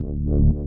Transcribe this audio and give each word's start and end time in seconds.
Thank 0.00 0.28
you. 0.28 0.57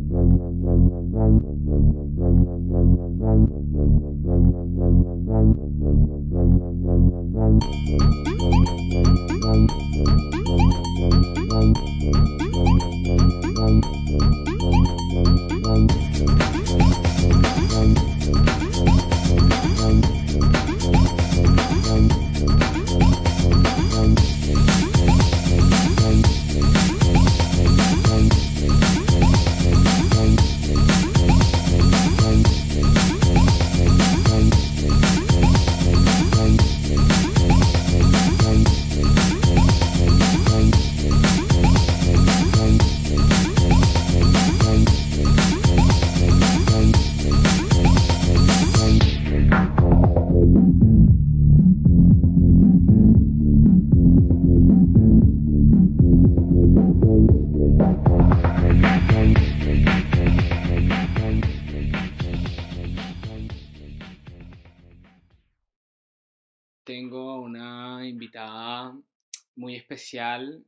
Especial, 69.91 70.63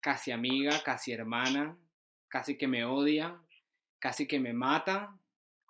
casi 0.00 0.30
amiga, 0.30 0.82
casi 0.82 1.12
hermana, 1.12 1.76
casi 2.28 2.56
que 2.56 2.66
me 2.66 2.84
odia, 2.84 3.38
casi 3.98 4.26
que 4.26 4.40
me 4.40 4.52
mata, 4.52 5.14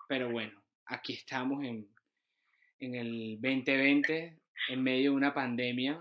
pero 0.09 0.31
bueno, 0.31 0.63
aquí 0.87 1.15
estamos 1.15 1.65
en, 1.65 1.89
en 2.79 2.95
el 2.95 3.39
2020, 3.41 4.39
en 4.69 4.83
medio 4.83 5.11
de 5.11 5.17
una 5.17 5.35
pandemia, 5.35 6.01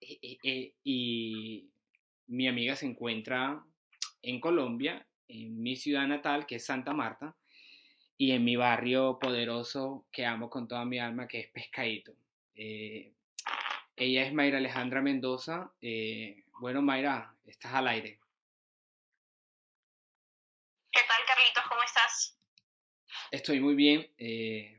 e- 0.00 0.18
e- 0.22 0.38
e- 0.44 0.74
y 0.84 1.68
mi 2.28 2.46
amiga 2.46 2.76
se 2.76 2.86
encuentra 2.86 3.60
en 4.22 4.40
Colombia, 4.40 5.04
en 5.26 5.60
mi 5.60 5.74
ciudad 5.74 6.06
natal, 6.06 6.46
que 6.46 6.56
es 6.56 6.64
Santa 6.64 6.92
Marta, 6.92 7.34
y 8.16 8.30
en 8.30 8.44
mi 8.44 8.54
barrio 8.54 9.18
poderoso 9.18 10.06
que 10.12 10.24
amo 10.24 10.48
con 10.48 10.68
toda 10.68 10.84
mi 10.84 11.00
alma, 11.00 11.26
que 11.26 11.40
es 11.40 11.48
Pescadito. 11.48 12.12
Eh, 12.54 13.12
ella 13.96 14.22
es 14.24 14.32
Mayra 14.32 14.58
Alejandra 14.58 15.00
Mendoza. 15.02 15.72
Eh, 15.80 16.44
bueno, 16.60 16.82
Mayra, 16.82 17.34
estás 17.46 17.74
al 17.74 17.88
aire. 17.88 18.18
¿Qué 20.90 21.00
tal, 21.08 21.24
Carlitos? 21.26 21.64
¿Cómo 21.68 21.82
estás? 21.82 22.38
Estoy 23.30 23.60
muy 23.60 23.74
bien. 23.74 24.10
eh, 24.18 24.78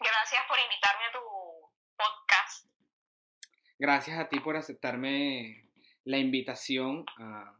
Gracias 0.00 0.42
por 0.48 0.58
invitarme 0.58 1.04
a 1.04 1.12
tu 1.12 1.18
podcast. 1.96 2.66
gracias 3.78 4.18
a 4.18 4.28
ti 4.28 4.40
por 4.40 4.56
aceptarme 4.56 5.68
la 6.04 6.18
invitación 6.18 7.04
a, 7.18 7.54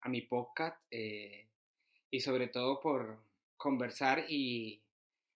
a 0.00 0.08
mi 0.08 0.22
podcast 0.22 0.80
eh, 0.90 1.48
y 2.10 2.20
sobre 2.20 2.48
todo 2.48 2.80
por 2.80 3.22
conversar 3.56 4.24
y 4.28 4.82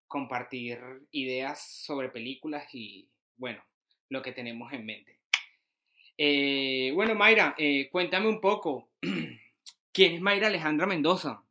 compartir 0.07 0.81
ideas 1.11 1.63
sobre 1.85 2.09
películas 2.09 2.67
y, 2.75 3.09
bueno, 3.37 3.63
lo 4.11 4.21
que 4.23 4.33
tenemos 4.33 4.73
en 4.73 4.85
mente. 4.85 5.21
Eh, 6.19 6.91
bueno, 6.95 7.15
Mayra, 7.15 7.55
eh, 7.57 7.89
cuéntame 7.91 8.29
un 8.29 8.41
poco. 8.41 8.91
¿Quién 9.93 10.15
es 10.15 10.21
Mayra 10.21 10.49
Alejandra 10.49 10.87
Mendoza? 10.87 11.43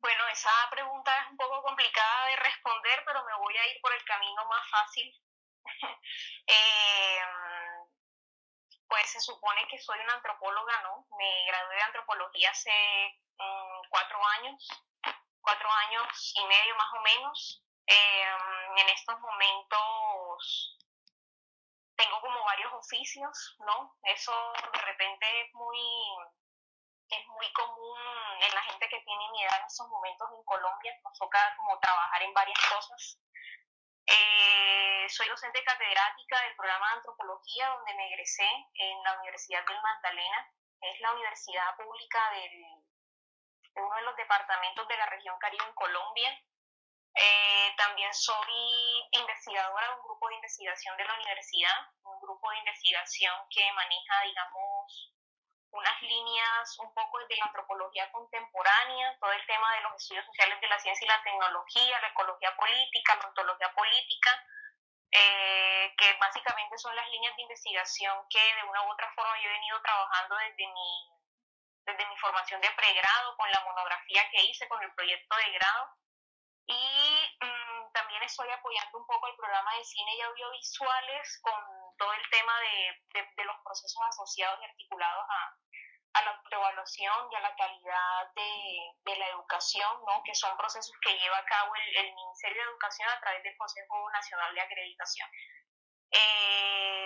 Bueno, 0.00 0.28
esa 0.30 0.50
pregunta 0.70 1.10
es 1.22 1.30
un 1.30 1.36
poco 1.38 1.62
complicada 1.62 2.26
de 2.26 2.36
responder, 2.36 3.02
pero 3.06 3.24
me 3.24 3.34
voy 3.38 3.56
a 3.56 3.72
ir 3.72 3.80
por 3.80 3.94
el 3.94 4.04
camino 4.04 4.44
más 4.46 4.68
fácil. 4.70 5.14
Eh, 6.46 7.20
pues 8.86 9.10
se 9.10 9.20
supone 9.20 9.66
que 9.70 9.78
soy 9.78 9.98
una 10.00 10.12
antropóloga, 10.12 10.82
¿no? 10.82 11.06
Me 11.16 11.46
gradué 11.46 11.76
de 11.76 11.82
antropología 11.82 12.50
hace 12.50 12.70
mm, 13.38 13.88
cuatro 13.88 14.18
años, 14.38 14.68
cuatro 15.40 15.68
años 15.86 16.34
y 16.36 16.44
medio 16.44 16.76
más 16.76 16.92
o 16.92 17.00
menos. 17.00 17.64
Eh, 17.86 18.26
en 18.76 18.88
estos 18.88 19.20
momentos 19.20 20.78
tengo 21.96 22.20
como 22.20 22.44
varios 22.44 22.72
oficios, 22.72 23.56
¿no? 23.60 23.96
Eso 24.02 24.32
de 24.72 24.78
repente 24.80 25.26
es 25.42 25.54
muy 25.54 25.78
es 27.10 27.26
muy 27.28 27.52
común 27.52 27.98
en 28.40 28.54
la 28.54 28.62
gente 28.62 28.88
que 28.88 29.00
tiene 29.00 29.30
mi 29.30 29.44
edad 29.44 29.60
en 29.60 29.66
estos 29.66 29.88
momentos 29.88 30.28
en 30.32 30.44
Colombia. 30.44 30.98
Nos 31.04 31.18
toca 31.18 31.54
como 31.56 31.78
trabajar 31.78 32.22
en 32.22 32.32
varias 32.32 32.58
cosas. 32.68 33.18
Eh, 34.06 35.06
soy 35.08 35.28
docente 35.28 35.62
catedrática 35.64 36.40
del 36.42 36.56
programa 36.56 36.88
de 36.88 36.94
antropología 36.96 37.68
donde 37.68 37.94
me 37.94 38.08
egresé 38.08 38.48
en 38.74 39.02
la 39.02 39.18
Universidad 39.20 39.64
del 39.66 39.80
Magdalena. 39.80 40.50
Es 40.80 41.00
la 41.00 41.12
universidad 41.12 41.76
pública 41.76 42.30
del, 42.30 42.64
de 43.74 43.82
uno 43.82 43.94
de 43.96 44.02
los 44.02 44.16
departamentos 44.16 44.86
de 44.88 44.96
la 44.96 45.06
región 45.06 45.38
Caribe 45.38 45.64
en 45.64 45.74
Colombia. 45.74 46.42
Eh, 47.14 47.74
también 47.76 48.12
soy 48.12 49.08
investigadora 49.12 49.88
de 49.88 49.94
un 49.94 50.02
grupo 50.02 50.28
de 50.28 50.34
investigación 50.34 50.96
de 50.96 51.04
la 51.04 51.14
universidad, 51.14 51.88
un 52.02 52.20
grupo 52.20 52.50
de 52.50 52.58
investigación 52.58 53.34
que 53.50 53.72
maneja, 53.72 54.22
digamos, 54.24 55.14
unas 55.70 56.02
líneas 56.02 56.78
un 56.78 56.92
poco 56.94 57.18
desde 57.18 57.36
la 57.36 57.46
antropología 57.46 58.10
contemporánea, 58.12 59.16
todo 59.18 59.32
el 59.32 59.46
tema 59.46 59.74
de 59.74 59.80
los 59.82 59.94
estudios 59.94 60.26
sociales 60.26 60.60
de 60.60 60.68
la 60.68 60.78
ciencia 60.78 61.04
y 61.04 61.08
la 61.08 61.22
tecnología, 61.22 62.00
la 62.00 62.08
ecología 62.08 62.56
política, 62.56 63.16
la 63.16 63.28
ontología 63.28 63.72
política, 63.74 64.46
eh, 65.10 65.94
que 65.96 66.12
básicamente 66.14 66.78
son 66.78 66.94
las 66.96 67.08
líneas 67.08 67.36
de 67.36 67.42
investigación 67.42 68.26
que 68.28 68.38
de 68.38 68.62
una 68.64 68.82
u 68.82 68.90
otra 68.90 69.12
forma 69.14 69.38
yo 69.40 69.48
he 69.48 69.52
venido 69.52 69.80
trabajando 69.82 70.36
desde 70.36 70.66
mi, 70.66 71.10
desde 71.86 72.06
mi 72.06 72.16
formación 72.18 72.60
de 72.60 72.70
pregrado, 72.70 73.36
con 73.36 73.50
la 73.50 73.60
monografía 73.60 74.28
que 74.30 74.42
hice, 74.42 74.68
con 74.68 74.82
el 74.82 74.92
proyecto 74.94 75.36
de 75.36 75.52
grado. 75.52 75.90
Y 76.66 77.36
mm, 77.40 77.92
también 77.92 78.22
estoy 78.22 78.48
apoyando 78.50 78.98
un 78.98 79.06
poco 79.06 79.28
el 79.28 79.36
programa 79.36 79.74
de 79.76 79.84
cine 79.84 80.16
y 80.16 80.20
audiovisuales 80.22 81.40
con 81.42 81.60
todo 81.98 82.12
el 82.12 82.30
tema 82.30 82.58
de, 82.60 83.20
de, 83.20 83.28
de 83.36 83.44
los 83.44 83.56
procesos 83.64 84.02
asociados 84.08 84.60
y 84.60 84.64
articulados 84.64 85.24
a, 85.28 85.56
a 86.14 86.24
la 86.24 86.30
autoevaluación 86.30 87.28
y 87.30 87.34
a 87.34 87.40
la 87.40 87.54
calidad 87.56 88.32
de, 88.34 89.12
de, 89.12 89.18
la 89.18 89.28
educación, 89.28 89.90
¿no? 90.06 90.22
que 90.24 90.34
son 90.34 90.56
procesos 90.56 90.94
que 91.02 91.18
lleva 91.18 91.38
a 91.38 91.44
cabo 91.44 91.74
el, 91.74 91.96
el, 92.06 92.14
Ministerio 92.14 92.62
de 92.62 92.70
Educación 92.70 93.08
a 93.08 93.20
través 93.20 93.42
del 93.42 93.56
Consejo 93.56 94.10
Nacional 94.10 94.54
de 94.54 94.60
Acreditación. 94.60 95.28
Eh, 96.12 97.03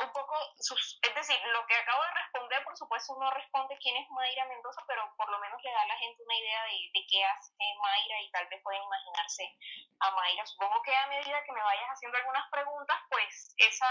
un 0.00 0.12
poco, 0.12 0.36
es 0.58 1.14
decir, 1.14 1.38
lo 1.52 1.66
que 1.66 1.74
acabo 1.74 2.02
de 2.02 2.14
responder, 2.22 2.64
por 2.64 2.76
supuesto, 2.76 3.16
no 3.18 3.30
responde 3.30 3.78
quién 3.80 3.96
es 3.96 4.10
Mayra 4.10 4.46
Mendoza, 4.46 4.82
pero 4.86 5.02
por 5.16 5.30
lo 5.30 5.38
menos 5.38 5.62
le 5.62 5.70
da 5.72 5.82
a 5.82 5.86
la 5.86 5.96
gente 5.96 6.22
una 6.22 6.36
idea 6.36 6.62
de, 6.64 6.76
de 6.92 7.06
qué 7.08 7.24
hace 7.24 7.52
Mayra 7.82 8.20
y 8.20 8.30
tal 8.30 8.46
vez 8.48 8.62
pueden 8.62 8.82
imaginarse 8.82 9.56
a 10.00 10.10
Mayra. 10.10 10.46
Supongo 10.46 10.82
que 10.82 10.94
a 10.94 11.06
medida 11.06 11.42
que 11.44 11.52
me 11.52 11.62
vayas 11.62 11.88
haciendo 11.88 12.18
algunas 12.18 12.50
preguntas, 12.50 12.96
pues 13.10 13.54
esa 13.58 13.88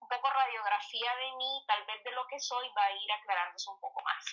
un 0.00 0.08
poco 0.08 0.30
radiografía 0.30 1.14
de 1.16 1.36
mí, 1.36 1.64
tal 1.66 1.84
vez 1.86 2.02
de 2.04 2.12
lo 2.12 2.26
que 2.26 2.40
soy, 2.40 2.66
va 2.76 2.84
a 2.84 2.92
ir 2.92 3.12
aclarándose 3.12 3.70
un 3.70 3.80
poco 3.80 4.02
más. 4.02 4.24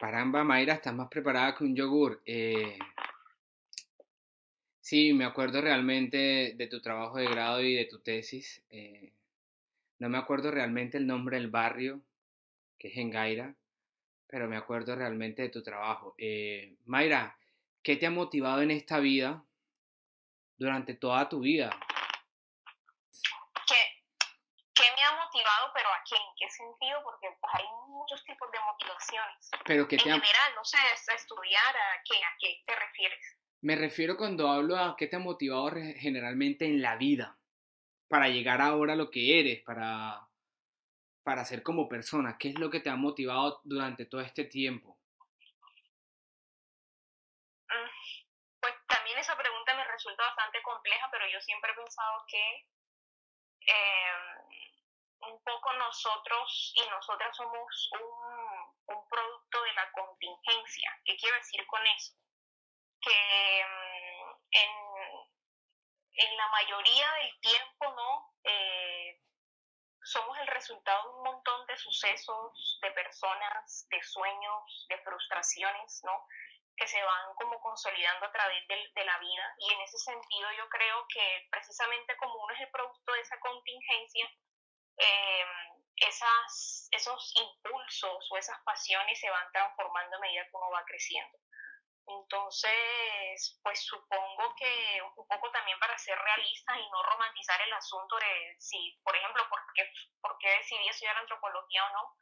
Caramba, 0.00 0.44
Mayra, 0.44 0.74
estás 0.74 0.92
más 0.92 1.08
preparada 1.08 1.54
que 1.54 1.64
un 1.64 1.76
yogur. 1.76 2.20
Eh, 2.26 2.78
sí, 4.84 5.14
me 5.14 5.24
acuerdo 5.24 5.62
realmente 5.62 6.52
de 6.54 6.66
tu 6.66 6.82
trabajo 6.82 7.16
de 7.16 7.26
grado 7.26 7.62
y 7.62 7.74
de 7.74 7.86
tu 7.86 8.00
tesis. 8.00 8.62
Eh, 8.68 9.14
no 9.98 10.10
me 10.10 10.18
acuerdo 10.18 10.50
realmente 10.50 10.98
el 10.98 11.06
nombre 11.06 11.38
del 11.38 11.48
barrio, 11.48 12.02
que 12.78 12.88
es 12.88 12.96
en 12.98 13.10
Gaira, 13.10 13.54
pero 14.26 14.46
me 14.46 14.58
acuerdo 14.58 14.94
realmente 14.94 15.40
de 15.40 15.48
tu 15.48 15.62
trabajo. 15.62 16.14
Eh, 16.18 16.76
Mayra, 16.84 17.38
¿qué 17.82 17.96
te 17.96 18.04
ha 18.04 18.10
motivado 18.10 18.60
en 18.60 18.70
esta 18.70 18.98
vida 18.98 19.42
durante 20.58 20.92
toda 20.92 21.30
tu 21.30 21.40
vida? 21.40 21.70
¿Qué, 23.66 24.84
me 24.96 25.02
ha 25.02 25.12
motivado, 25.12 25.70
pero 25.72 25.88
a 25.88 26.04
qué? 26.06 26.16
¿En 26.16 26.34
qué 26.36 26.50
sentido? 26.50 27.02
Porque 27.04 27.28
pues, 27.40 27.54
hay 27.54 27.64
muchos 27.88 28.22
tipos 28.24 28.50
de 28.52 28.58
motivaciones. 28.60 29.50
Pero 29.64 29.88
que 29.88 29.96
en 29.96 30.02
general, 30.02 30.54
no 30.56 30.64
sé, 30.64 30.76
a 30.76 31.14
estudiar, 31.14 31.74
¿a 31.74 32.02
qué, 32.04 32.16
¿a 32.22 32.36
qué 32.38 32.62
te 32.66 32.76
refieres? 32.76 33.43
Me 33.64 33.76
refiero 33.76 34.18
cuando 34.18 34.50
hablo 34.50 34.76
a 34.76 34.94
qué 34.94 35.06
te 35.06 35.16
ha 35.16 35.18
motivado 35.18 35.70
generalmente 35.96 36.66
en 36.66 36.82
la 36.82 36.96
vida 36.96 37.38
para 38.08 38.28
llegar 38.28 38.60
ahora 38.60 38.92
a 38.92 38.96
lo 38.96 39.10
que 39.10 39.40
eres, 39.40 39.62
para, 39.64 40.28
para 41.22 41.46
ser 41.46 41.62
como 41.62 41.88
persona? 41.88 42.36
¿Qué 42.38 42.50
es 42.50 42.58
lo 42.58 42.68
que 42.68 42.80
te 42.80 42.90
ha 42.90 42.96
motivado 42.96 43.62
durante 43.64 44.04
todo 44.04 44.20
este 44.20 44.44
tiempo? 44.44 44.98
Mm, 47.70 47.88
pues 48.60 48.74
también 48.86 49.16
esa 49.16 49.34
pregunta 49.34 49.74
me 49.74 49.84
resulta 49.84 50.24
bastante 50.24 50.60
compleja, 50.60 51.08
pero 51.10 51.24
yo 51.32 51.40
siempre 51.40 51.72
he 51.72 51.74
pensado 51.74 52.22
que 52.28 52.66
em, 53.64 55.32
un 55.32 55.42
poco 55.42 55.72
nosotros 55.72 56.74
y 56.76 56.86
nosotras 56.90 57.34
somos 57.34 57.90
un, 57.92 58.94
un, 58.94 59.08
producto 59.08 59.62
de 59.62 59.72
la 59.72 59.90
contingencia. 59.90 61.00
¿Qué 61.02 61.16
quiero 61.16 61.36
decir 61.38 61.64
con 61.64 61.80
eso? 61.96 62.12
Que 63.04 63.60
em, 63.60 64.36
en, 64.52 64.70
en 66.16 66.36
la 66.36 66.48
mayoría 66.48 67.12
del 67.20 67.40
tiempo, 67.40 67.90
¿no? 67.90 68.34
Eh, 68.44 69.20
somos 70.04 70.38
el 70.38 70.46
resultado 70.48 71.02
de 71.02 71.16
un 71.16 71.24
montón 71.24 71.66
de 71.66 71.76
sucesos, 71.76 72.78
de 72.82 72.90
personas, 72.92 73.86
de 73.90 74.02
sueños, 74.02 74.86
de 74.88 74.98
frustraciones, 74.98 76.00
¿no? 76.04 76.26
Que 76.76 76.86
se 76.86 77.02
van 77.02 77.34
como 77.36 77.60
consolidando 77.60 78.26
a 78.26 78.32
través 78.32 78.66
de, 78.68 79.04
la 79.04 79.18
vida. 79.18 79.54
Y 79.58 79.72
en 79.72 79.80
ese 79.80 79.98
sentido 79.98 80.52
yo 80.52 80.68
creo 80.68 81.06
que 81.08 81.46
precisamente 81.50 82.16
como 82.16 82.34
uno 82.34 82.54
es 82.54 82.60
el 82.60 82.70
producto 82.70 83.12
de 83.12 83.20
esa 83.20 83.38
contingencia, 83.40 84.30
eh, 84.98 85.46
esas, 85.96 86.88
esos 86.90 87.32
impulsos 87.36 88.28
o 88.30 88.36
esas 88.36 88.60
pasiones 88.64 89.18
se 89.18 89.30
van 89.30 89.50
transformando 89.52 90.16
a 90.16 90.20
medida 90.20 90.44
que 90.44 90.56
uno 90.56 90.70
va 90.70 90.84
creciendo. 90.84 91.38
Entonces, 92.06 93.60
pues 93.62 93.80
supongo 93.84 94.54
que 94.56 95.00
un 95.16 95.26
poco 95.26 95.50
también 95.50 95.78
para 95.78 95.96
ser 95.96 96.18
realista 96.18 96.78
y 96.78 96.90
no 96.90 97.02
romantizar 97.02 97.60
el 97.62 97.72
asunto 97.72 98.16
de 98.16 98.56
si, 98.58 99.00
por 99.02 99.16
ejemplo, 99.16 99.48
por 99.48 99.60
qué, 99.74 99.90
por 100.20 100.36
qué 100.38 100.50
decidí 100.50 100.86
estudiar 100.88 101.16
antropología 101.16 101.84
o 101.86 101.92
no, 101.92 102.14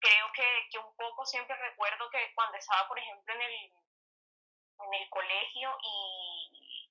creo 0.00 0.32
que, 0.32 0.68
que 0.70 0.78
un 0.78 0.96
poco 0.96 1.26
siempre 1.26 1.54
recuerdo 1.56 2.08
que 2.10 2.32
cuando 2.34 2.56
estaba, 2.56 2.88
por 2.88 2.98
ejemplo, 2.98 3.34
en 3.34 3.42
el, 3.42 3.54
en 3.54 4.94
el 4.94 5.10
colegio 5.10 5.76
y, 5.82 6.90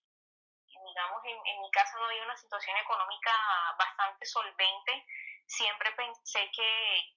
digamos, 0.68 1.26
en, 1.26 1.48
en 1.48 1.62
mi 1.62 1.72
casa 1.72 1.98
no 1.98 2.06
había 2.06 2.24
una 2.24 2.38
situación 2.38 2.78
económica 2.78 3.32
bastante 3.78 4.26
solvente, 4.28 5.06
siempre 5.48 5.92
pensé 5.94 6.52
que, 6.52 7.16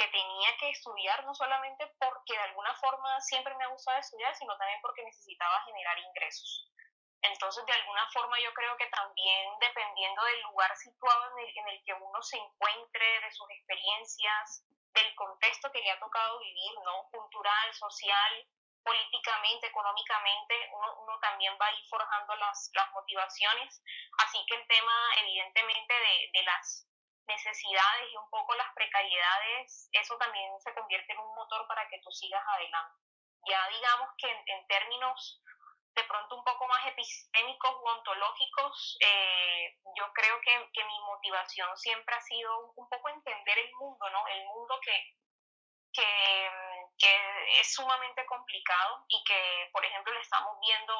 que 0.00 0.08
tenía 0.08 0.56
que 0.56 0.70
estudiar, 0.70 1.22
no 1.26 1.34
solamente 1.34 1.86
porque 1.98 2.32
de 2.32 2.44
alguna 2.48 2.74
forma 2.76 3.20
siempre 3.20 3.54
me 3.56 3.64
ha 3.64 3.68
gustado 3.68 3.98
estudiar, 3.98 4.34
sino 4.34 4.56
también 4.56 4.80
porque 4.80 5.04
necesitaba 5.04 5.60
generar 5.64 5.98
ingresos. 5.98 6.72
Entonces, 7.20 7.66
de 7.66 7.72
alguna 7.74 8.08
forma 8.10 8.40
yo 8.40 8.50
creo 8.54 8.74
que 8.78 8.86
también 8.86 9.52
dependiendo 9.60 10.24
del 10.24 10.40
lugar 10.40 10.74
situado 10.74 11.32
en 11.32 11.44
el, 11.44 11.58
en 11.58 11.68
el 11.68 11.84
que 11.84 11.92
uno 11.92 12.22
se 12.22 12.38
encuentre, 12.38 13.20
de 13.20 13.30
sus 13.30 13.50
experiencias, 13.50 14.64
del 14.94 15.14
contexto 15.16 15.70
que 15.70 15.82
le 15.82 15.90
ha 15.90 16.00
tocado 16.00 16.38
vivir, 16.38 16.72
¿no? 16.82 17.06
Cultural, 17.10 17.74
social, 17.74 18.48
políticamente, 18.82 19.66
económicamente, 19.66 20.54
uno, 20.72 20.96
uno, 21.02 21.18
también 21.20 21.52
va 21.60 21.66
a 21.66 21.72
ir 21.74 21.86
forjando 21.90 22.36
las, 22.36 22.70
las 22.72 22.90
motivaciones. 22.92 23.82
Así 24.16 24.42
que 24.48 24.54
el 24.54 24.66
tema, 24.66 25.14
evidentemente, 25.18 25.92
de, 25.92 26.30
de 26.32 26.42
las 26.44 26.89
necesidades 27.30 28.10
y 28.12 28.16
un 28.16 28.28
poco 28.30 28.54
las 28.54 28.72
precariedades, 28.74 29.88
eso 29.92 30.16
también 30.18 30.50
se 30.60 30.74
convierte 30.74 31.12
en 31.12 31.20
un 31.20 31.34
motor 31.34 31.66
para 31.66 31.88
que 31.88 31.98
tú 32.00 32.10
sigas 32.10 32.42
adelante. 32.46 32.98
Ya 33.46 33.68
digamos 33.68 34.10
que 34.18 34.28
en, 34.30 34.66
términos 34.66 35.42
de 35.94 36.04
pronto 36.04 36.36
un 36.36 36.44
poco 36.44 36.66
más 36.68 36.86
epistémicos 36.86 37.70
o 37.70 37.84
ontológicos, 37.96 38.98
eh, 39.00 39.78
yo 39.96 40.12
creo 40.12 40.40
que, 40.40 40.70
que, 40.72 40.84
mi 40.84 41.00
motivación 41.00 41.76
siempre 41.76 42.14
ha 42.14 42.20
sido 42.20 42.72
un 42.76 42.88
poco 42.88 43.08
entender 43.08 43.58
el 43.58 43.72
mundo, 43.74 44.08
¿no? 44.10 44.26
El 44.28 44.44
mundo 44.44 44.78
que, 44.82 45.16
que, 45.92 47.60
es 47.60 47.74
sumamente 47.74 48.24
complicado 48.26 49.04
y 49.08 49.22
que, 49.24 49.68
por 49.72 49.84
ejemplo, 49.84 50.12
lo 50.12 50.20
estamos 50.20 50.58
viendo 50.60 50.94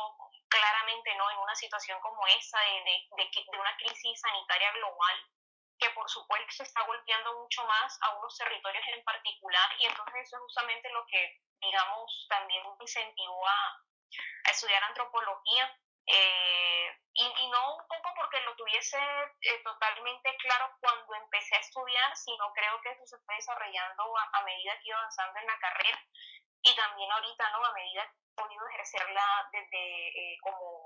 claramente, 0.48 1.14
¿no? 1.14 1.30
En 1.30 1.38
una 1.38 1.54
situación 1.54 2.00
como 2.00 2.26
esa 2.26 2.58
de, 2.60 3.08
de 3.16 3.58
una 3.58 3.76
crisis 3.76 4.20
sanitaria 4.20 4.72
global, 4.72 5.16
que 5.80 5.90
por 5.90 6.08
supuesto 6.08 6.52
se 6.52 6.62
está 6.62 6.82
golpeando 6.84 7.40
mucho 7.40 7.64
más 7.64 7.98
a 8.02 8.10
unos 8.18 8.36
territorios 8.36 8.84
en 8.88 9.02
particular 9.02 9.68
y 9.78 9.86
entonces 9.86 10.14
eso 10.22 10.36
es 10.36 10.42
justamente 10.42 10.90
lo 10.90 11.06
que, 11.06 11.40
digamos, 11.60 12.26
también 12.28 12.62
me 12.62 12.84
incentivó 12.84 13.48
a, 13.48 13.80
estudiar 14.50 14.82
antropología. 14.84 15.78
Eh, 16.06 16.98
y, 17.14 17.50
no 17.50 17.76
un 17.76 17.86
poco 17.86 18.12
porque 18.16 18.40
lo 18.40 18.56
tuviese 18.56 18.98
eh, 18.98 19.62
totalmente 19.62 20.36
claro 20.38 20.74
cuando 20.80 21.14
empecé 21.14 21.54
a 21.54 21.60
estudiar, 21.60 22.16
sino 22.16 22.52
creo 22.52 22.80
que 22.80 22.90
eso 22.90 23.06
se 23.06 23.18
fue 23.24 23.36
desarrollando 23.36 24.16
a, 24.16 24.42
medida 24.42 24.78
que 24.80 24.88
iba 24.88 24.98
avanzando 24.98 25.38
en 25.38 25.46
la 25.46 25.58
carrera 25.58 26.00
y 26.62 26.74
también 26.74 27.10
ahorita, 27.12 27.50
¿no? 27.50 27.64
A 27.64 27.72
medida 27.72 28.04
que 28.06 28.16
he 28.16 28.42
podido 28.42 28.68
ejercerla 28.68 29.48
desde 29.52 30.08
eh, 30.08 30.38
como 30.42 30.79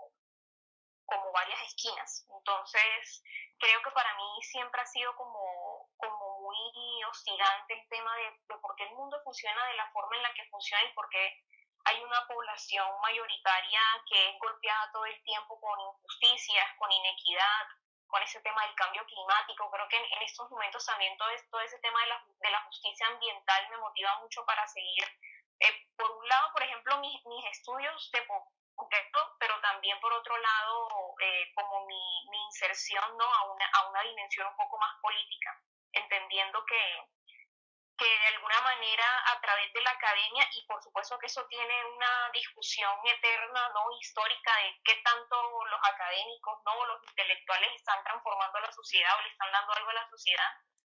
como 1.06 1.32
varias 1.32 1.60
esquinas. 1.62 2.26
Entonces, 2.30 3.22
creo 3.58 3.82
que 3.82 3.90
para 3.90 4.14
mí 4.16 4.42
siempre 4.42 4.80
ha 4.80 4.86
sido 4.86 5.14
como, 5.16 5.88
como 5.96 6.40
muy 6.40 7.04
hostigante 7.04 7.74
el 7.74 7.88
tema 7.88 8.14
de, 8.16 8.56
por 8.60 8.74
qué 8.76 8.84
el 8.84 8.94
mundo 8.94 9.20
funciona 9.24 9.66
de 9.66 9.74
la 9.74 9.90
forma 9.92 10.16
en 10.16 10.22
la 10.22 10.34
que 10.34 10.48
funciona 10.48 10.84
y 10.84 10.92
por 10.94 11.08
qué 11.08 11.44
hay 11.86 12.02
una 12.02 12.26
población 12.26 12.88
mayoritaria 13.02 13.80
que 14.08 14.30
es 14.30 14.38
golpeada 14.38 14.90
todo 14.92 15.04
el 15.04 15.22
tiempo 15.22 15.60
con 15.60 15.78
injusticias, 15.80 16.66
con 16.78 16.90
inequidad, 16.90 17.66
con 18.06 18.22
ese 18.22 18.40
tema 18.40 18.64
del 18.66 18.74
cambio 18.74 19.04
climático. 19.04 19.70
Creo 19.70 19.88
que 19.88 19.96
en, 19.96 20.22
estos 20.22 20.50
momentos 20.50 20.84
también 20.86 21.16
todo, 21.18 21.28
todo 21.50 21.60
ese 21.60 21.78
tema 21.80 22.00
de 22.00 22.06
la, 22.06 22.24
de 22.40 22.50
la, 22.50 22.62
justicia 22.62 23.06
ambiental 23.08 23.68
me 23.68 23.76
motiva 23.78 24.18
mucho 24.20 24.44
para 24.46 24.66
seguir. 24.68 25.04
Eh, 25.60 25.86
por 25.96 26.10
un 26.10 26.26
lado, 26.28 26.52
por 26.52 26.62
ejemplo, 26.62 26.98
mis, 26.98 27.24
mis 27.26 27.44
estudios 27.46 28.10
de 28.12 28.22
pero 29.38 29.43
también 29.84 30.00
por 30.00 30.14
otro 30.14 30.34
lado 30.38 31.14
eh, 31.20 31.52
como 31.54 31.84
mi, 31.84 32.00
inserción 32.46 33.04
¿no? 33.18 33.24
a, 33.24 33.52
una, 33.52 33.66
a 33.66 33.88
una 33.90 34.00
dimensión 34.02 34.46
un 34.46 34.56
poco 34.56 34.78
más 34.78 34.96
política, 35.02 35.60
entendiendo 35.92 36.64
que, 36.64 37.02
que 37.98 38.04
de 38.06 38.26
alguna 38.28 38.60
manera 38.62 39.04
a 39.26 39.40
través 39.40 39.70
de 39.74 39.82
la 39.82 39.90
academia, 39.90 40.48
y 40.52 40.64
por 40.66 40.82
supuesto 40.82 41.18
que 41.18 41.26
eso 41.26 41.44
tiene 41.48 41.84
una 41.96 42.30
discusión 42.32 42.94
eterna, 43.04 43.68
¿no? 43.74 43.84
histórica, 44.00 44.56
de 44.62 44.80
qué 44.84 44.96
tanto 45.04 45.36
los 45.66 45.80
académicos, 45.82 46.62
¿no? 46.64 46.86
los 46.86 47.04
intelectuales 47.04 47.74
están 47.74 48.02
transformando 48.04 48.58
a 48.58 48.62
la 48.62 48.72
sociedad 48.72 49.18
o 49.18 49.22
le 49.22 49.28
están 49.28 49.52
dando 49.52 49.72
algo 49.74 49.90
a 49.90 49.94
la 50.00 50.08
sociedad, 50.08 50.50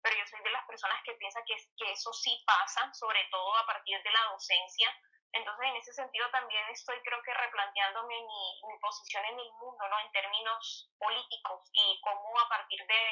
pero 0.03 0.17
yo 0.17 0.27
soy 0.27 0.43
de 0.43 0.51
las 0.51 0.67
personas 0.67 1.01
que 1.05 1.15
piensa 1.15 1.41
que, 1.47 1.57
que 1.79 1.91
eso 1.91 2.13
sí 2.13 2.45
pasa, 2.47 2.93
sobre 2.93 3.25
todo 3.31 3.57
a 3.57 3.65
partir 3.65 4.03
de 4.03 4.11
la 4.11 4.25
docencia, 4.33 4.95
entonces, 5.35 5.67
en 5.67 5.77
ese 5.77 5.93
sentido 5.93 6.31
también 6.31 6.63
estoy 6.71 6.97
creo 7.03 7.21
que 7.23 7.35
replanteándome 7.35 8.15
mi, 8.15 8.79
posición 8.81 9.25
en 9.25 9.39
el 9.39 9.51
mundo, 9.53 9.83
¿no? 9.89 9.99
En 10.01 10.13
términos 10.13 10.91
políticos 10.99 11.71
y 11.73 12.01
cómo 12.03 12.39
a 12.39 12.49
partir 12.49 12.79
de, 12.87 13.03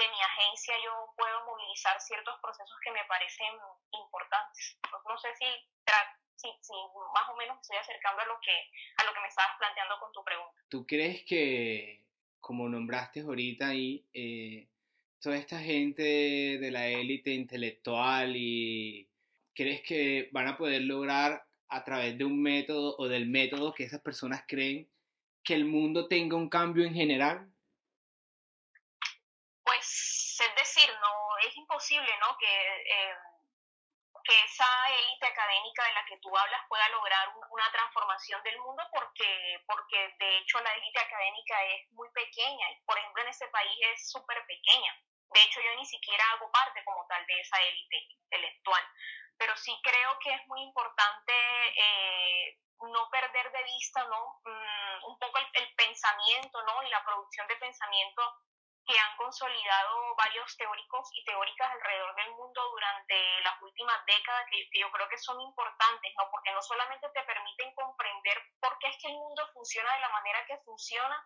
de 0.00 0.08
mi 0.08 0.20
agencia 0.22 0.74
yo 0.82 1.12
puedo 1.16 1.44
movilizar 1.44 2.00
ciertos 2.00 2.40
procesos 2.40 2.76
que 2.82 2.92
me 2.92 3.04
parecen 3.04 3.52
importantes. 3.92 4.78
no 5.04 5.18
sé 5.18 5.28
si, 5.36 5.44
más 7.14 7.28
o 7.28 7.36
menos 7.36 7.60
estoy 7.60 7.76
acercando 7.76 8.22
a 8.22 8.26
lo, 8.26 8.40
que, 8.40 8.70
a 8.96 9.04
lo 9.04 9.12
que 9.12 9.20
me 9.20 9.28
estabas 9.28 9.56
planteando 9.58 9.98
con 10.00 10.12
tu 10.12 10.24
pregunta. 10.24 10.60
¿Tú 10.68 10.86
crees 10.86 11.24
que, 11.24 12.04
como 12.40 12.68
nombraste 12.68 13.20
ahorita 13.20 13.68
ahí, 13.68 14.06
eh, 14.14 14.68
toda 15.20 15.36
esta 15.36 15.58
gente 15.58 16.02
de 16.02 16.70
la 16.70 16.86
élite 16.86 17.30
intelectual 17.30 18.34
y 18.36 19.11
crees 19.54 19.82
que 19.82 20.28
van 20.32 20.48
a 20.48 20.56
poder 20.56 20.82
lograr 20.82 21.44
a 21.68 21.84
través 21.84 22.16
de 22.18 22.24
un 22.24 22.42
método 22.42 22.96
o 22.98 23.08
del 23.08 23.26
método 23.26 23.72
que 23.72 23.84
esas 23.84 24.00
personas 24.00 24.44
creen 24.46 24.90
que 25.42 25.54
el 25.54 25.64
mundo 25.64 26.08
tenga 26.08 26.36
un 26.36 26.48
cambio 26.48 26.84
en 26.84 26.94
general? 26.94 27.48
Pues 29.64 30.38
es 30.40 30.54
decir, 30.56 30.90
no 31.00 31.38
es 31.46 31.56
imposible, 31.56 32.10
¿no? 32.20 32.36
Que, 32.38 32.46
eh, 32.46 33.14
que 34.24 34.34
esa 34.44 34.66
élite 35.00 35.26
académica 35.26 35.84
de 35.84 35.94
la 35.94 36.04
que 36.04 36.18
tú 36.18 36.36
hablas 36.36 36.60
pueda 36.68 36.88
lograr 36.90 37.28
una 37.50 37.70
transformación 37.72 38.42
del 38.44 38.58
mundo 38.60 38.82
porque, 38.92 39.58
porque 39.66 40.14
de 40.18 40.38
hecho 40.38 40.60
la 40.60 40.74
élite 40.74 41.00
académica 41.00 41.64
es 41.64 41.90
muy 41.92 42.08
pequeña 42.10 42.70
y 42.70 42.80
por 42.84 42.98
ejemplo 42.98 43.22
en 43.22 43.28
ese 43.28 43.48
país 43.48 43.72
es 43.92 44.10
súper 44.10 44.44
pequeña. 44.46 44.94
De 45.32 45.42
hecho, 45.42 45.60
yo 45.62 45.74
ni 45.76 45.86
siquiera 45.86 46.24
hago 46.32 46.50
parte 46.52 46.84
como 46.84 47.06
tal 47.06 47.24
de 47.26 47.40
esa 47.40 47.56
élite 47.62 47.96
intelectual, 48.10 48.82
pero 49.38 49.56
sí 49.56 49.78
creo 49.82 50.18
que 50.20 50.34
es 50.34 50.46
muy 50.46 50.62
importante 50.62 51.32
eh, 51.76 52.58
no 52.88 53.08
perder 53.10 53.52
de 53.52 53.62
vista, 53.64 54.04
¿no? 54.04 54.40
Mm, 54.44 55.04
un 55.10 55.18
poco 55.18 55.38
el, 55.38 55.74
pensamiento, 55.74 56.62
¿no? 56.62 56.82
Y 56.82 56.90
la 56.90 57.04
producción 57.04 57.46
de 57.46 57.56
pensamiento 57.56 58.22
que 58.84 58.98
han 58.98 59.16
consolidado 59.16 60.16
varios 60.16 60.56
teóricos 60.56 61.08
y 61.12 61.24
teóricas 61.24 61.70
alrededor 61.70 62.14
del 62.16 62.30
mundo 62.32 62.68
durante 62.70 63.40
las 63.42 63.62
últimas 63.62 64.04
décadas, 64.06 64.46
que, 64.50 64.80
yo 64.80 64.90
creo 64.90 65.08
que 65.08 65.18
son 65.18 65.40
importantes, 65.40 66.12
¿no? 66.18 66.28
Porque 66.30 66.52
no 66.52 66.62
solamente 66.62 67.08
te 67.10 67.22
permiten 67.22 67.74
comprender 67.74 68.42
por 68.60 68.76
qué 68.78 68.88
es 68.88 68.96
que 69.00 69.08
el 69.08 69.14
mundo 69.14 69.48
funciona 69.52 69.94
de 69.94 70.00
la 70.00 70.08
manera 70.08 70.44
que 70.46 70.58
funciona, 70.64 71.24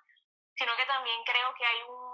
sino 0.55 0.77
que 0.77 0.87
también 0.87 1.23
creo 1.25 1.55
que 1.55 1.65
hay 1.65 1.83
un, 1.83 2.06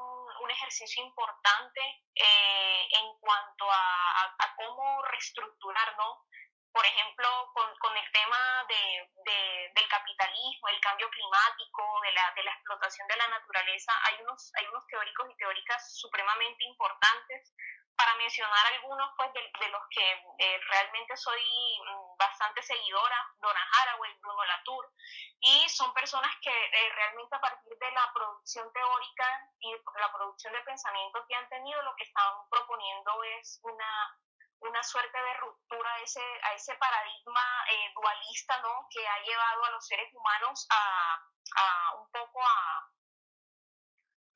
un 0.43 0.51
ejercicio 0.51 1.03
importante 1.05 1.81
eh, 2.15 2.89
en 2.91 3.19
cuanto 3.21 3.71
a, 3.71 3.77
a, 3.77 4.37
a, 4.39 4.55
cómo 4.57 5.03
reestructurar, 5.03 5.97
¿no? 5.97 6.25
por 6.73 6.85
ejemplo, 6.87 7.29
con, 7.53 7.69
con 7.79 7.97
el 7.97 8.13
tema 8.13 8.65
de, 8.67 9.11
de, 9.25 9.73
del 9.75 9.89
capitalismo, 9.89 10.69
el 10.69 10.81
cambio 10.81 11.09
climático, 11.11 12.01
de 12.01 12.13
la, 12.13 12.33
de 12.35 12.43
la 12.45 12.53
explotación 12.53 13.07
de 13.09 13.17
la 13.17 13.29
naturaleza, 13.29 13.93
hay 14.05 14.23
unos, 14.23 14.51
hay 14.57 14.67
unos 14.67 14.87
teóricos 14.87 15.31
y 15.31 15.37
teóricas 15.37 15.99
supremamente 16.01 16.65
importantes. 16.65 17.55
Para 18.03 18.17
mencionar 18.17 18.67
algunos, 18.67 19.13
pues, 19.17 19.33
de, 19.33 19.41
de 19.61 19.69
los 19.69 19.83
que 19.89 20.11
eh, 20.39 20.61
realmente 20.71 21.17
soy 21.17 21.41
mm, 21.87 22.17
bastante 22.17 22.61
seguidora, 22.61 23.31
Donna 23.37 23.65
Haraway, 23.79 24.13
Bruno 24.19 24.45
Latour, 24.45 24.91
y 25.39 25.69
son 25.69 25.95
personas 25.95 26.35
que 26.43 26.51
eh, 26.51 26.93
realmente 26.97 27.37
a 27.37 27.41
partir 27.41 27.79
de 27.79 27.91
la 27.93 28.13
producción 28.13 28.73
teórica 28.73 29.49
y 29.61 29.77
la 30.01 30.13
producción 30.13 30.53
de 30.53 30.63
pensamiento 30.63 31.25
que 31.29 31.37
han 31.37 31.49
tenido, 31.49 31.81
lo 31.83 31.95
que 31.95 32.03
están 32.03 32.49
proponiendo 32.51 33.23
es 33.39 33.61
una 33.63 34.19
una 34.63 34.83
suerte 34.83 35.19
de 35.21 35.35
ruptura 35.35 35.93
a 35.95 35.99
ese, 36.01 36.23
a 36.43 36.55
ese 36.55 36.75
paradigma 36.77 37.65
eh, 37.69 37.93
dualista 37.95 38.59
¿no? 38.63 38.87
que 38.91 39.07
ha 39.07 39.19
llevado 39.23 39.65
a 39.65 39.71
los 39.71 39.87
seres 39.87 40.13
humanos 40.15 40.67
a, 40.71 41.15
a 41.57 41.95
un 41.97 42.11
poco 42.11 42.41
a, 42.41 42.89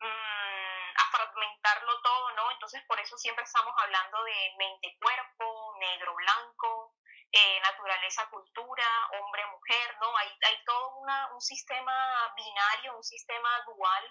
mmm, 0.00 0.35
a 0.96 1.10
fragmentarlo 1.10 2.00
todo, 2.02 2.30
¿no? 2.32 2.50
Entonces 2.50 2.82
por 2.86 2.98
eso 3.00 3.16
siempre 3.18 3.44
estamos 3.44 3.74
hablando 3.78 4.22
de 4.24 4.54
mente-cuerpo, 4.58 5.76
negro-blanco, 5.78 6.94
eh, 7.32 7.60
naturaleza-cultura, 7.60 8.84
hombre-mujer, 9.20 9.96
¿no? 10.00 10.16
Hay, 10.16 10.28
hay 10.42 10.64
todo 10.64 10.96
una, 10.96 11.32
un 11.32 11.40
sistema 11.40 12.34
binario, 12.36 12.96
un 12.96 13.04
sistema 13.04 13.50
dual 13.66 14.04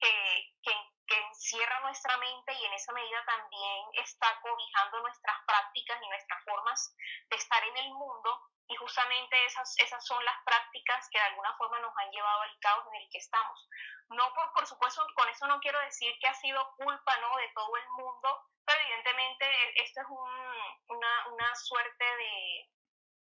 que, 0.00 0.54
que, 0.62 0.72
que 1.06 1.18
encierra 1.28 1.80
nuestra 1.80 2.16
mente 2.16 2.52
y 2.52 2.64
en 2.64 2.72
esa 2.72 2.92
medida 2.92 3.24
también 3.24 3.86
está 3.94 4.40
cobijando 4.40 5.00
nuestras 5.00 5.36
prácticas 5.46 6.02
y 6.02 6.08
nuestras 6.08 6.44
formas 6.44 6.96
de 7.30 7.36
estar 7.36 7.62
en 7.64 7.76
el 7.76 7.90
mundo 7.90 8.40
y 8.72 8.76
justamente 8.76 9.36
esas, 9.44 9.74
esas 9.78 10.04
son 10.06 10.24
las 10.24 10.36
prácticas 10.44 11.08
que 11.10 11.18
de 11.18 11.24
alguna 11.24 11.54
forma 11.56 11.78
nos 11.80 11.92
han 11.98 12.10
llevado 12.10 12.40
al 12.40 12.58
caos 12.58 12.86
en 12.88 13.02
el 13.02 13.08
que 13.10 13.18
estamos. 13.18 13.68
No 14.08 14.32
por, 14.32 14.52
por 14.54 14.66
supuesto, 14.66 15.06
con 15.14 15.28
eso 15.28 15.46
no 15.46 15.60
quiero 15.60 15.78
decir 15.80 16.16
que 16.18 16.28
ha 16.28 16.34
sido 16.34 16.74
culpa 16.76 17.16
¿no? 17.18 17.36
de 17.36 17.48
todo 17.54 17.76
el 17.76 17.88
mundo, 17.90 18.48
pero 18.64 18.80
evidentemente 18.80 19.44
e, 19.44 19.82
esto 19.82 20.00
es 20.00 20.06
un, 20.08 20.96
una, 20.96 21.26
una 21.28 21.54
suerte 21.54 22.04
de, 22.04 22.70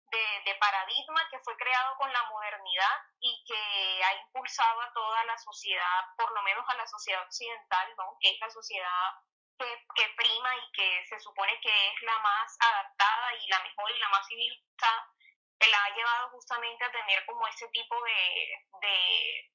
de, 0.05 0.43
de, 0.47 0.55
paradigma 0.55 1.28
que 1.31 1.40
fue 1.40 1.57
creado 1.57 1.97
con 1.99 2.11
la 2.11 2.23
modernidad 2.31 2.97
y 3.21 3.45
que 3.47 4.05
ha 4.05 4.14
impulsado 4.14 4.81
a 4.81 4.93
toda 4.93 5.25
la 5.25 5.37
sociedad, 5.37 6.05
por 6.16 6.33
lo 6.33 6.43
menos 6.45 6.64
a 6.69 6.76
la 6.76 6.87
sociedad 6.87 7.23
occidental, 7.25 7.95
¿no? 7.99 8.16
que 8.21 8.31
es 8.31 8.40
la 8.40 8.49
sociedad 8.49 9.12
que, 9.59 9.87
que 9.95 10.09
prima 10.16 10.57
y 10.57 10.73
que 10.73 11.07
se 11.09 11.21
supone 11.21 11.61
que 11.61 11.88
es 11.88 12.02
la 12.02 12.19
más 12.21 12.57
adaptada 12.61 13.35
y 13.35 13.49
la 13.49 13.62
mejor 13.62 13.90
y 13.90 13.99
la 13.99 14.09
más 14.09 14.26
civilizada, 14.26 15.16
que 15.59 15.69
la 15.69 15.85
ha 15.85 15.95
llevado 15.95 16.31
justamente 16.31 16.85
a 16.85 16.93
tener 16.93 17.25
como 17.27 17.47
ese 17.47 17.69
tipo 17.69 17.97
de, 18.05 18.65
de, 18.81 19.53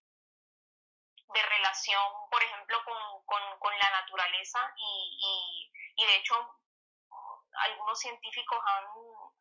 relación, 1.44 2.30
por 2.30 2.42
ejemplo, 2.44 2.84
con, 2.84 3.26
con, 3.26 3.60
con 3.60 3.78
la 3.78 3.90
naturaleza 3.92 4.74
y, 4.78 5.70
y, 5.98 6.06
de 6.06 6.16
hecho 6.18 6.36
algunos 7.66 8.00
científicos 8.00 8.60
han, 8.66 8.86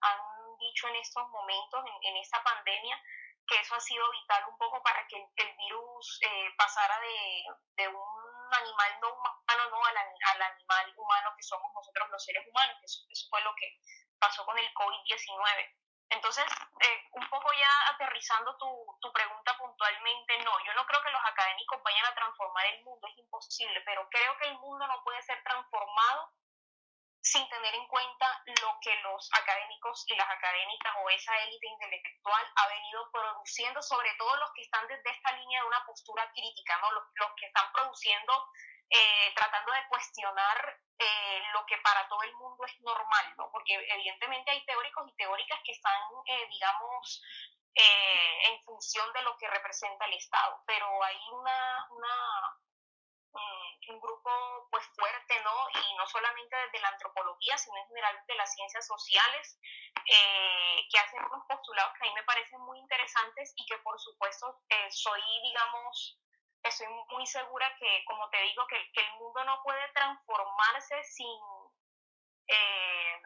han 0.01 0.59
dicho 0.59 0.89
en 0.89 0.97
estos 0.97 1.29
momentos, 1.29 1.85
en, 1.87 2.09
en, 2.09 2.17
esta 2.17 2.43
pandemia, 2.43 3.01
que 3.47 3.57
eso 3.57 3.75
ha 3.75 3.81
sido 3.81 4.11
vital 4.11 4.45
un 4.49 4.59
poco 4.59 4.83
para 4.83 5.07
que 5.07 5.17
el, 5.17 5.57
virus 5.57 6.19
eh, 6.23 6.51
pasara 6.57 6.99
de, 7.01 7.45
de, 7.77 7.89
un 7.89 8.55
animal 8.55 9.01
no 9.01 9.15
humano 9.15 9.71
¿no? 9.71 9.85
Al, 9.85 9.97
al, 9.97 10.43
animal 10.43 10.95
humano 10.97 11.35
que 11.37 11.43
somos 11.43 11.73
nosotros 11.75 12.11
los 12.11 12.25
seres 12.25 12.47
humanos, 12.49 12.77
eso, 12.83 13.01
eso 13.11 13.27
fue 13.31 13.41
lo 13.43 13.55
que 13.55 13.79
pasó 14.19 14.45
con 14.45 14.59
el 14.59 14.73
COVID-19. 14.75 15.75
Entonces, 16.11 16.45
eh, 16.81 17.09
un 17.13 17.29
poco 17.31 17.53
ya 17.53 17.95
aterrizando 17.95 18.57
tu, 18.59 18.99
tu 19.01 19.13
pregunta 19.13 19.57
puntualmente, 19.57 20.39
no, 20.45 20.53
yo 20.65 20.75
no 20.75 20.85
creo 20.85 21.03
que 21.03 21.11
los 21.11 21.23
académicos 21.25 21.83
vayan 21.83 22.07
a 22.07 22.15
transformar 22.15 22.67
el 22.67 22.85
mundo, 22.85 23.07
es 23.07 23.19
imposible, 23.19 23.81
pero 23.83 24.09
creo 24.11 24.37
que 24.39 24.49
el 24.49 24.59
mundo 24.59 24.87
no 24.87 25.03
puede 25.05 25.23
ser 25.23 25.43
transformado 25.45 26.33
sin 27.23 27.49
tener 27.49 27.75
en 27.75 27.87
cuenta 27.87 28.43
lo 28.63 28.79
que 28.81 28.95
los 29.03 29.31
académicos 29.35 30.05
y 30.09 30.17
las 30.17 30.29
académicas 30.29 30.95
o 31.03 31.11
esa 31.11 31.39
élite 31.45 31.67
intelectual 31.69 32.45
ha 32.57 32.69
venido 32.69 33.11
produciendo, 33.13 33.83
sobre 33.83 34.13
todo 34.19 34.37
los 34.37 34.53
que 34.53 34.63
están 34.63 34.87
desde 34.89 35.11
esta 35.11 35.33
línea 35.33 35.61
de 35.61 35.69
una 35.69 35.85
postura 35.85 36.31
crítica, 36.33 36.79
¿no? 36.81 36.91
los, 36.93 37.05
los 37.15 37.31
que 37.37 37.47
están 37.47 37.71
produciendo, 37.73 38.49
eh, 38.93 39.33
tratando 39.37 39.73
de 39.73 39.87
cuestionar 39.87 40.81
eh, 40.99 41.43
lo 41.53 41.65
que 41.65 41.79
para 41.79 42.09
todo 42.09 42.21
el 42.25 42.35
mundo 42.35 42.65
es 42.65 42.81
normal, 42.81 43.35
¿no? 43.37 43.49
porque 43.53 43.75
evidentemente 43.75 44.51
hay 44.51 44.65
teóricos 44.67 45.09
y 45.09 45.15
teóricas 45.15 45.61
que 45.65 45.71
están, 45.73 46.03
eh, 46.27 46.47
digamos, 46.49 47.23
en 47.73 48.61
función 48.65 49.11
de 49.13 49.23
lo 49.23 49.37
que 49.39 49.49
representa 49.49 50.05
el 50.05 50.15
Estado, 50.15 50.61
pero 50.67 51.03
hay 51.05 51.17
una, 51.31 51.87
una 51.91 52.59
un 53.89 54.01
grupo 54.01 54.69
pues 54.71 54.85
fuerte, 54.89 55.41
¿no? 55.43 55.69
Y 55.71 55.95
no 55.95 56.07
solamente 56.07 56.55
desde 56.57 56.81
la 56.81 56.89
antropología, 56.89 57.57
sino 57.57 57.77
en 57.77 57.87
general 57.87 58.21
de 58.27 58.35
las 58.35 58.53
ciencias 58.53 58.87
sociales, 58.87 59.59
que 60.05 60.99
hacen 60.99 61.25
unos 61.25 61.47
postulados 61.47 61.93
que 61.95 62.05
a 62.05 62.09
mí 62.09 62.15
me 62.15 62.25
parecen 62.25 62.61
muy 62.61 62.79
interesantes 62.79 63.53
y 63.57 63.65
que 63.67 63.79
por 63.79 63.99
supuesto 64.01 64.61
soy, 64.91 65.23
digamos, 65.43 66.21
estoy 66.63 66.87
muy 67.09 67.27
segura 67.27 67.75
que, 67.79 68.05
como 68.07 68.29
te 68.31 68.41
digo, 68.43 68.67
que, 68.67 68.77
que 68.93 69.01
el 69.01 69.13
mundo 69.19 69.45
no 69.45 69.63
puede 69.63 69.89
transformarse 69.93 71.03
sin... 71.05 71.39
Eh, 72.49 73.23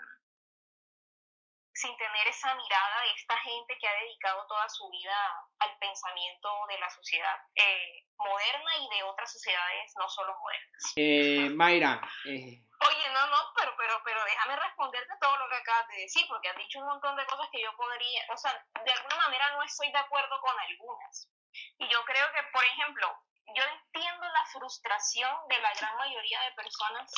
sin 1.75 1.97
tener 1.97 2.27
esa 2.29 2.55
mirada 2.55 3.01
de 3.03 3.11
esta 3.11 3.37
gente 3.39 3.77
que 3.79 3.89
ha 3.89 3.95
dedicado 3.95 4.47
toda 4.47 4.69
su 4.69 4.89
vida 4.91 5.17
al 5.59 5.77
pensamiento 5.79 6.49
de 6.69 6.79
la 6.79 6.89
sociedad 6.89 7.37
eh, 7.57 8.07
moderna 8.17 8.77
y 8.79 8.89
de 8.97 9.03
otras 9.03 9.33
sociedades 9.33 9.93
no 9.99 10.09
solo 10.09 10.39
modernas. 10.39 10.93
Eh, 10.97 11.51
Mayra. 11.51 12.01
Eh... 12.27 12.63
Oye, 12.87 13.09
no, 13.13 13.27
no, 13.27 13.39
pero, 13.57 13.75
pero, 13.77 14.01
pero 14.05 14.25
déjame 14.25 14.57
responderte 14.57 15.15
todo 15.21 15.37
lo 15.37 15.49
que 15.49 15.57
acabas 15.57 15.89
de 15.89 15.97
decir, 15.97 16.25
porque 16.29 16.49
has 16.49 16.57
dicho 16.57 16.79
un 16.79 16.87
montón 16.87 17.17
de 17.17 17.27
cosas 17.27 17.49
que 17.51 17.61
yo 17.61 17.75
podría, 17.77 18.25
o 18.33 18.37
sea, 18.37 18.53
de 18.85 18.93
alguna 18.93 19.17
manera 19.17 19.51
no 19.53 19.63
estoy 19.63 19.91
de 19.91 19.99
acuerdo 19.99 20.41
con 20.41 20.55
algunas. 20.59 21.29
Y 21.79 21.89
yo 21.89 22.05
creo 22.05 22.33
que, 22.33 22.43
por 22.53 22.65
ejemplo, 22.65 23.07
yo 23.55 23.63
entiendo 23.63 24.27
la 24.29 24.45
frustración 24.53 25.49
de 25.49 25.59
la 25.59 25.73
gran 25.75 25.97
mayoría 25.97 26.41
de 26.43 26.53
personas 26.53 27.13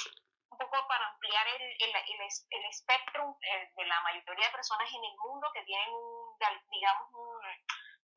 un 0.50 0.58
poco 0.58 0.86
para 0.88 1.06
ampliar 1.08 1.46
el, 1.48 1.62
el, 1.62 1.96
el, 1.96 2.20
el 2.50 2.64
espectro 2.66 3.36
eh, 3.42 3.70
de 3.76 3.84
la 3.84 4.00
mayoría 4.02 4.46
de 4.46 4.52
personas 4.52 4.88
en 4.90 5.04
el 5.04 5.16
mundo 5.18 5.50
que 5.52 5.62
tienen, 5.62 5.90
un, 5.92 6.38
digamos, 6.70 7.08
un, 7.12 7.46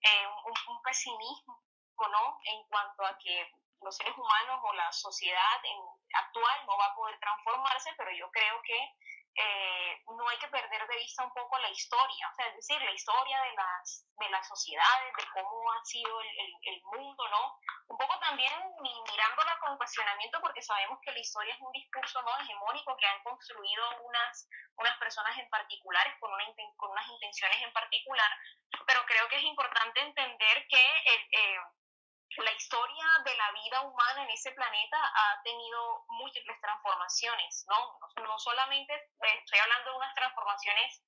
eh, 0.01 0.27
un, 0.45 0.53
un, 0.75 0.81
pesimismo 0.81 1.61
¿no? 1.97 2.39
en 2.45 2.63
cuanto 2.67 3.05
a 3.05 3.17
que 3.17 3.51
los 3.81 3.95
seres 3.95 4.15
humanos 4.17 4.59
o 4.63 4.73
la 4.73 4.91
sociedad 4.91 5.59
en, 5.63 5.79
actual 6.13 6.65
no 6.65 6.77
va 6.77 6.85
a 6.87 6.95
poder 6.95 7.19
transformarse, 7.19 7.93
pero 7.97 8.11
yo 8.11 8.29
creo 8.31 8.61
que 8.63 8.95
eh, 9.35 10.03
no 10.07 10.27
hay 10.27 10.37
que 10.37 10.47
perder 10.47 10.87
de 10.87 10.95
vista 10.97 11.23
un 11.23 11.33
poco 11.33 11.57
la 11.59 11.69
historia, 11.69 12.29
o 12.31 12.35
sea, 12.35 12.47
es 12.47 12.55
decir, 12.55 12.81
la 12.81 12.91
historia 12.91 13.41
de 13.41 13.53
las, 13.53 14.05
de 14.17 14.29
las 14.29 14.47
sociedades, 14.47 15.13
de 15.15 15.23
cómo 15.33 15.71
ha 15.71 15.85
sido 15.85 16.19
el, 16.21 16.53
el, 16.63 16.81
mundo, 16.83 17.27
¿no? 17.29 17.57
Un 17.87 17.97
poco 17.97 18.19
también 18.19 18.53
mirándola 18.81 19.57
con 19.59 19.77
cuestionamiento 19.77 20.39
porque 20.41 20.61
sabemos 20.61 20.99
que 21.01 21.11
la 21.11 21.19
historia 21.19 21.53
es 21.53 21.61
un 21.61 21.71
discurso 21.71 22.21
no 22.23 22.37
hegemónico 22.39 22.97
que 22.97 23.07
han 23.07 23.23
construido 23.23 24.01
unas, 24.01 24.49
unas 24.77 24.97
personas 24.97 25.37
en 25.37 25.49
particulares 25.49 26.13
con, 26.19 26.33
una, 26.33 26.45
con 26.75 26.91
unas 26.91 27.07
intenciones 27.07 27.61
en 27.61 27.73
particular, 27.73 28.31
pero 28.85 29.05
creo 29.05 29.27
que 29.29 29.37
es 29.37 29.43
importante 29.43 30.01
entender 30.01 30.67
que 30.67 31.01
el, 31.05 31.19
eh, 31.31 31.59
la 32.37 32.51
historia 32.53 33.05
de 33.25 33.35
la 33.35 33.51
vida 33.51 33.81
humana 33.81 34.23
en 34.23 34.29
ese 34.29 34.51
planeta 34.51 34.97
ha 34.97 35.41
tenido 35.43 36.05
múltiples 36.09 36.59
transformaciones, 36.61 37.65
¿no? 37.67 37.99
No 38.23 38.37
solamente 38.39 38.93
estoy 38.93 39.59
hablando 39.59 39.91
de 39.91 39.97
unas 39.97 40.13
transformaciones 40.15 41.01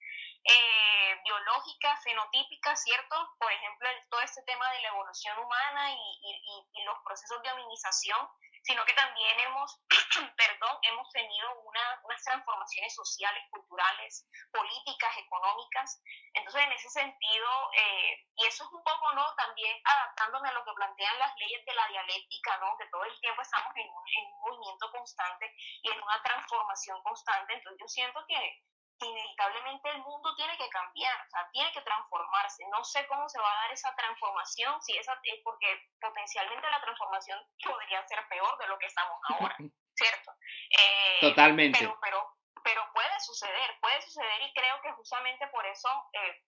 eh, 0.43 1.21
biológicas, 1.23 2.03
fenotípicas, 2.03 2.83
¿cierto? 2.83 3.15
Por 3.39 3.51
ejemplo, 3.51 3.89
todo 4.09 4.21
este 4.21 4.41
tema 4.43 4.69
de 4.71 4.81
la 4.81 4.89
evolución 4.89 5.37
humana 5.37 5.91
y, 5.91 5.95
y, 5.95 6.81
y 6.81 6.83
los 6.85 6.97
procesos 7.05 7.41
de 7.43 7.49
aminización 7.49 8.27
sino 8.63 8.85
que 8.85 8.93
también 8.93 9.39
hemos, 9.39 9.81
perdón, 10.37 10.77
hemos 10.83 11.09
tenido 11.11 11.59
una, 11.61 11.99
unas 12.03 12.23
transformaciones 12.23 12.93
sociales, 12.93 13.43
culturales, 13.49 14.27
políticas, 14.51 15.17
económicas. 15.17 16.01
Entonces, 16.33 16.63
en 16.63 16.71
ese 16.73 16.89
sentido, 16.89 17.49
eh, 17.73 18.27
y 18.35 18.45
eso 18.45 18.63
es 18.63 18.71
un 18.71 18.83
poco, 18.83 19.13
¿no? 19.13 19.25
También 19.35 19.77
adaptándome 19.83 20.49
a 20.49 20.53
lo 20.53 20.63
que 20.63 20.73
plantean 20.73 21.19
las 21.19 21.35
leyes 21.37 21.65
de 21.65 21.73
la 21.73 21.87
dialéctica, 21.87 22.57
¿no? 22.57 22.77
Que 22.77 22.87
todo 22.87 23.03
el 23.03 23.19
tiempo 23.19 23.41
estamos 23.41 23.71
en 23.75 23.89
un, 23.89 24.03
en 24.17 24.25
un 24.25 24.39
movimiento 24.41 24.91
constante 24.91 25.53
y 25.81 25.89
en 25.89 26.01
una 26.01 26.21
transformación 26.21 27.01
constante. 27.03 27.53
Entonces, 27.53 27.79
yo 27.81 27.87
siento 27.87 28.25
que 28.27 28.61
inevitablemente 29.05 29.89
el 29.89 29.99
mundo 29.99 30.35
tiene 30.35 30.57
que 30.57 30.69
cambiar, 30.69 31.15
o 31.25 31.29
sea, 31.29 31.49
tiene 31.51 31.71
que 31.71 31.81
transformarse. 31.81 32.63
No 32.71 32.83
sé 32.83 33.05
cómo 33.07 33.27
se 33.29 33.39
va 33.39 33.51
a 33.51 33.61
dar 33.63 33.71
esa 33.71 33.95
transformación, 33.95 34.81
si 34.81 34.97
esa 34.97 35.13
es 35.23 35.39
porque 35.43 35.89
potencialmente 35.99 36.69
la 36.69 36.81
transformación 36.81 37.39
podría 37.63 38.05
ser 38.07 38.27
peor 38.27 38.57
de 38.57 38.67
lo 38.67 38.77
que 38.77 38.85
estamos 38.87 39.17
ahora, 39.29 39.55
¿cierto? 39.95 40.31
Eh, 40.77 41.19
Totalmente. 41.21 41.79
Pero, 41.79 41.97
pero, 42.01 42.37
pero 42.63 42.81
puede 42.93 43.19
suceder, 43.19 43.77
puede 43.81 44.01
suceder 44.01 44.41
y 44.41 44.53
creo 44.53 44.81
que 44.81 44.91
justamente 44.93 45.47
por 45.47 45.65
eso 45.65 45.89
eh, 46.13 46.43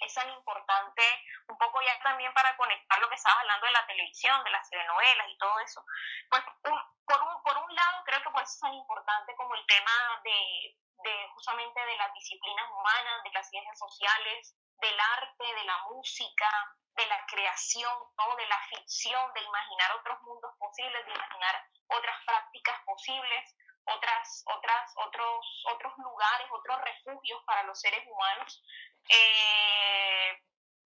es 0.00 0.14
tan 0.14 0.28
importante, 0.30 1.02
un 1.48 1.58
poco 1.58 1.80
ya 1.82 1.98
también 2.02 2.32
para 2.34 2.56
conectar 2.56 2.98
lo 3.00 3.08
que 3.08 3.14
estabas 3.14 3.40
hablando 3.40 3.66
de 3.66 3.72
la 3.72 3.86
televisión, 3.86 4.42
de 4.44 4.50
las 4.50 4.68
telenovelas 4.68 5.28
y 5.28 5.38
todo 5.38 5.58
eso. 5.60 5.84
Pues 6.30 6.42
por, 6.62 7.22
un, 7.22 7.42
por 7.42 7.58
un 7.58 7.74
lado 7.74 8.04
creo 8.04 8.22
que 8.22 8.30
por 8.30 8.42
eso 8.42 8.52
es 8.52 8.60
tan 8.60 8.74
importante 8.74 9.34
como 9.36 9.54
el 9.54 9.66
tema 9.66 10.20
de 10.24 10.76
de 11.02 11.28
justamente 11.34 11.84
de 11.84 11.96
las 11.96 12.12
disciplinas 12.14 12.70
humanas, 12.70 13.22
de 13.24 13.32
las 13.32 13.48
ciencias 13.48 13.78
sociales, 13.78 14.54
del 14.80 14.98
arte, 15.18 15.44
de 15.54 15.64
la 15.64 15.78
música, 15.90 16.48
de 16.94 17.06
la 17.06 17.24
creación, 17.26 17.92
¿no? 18.18 18.36
de 18.36 18.46
la 18.46 18.58
ficción, 18.68 19.32
de 19.34 19.42
imaginar 19.42 19.92
otros 19.92 20.20
mundos 20.22 20.52
posibles, 20.58 21.04
de 21.06 21.12
imaginar 21.12 21.66
otras 21.88 22.16
prácticas 22.24 22.80
posibles, 22.84 23.56
otras, 23.84 24.44
otras, 24.46 24.92
otros, 24.96 25.64
otros 25.72 25.92
lugares, 25.98 26.48
otros 26.50 26.80
refugios 26.80 27.42
para 27.44 27.62
los 27.64 27.80
seres 27.80 28.04
humanos. 28.06 28.62
Eh, 29.08 30.42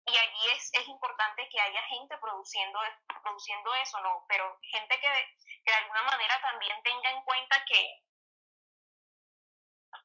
y 0.06 0.18
allí 0.18 0.50
es, 0.56 0.70
es 0.74 0.88
importante 0.88 1.48
que 1.50 1.62
haya 1.62 1.82
gente 1.84 2.18
produciendo, 2.18 2.80
produciendo 3.24 3.74
eso, 3.76 4.00
¿no? 4.02 4.26
Pero 4.28 4.58
gente 4.64 5.00
que, 5.00 5.10
que 5.64 5.72
de 5.72 5.78
alguna 5.78 6.04
manera 6.04 6.42
también 6.42 6.82
tenga 6.84 7.12
en 7.12 7.24
cuenta 7.24 7.64
que 7.66 8.02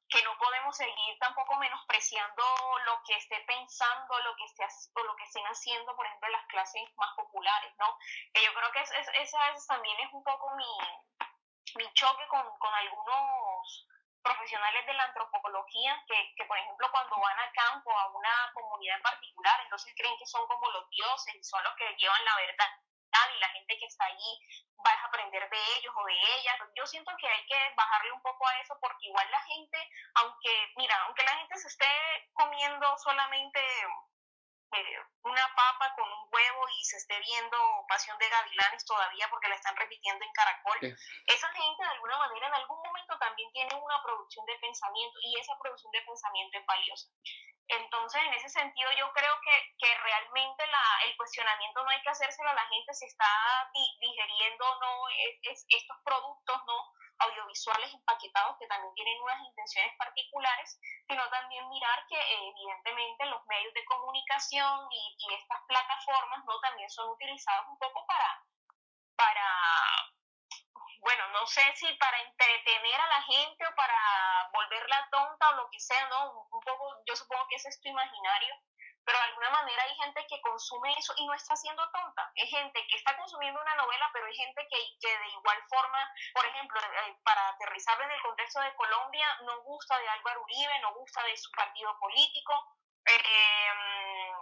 que 0.09 0.23
no 0.23 0.39
podemos 0.39 0.77
seguir 0.77 1.19
tampoco 1.19 1.57
menospreciando 1.57 2.43
lo 2.85 3.03
que 3.05 3.17
esté 3.17 3.41
pensando, 3.41 4.19
lo 4.21 4.37
que 4.37 4.45
esté 4.45 4.65
o 4.95 5.03
lo 5.03 5.17
que 5.17 5.25
estén 5.25 5.45
haciendo, 5.47 5.97
por 5.97 6.07
ejemplo, 6.07 6.29
las 6.29 6.47
clases 6.47 6.83
más 6.97 7.13
populares, 7.17 7.75
¿no? 7.79 7.99
Que 8.33 8.45
yo 8.45 8.55
creo 8.55 8.71
que 8.73 8.81
es, 8.81 8.91
es, 8.93 9.09
esa 9.15 9.51
es, 9.51 9.67
también 9.67 9.99
es 10.01 10.13
un 10.13 10.23
poco 10.23 10.55
mi, 10.55 10.79
mi 11.75 11.93
choque 11.95 12.27
con, 12.29 12.43
con 12.59 12.75
algunos 12.75 13.89
profesionales 14.23 14.87
de 14.87 14.95
la 14.95 15.05
antropología 15.05 16.03
que, 16.07 16.35
que, 16.37 16.45
por 16.47 16.59
ejemplo, 16.59 16.91
cuando 16.91 17.17
van 17.17 17.39
a 17.39 17.53
campo, 17.53 17.91
a 17.97 18.09
una 18.09 18.51
comunidad 18.55 18.97
en 18.97 19.03
particular, 19.03 19.61
entonces 19.63 19.95
creen 19.97 20.17
que 20.19 20.27
son 20.27 20.47
como 20.47 20.71
los 20.71 20.89
dioses 20.91 21.35
y 21.35 21.45
son 21.45 21.63
los 21.63 21.75
que 21.77 21.95
llevan 21.97 22.25
la 22.25 22.37
verdad 22.37 22.87
y 23.25 23.41
la 23.41 23.49
gente 23.49 23.79
que 23.79 23.87
está 23.87 24.05
allí 24.05 24.41
vas 24.85 24.99
a 25.03 25.07
aprender 25.07 25.49
de 25.49 25.59
ellos 25.79 25.95
o 25.97 26.05
de 26.05 26.15
ellas. 26.39 26.57
Yo 26.75 26.87
siento 26.87 27.11
que 27.19 27.27
hay 27.27 27.47
que 27.47 27.75
bajarle 27.75 28.13
un 28.13 28.23
poco 28.23 28.47
a 28.47 28.61
eso 28.61 28.77
porque 28.81 29.07
igual 29.07 29.31
la 29.31 29.41
gente, 29.43 29.79
aunque, 30.15 30.73
mira, 30.77 30.95
aunque 31.05 31.25
la 31.25 31.37
gente 31.37 31.57
se 31.57 31.69
esté 31.69 31.89
comiendo 32.35 32.99
solamente 32.99 33.61
eh, 34.77 35.01
una 35.23 35.55
papa 35.55 35.93
con 35.95 36.07
un 36.07 36.29
huevo 36.31 36.69
y 36.69 36.85
se 36.85 36.97
esté 36.97 37.19
viendo 37.21 37.57
Pasión 37.89 38.17
de 38.19 38.29
Gavilanes 38.29 38.85
todavía 38.85 39.29
porque 39.31 39.49
la 39.49 39.57
están 39.57 39.77
repitiendo 39.77 40.25
en 40.25 40.33
Caracol, 40.33 40.79
esa 41.27 41.49
gente 41.53 41.83
de 41.83 41.91
alguna 41.91 42.19
manera 42.19 42.47
en 42.47 42.55
algún 42.55 42.79
momento 42.79 43.19
también 43.19 43.51
tiene 43.53 43.75
una 43.75 44.03
producción 44.03 44.45
de 44.47 44.59
pensamiento 44.59 45.19
y 45.23 45.39
esa 45.39 45.57
producción 45.59 45.91
de 45.93 46.03
pensamiento 46.03 46.59
es 46.59 46.67
valiosa. 46.67 47.09
Entonces, 47.69 48.23
en 48.23 48.33
ese 48.35 48.49
sentido, 48.49 48.89
yo 48.97 49.13
creo 49.13 49.35
que, 49.43 49.75
que 49.79 49.95
realmente 49.99 50.67
la, 50.69 50.85
el 51.05 51.17
cuestionamiento 51.17 51.83
no 51.83 51.91
hay 51.91 52.01
que 52.03 52.11
hacérselo 52.11 52.51
a 52.51 52.55
la 52.55 52.67
gente 52.69 52.95
si 52.95 53.07
está 53.07 53.27
digeriendo 53.99 54.65
no 54.81 55.09
es, 55.43 55.67
estos 55.69 55.97
productos 56.05 56.63
no 56.67 56.93
audiovisuales 57.19 57.93
empaquetados 57.95 58.57
que 58.59 58.67
también 58.67 58.95
tienen 58.95 59.21
unas 59.23 59.41
intenciones 59.41 59.97
particulares, 59.97 60.79
sino 61.09 61.29
también 61.31 61.69
mirar 61.69 62.07
que 62.09 62.19
eh, 62.19 62.49
evidentemente 62.49 63.27
los 63.27 63.45
medios 63.47 63.73
de 63.75 63.85
comunicación 63.85 64.89
y, 64.91 65.17
y 65.19 65.35
estas 65.35 65.61
plataformas 65.67 66.45
no 66.45 66.61
también 66.61 66.91
son 66.91 67.11
utilizados 67.11 67.67
un 67.69 67.79
poco 67.79 68.05
para, 68.07 68.43
para 69.17 69.47
bueno, 71.07 71.23
no 71.29 71.47
sé 71.47 71.63
si 71.77 71.87
para 71.95 72.21
entretener 72.21 73.01
a 73.01 73.07
la 73.07 73.23
gente 73.23 73.65
o 73.65 73.75
para 73.77 74.51
volverla 74.53 75.09
tonta 75.11 75.51
o 75.51 75.57
lo 75.57 75.71
que 75.71 75.79
sea, 75.79 76.09
¿no? 76.09 76.33
Un 76.51 76.61
poco, 76.61 77.03
yo 77.07 77.15
supongo 77.15 77.47
que 77.49 77.57
ese 77.57 77.69
es 77.69 77.81
tu 77.81 77.89
imaginario, 77.89 78.55
pero 79.07 79.19
de 79.19 79.25
alguna 79.25 79.51
manera 79.51 79.85
hay 79.85 79.95
gente 79.95 80.27
que 80.27 80.41
consume 80.41 80.93
eso 80.99 81.15
y 81.17 81.27
no 81.27 81.33
está 81.35 81.55
siendo 81.55 81.89
tonta. 81.93 82.33
Hay 82.37 82.49
gente 82.49 82.85
que 82.89 82.97
está 82.97 83.17
consumiendo 83.17 83.61
una 83.61 83.75
novela, 83.77 84.11
pero 84.13 84.27
hay 84.27 84.35
gente 84.35 84.67
que, 84.69 84.77
que 85.01 85.19
de 85.19 85.29
igual 85.29 85.63
forma, 85.69 86.13
por 86.35 86.45
ejemplo, 86.45 86.81
eh, 86.81 87.17
para 87.23 87.49
aterrizar 87.51 88.01
en 88.03 88.11
el 88.11 88.21
contexto 88.21 88.61
de 88.61 88.75
Colombia, 88.75 89.29
no 89.43 89.63
gusta 89.63 89.97
de 89.97 90.09
Álvaro 90.09 90.43
Uribe, 90.43 90.81
no 90.81 90.93
gusta 90.95 91.23
de 91.23 91.37
su 91.37 91.53
partido 91.53 91.97
político. 92.01 92.53
Eh, 93.07 94.33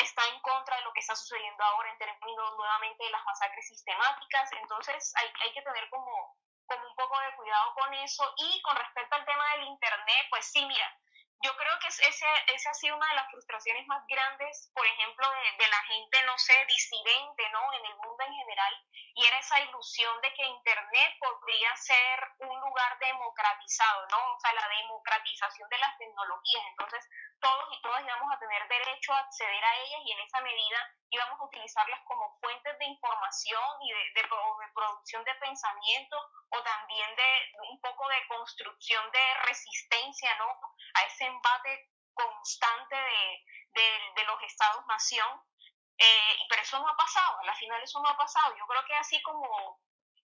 está 0.00 0.26
en 0.28 0.40
contra 0.40 0.76
de 0.76 0.82
lo 0.82 0.94
que 0.94 1.00
está 1.00 1.14
sucediendo 1.14 1.62
ahora 1.62 1.90
en 1.90 1.98
términos 1.98 2.56
nuevamente 2.56 3.04
de 3.04 3.10
las 3.10 3.24
masacres 3.26 3.68
sistemáticas, 3.68 4.50
entonces 4.52 5.12
hay, 5.16 5.30
hay 5.42 5.52
que 5.52 5.60
tener 5.60 5.90
como, 5.90 6.38
como 6.64 6.86
un 6.86 6.94
poco 6.96 7.20
de 7.20 7.36
cuidado 7.36 7.74
con 7.74 7.92
eso. 7.92 8.32
Y 8.38 8.62
con 8.62 8.76
respecto 8.76 9.14
al 9.14 9.26
tema 9.26 9.44
del 9.56 9.64
Internet, 9.64 10.26
pues 10.30 10.46
sí, 10.46 10.64
mira, 10.64 10.96
yo 11.42 11.56
creo 11.56 11.78
que 11.80 11.88
ese, 11.88 12.26
esa 12.54 12.70
ha 12.70 12.74
sido 12.74 12.96
una 12.96 13.08
de 13.08 13.14
las 13.14 13.30
frustraciones 13.30 13.86
más 13.86 14.04
grandes, 14.06 14.70
por 14.74 14.86
ejemplo, 14.86 15.26
de, 15.30 15.64
de, 15.64 15.70
la 15.70 15.82
gente, 15.84 16.22
no 16.26 16.36
sé, 16.38 16.64
disidente, 16.66 17.48
¿no? 17.50 17.72
En 17.72 17.86
el 17.86 17.96
mundo 17.96 18.24
en 18.26 18.34
general, 18.34 18.74
y 19.14 19.26
era 19.26 19.38
esa 19.38 19.60
ilusión 19.60 20.20
de 20.20 20.34
que 20.34 20.44
Internet 20.44 21.16
podría 21.18 21.74
ser 21.76 22.20
un 22.38 22.60
lugar 22.60 22.98
democratizado, 22.98 24.06
¿no? 24.10 24.34
O 24.34 24.40
sea, 24.40 24.52
la 24.52 24.68
democratización 24.68 25.68
de 25.68 25.78
las 25.78 25.96
tecnologías. 25.98 26.64
Entonces, 26.68 27.08
todos 27.40 27.64
y 27.72 27.82
todas 27.82 28.04
íbamos 28.04 28.32
a 28.34 28.38
tener 28.38 28.68
derecho 28.68 29.12
a 29.12 29.20
acceder 29.20 29.64
a 29.64 29.76
ellas 29.76 30.00
y 30.04 30.12
en 30.12 30.20
esa 30.20 30.40
medida 30.40 30.94
íbamos 31.10 31.40
a 31.40 31.44
utilizarlas 31.44 32.00
como 32.06 32.38
fuentes 32.40 32.78
de 32.78 32.84
información 32.86 33.62
y 33.82 33.92
de, 33.92 34.22
de, 34.22 34.28
producción 34.74 35.24
de 35.24 35.34
pensamiento 35.34 36.16
o 36.50 36.62
también 36.62 37.14
de 37.16 37.30
un 37.70 37.80
poco 37.80 38.08
de 38.08 38.26
construcción 38.28 39.10
de 39.10 39.34
resistencia 39.46 40.34
¿no? 40.38 40.46
a 40.94 41.02
ese 41.04 41.24
embate 41.26 41.90
constante 42.14 42.96
de, 42.96 44.24
los 44.26 44.42
estados-nación. 44.42 45.42
Eh, 45.98 46.36
pero 46.48 46.62
eso 46.62 46.78
no 46.78 46.88
ha 46.88 46.96
pasado, 46.96 47.40
a 47.40 47.44
la 47.44 47.54
final 47.54 47.82
eso 47.82 48.00
no 48.00 48.08
ha 48.08 48.16
pasado. 48.16 48.56
Yo 48.56 48.66
creo 48.66 48.84
que 48.86 48.94
así 48.94 49.20
como 49.22 49.80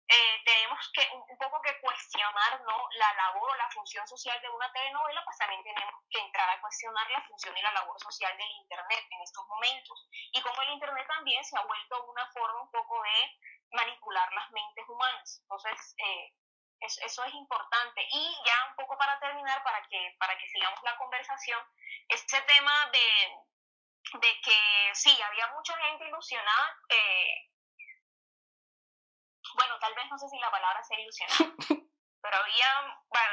eh, 0.07 0.41
tenemos 0.45 0.79
que 0.93 1.09
un, 1.13 1.37
poco 1.37 1.61
que 1.61 1.79
cuestionar 1.81 2.61
¿no? 2.61 2.87
la 2.91 3.13
labor 3.13 3.49
o 3.49 3.55
la 3.55 3.69
función 3.71 4.07
social 4.07 4.39
de 4.39 4.49
una 4.49 4.71
telenovela, 4.71 5.23
pues 5.25 5.37
también 5.37 5.63
tenemos 5.63 6.03
que 6.11 6.19
entrar 6.19 6.47
a 6.49 6.61
cuestionar 6.61 7.09
la 7.09 7.21
función 7.23 7.57
y 7.57 7.61
la 7.61 7.71
labor 7.71 7.99
social 7.99 8.37
del 8.37 8.51
Internet 8.51 9.05
en 9.09 9.21
estos 9.23 9.47
momentos. 9.47 10.07
Y 10.31 10.41
como 10.41 10.61
el 10.61 10.69
Internet 10.73 11.07
también 11.07 11.43
se 11.43 11.57
ha 11.57 11.63
vuelto 11.63 12.05
una 12.05 12.27
forma 12.31 12.61
un 12.61 12.71
poco 12.71 13.01
de 13.01 13.39
manipular 13.71 14.31
las 14.33 14.51
mentes 14.51 14.87
humanas. 14.87 15.39
Entonces, 15.41 15.95
eh, 15.97 16.33
eso 16.81 17.23
es 17.23 17.33
importante. 17.33 18.07
Y 18.11 18.37
ya 18.45 18.67
un 18.69 18.75
poco 18.75 18.97
para 18.97 19.19
terminar, 19.19 19.63
para 19.63 19.81
que, 19.87 20.15
para 20.19 20.37
que 20.37 20.47
sigamos 20.49 20.79
la 20.83 20.95
conversación, 20.97 21.59
este 22.09 22.39
tema 22.43 22.91
de, 22.91 24.19
de 24.19 24.41
que 24.41 24.91
sí, 24.93 25.19
había 25.19 25.47
mucha 25.47 25.75
gente 25.77 26.07
ilusionada. 26.07 26.79
Eh, 26.89 27.49
bueno, 29.55 29.79
tal 29.79 29.93
vez 29.95 30.05
no 30.09 30.17
sé 30.17 30.27
si 30.29 30.39
la 30.39 30.51
palabra 30.51 30.83
sea 30.83 30.99
ilusionada, 30.99 31.51
pero 32.21 32.37
había, 32.37 32.69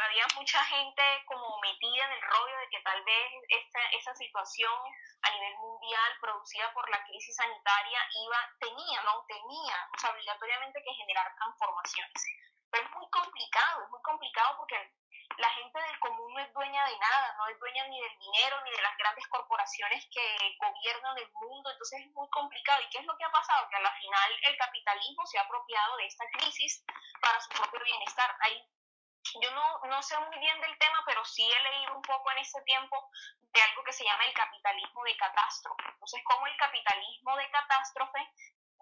había 0.07 0.27
mucha 0.37 0.65
gente 0.65 1.03
como 1.27 1.59
metida 1.61 2.05
en 2.07 2.13
el 2.13 2.23
rollo 2.23 2.57
de 2.59 2.69
que 2.69 2.81
tal 2.81 3.03
vez 3.05 3.27
esta, 3.49 3.81
esa 3.93 4.15
situación 4.15 4.73
a 5.23 5.31
nivel 5.31 5.57
mundial 5.57 6.13
producida 6.21 6.73
por 6.73 6.89
la 6.91 7.03
crisis 7.05 7.37
sanitaria 7.37 8.01
iba, 8.25 8.39
tenía, 8.61 9.03
¿no? 9.03 9.25
Tenía, 9.27 9.89
o 9.95 9.99
sea, 9.99 10.11
obligatoriamente 10.11 10.83
que 10.83 10.95
generar 10.95 11.35
transformaciones. 11.35 12.23
Pero 12.71 12.85
es 12.85 12.91
muy 12.93 13.09
complicado, 13.11 13.85
es 13.85 13.91
muy 13.91 14.03
complicado 14.03 14.57
porque 14.59 14.77
la 15.39 15.51
gente 15.51 15.81
del 15.81 15.99
común 16.01 16.35
no 16.35 16.41
es 16.41 16.53
dueña 16.53 16.85
de 16.87 16.99
nada, 16.99 17.35
no 17.39 17.47
es 17.49 17.59
dueña 17.59 17.87
ni 17.89 18.01
del 18.01 18.19
dinero, 18.19 18.61
ni 18.65 18.71
de 18.71 18.83
las 18.83 18.97
grandes 18.97 19.27
corporaciones 19.29 20.07
que 20.13 20.57
gobiernan 20.59 21.19
el 21.19 21.31
mundo, 21.33 21.71
entonces 21.71 22.01
es 22.01 22.13
muy 22.13 22.29
complicado. 22.31 22.83
¿Y 22.83 22.89
qué 22.91 22.99
es 22.99 23.07
lo 23.07 23.17
que 23.17 23.25
ha 23.25 23.31
pasado? 23.31 23.69
Que 23.69 23.77
a 23.77 23.81
la 23.81 23.93
final 23.93 24.31
el 24.43 24.57
capitalismo 24.57 25.27
se 25.27 25.39
ha 25.39 25.43
apropiado 25.43 25.97
de 25.97 26.07
esta 26.07 26.25
crisis 26.33 26.85
para 27.21 27.41
su 27.41 27.51
propio 27.51 27.81
bienestar. 27.85 28.37
Hay 28.41 28.63
yo 29.41 29.51
no, 29.53 29.81
no 29.89 30.03
sé 30.03 30.19
muy 30.19 30.39
bien 30.39 30.61
del 30.61 30.77
tema, 30.79 31.03
pero 31.07 31.25
sí 31.25 31.49
he 31.49 31.63
leído 31.71 31.97
un 31.97 32.03
poco 32.03 32.31
en 32.33 32.39
ese 32.39 32.61
tiempo 32.63 33.09
de 33.41 33.63
algo 33.63 33.85
que 33.85 33.93
se 33.93 34.05
llama 34.05 34.25
el 34.25 34.35
capitalismo 34.35 35.03
de 35.05 35.17
catástrofe. 35.17 35.85
Entonces, 35.89 36.23
cómo 36.25 36.47
el 36.47 36.57
capitalismo 36.57 37.37
de 37.37 37.51
catástrofe 37.51 38.31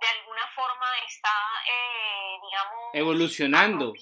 de 0.01 0.09
alguna 0.09 0.47
forma 0.55 0.87
está, 1.07 1.37
eh, 1.67 2.39
digamos, 2.43 2.95
evolucionando. 2.95 3.93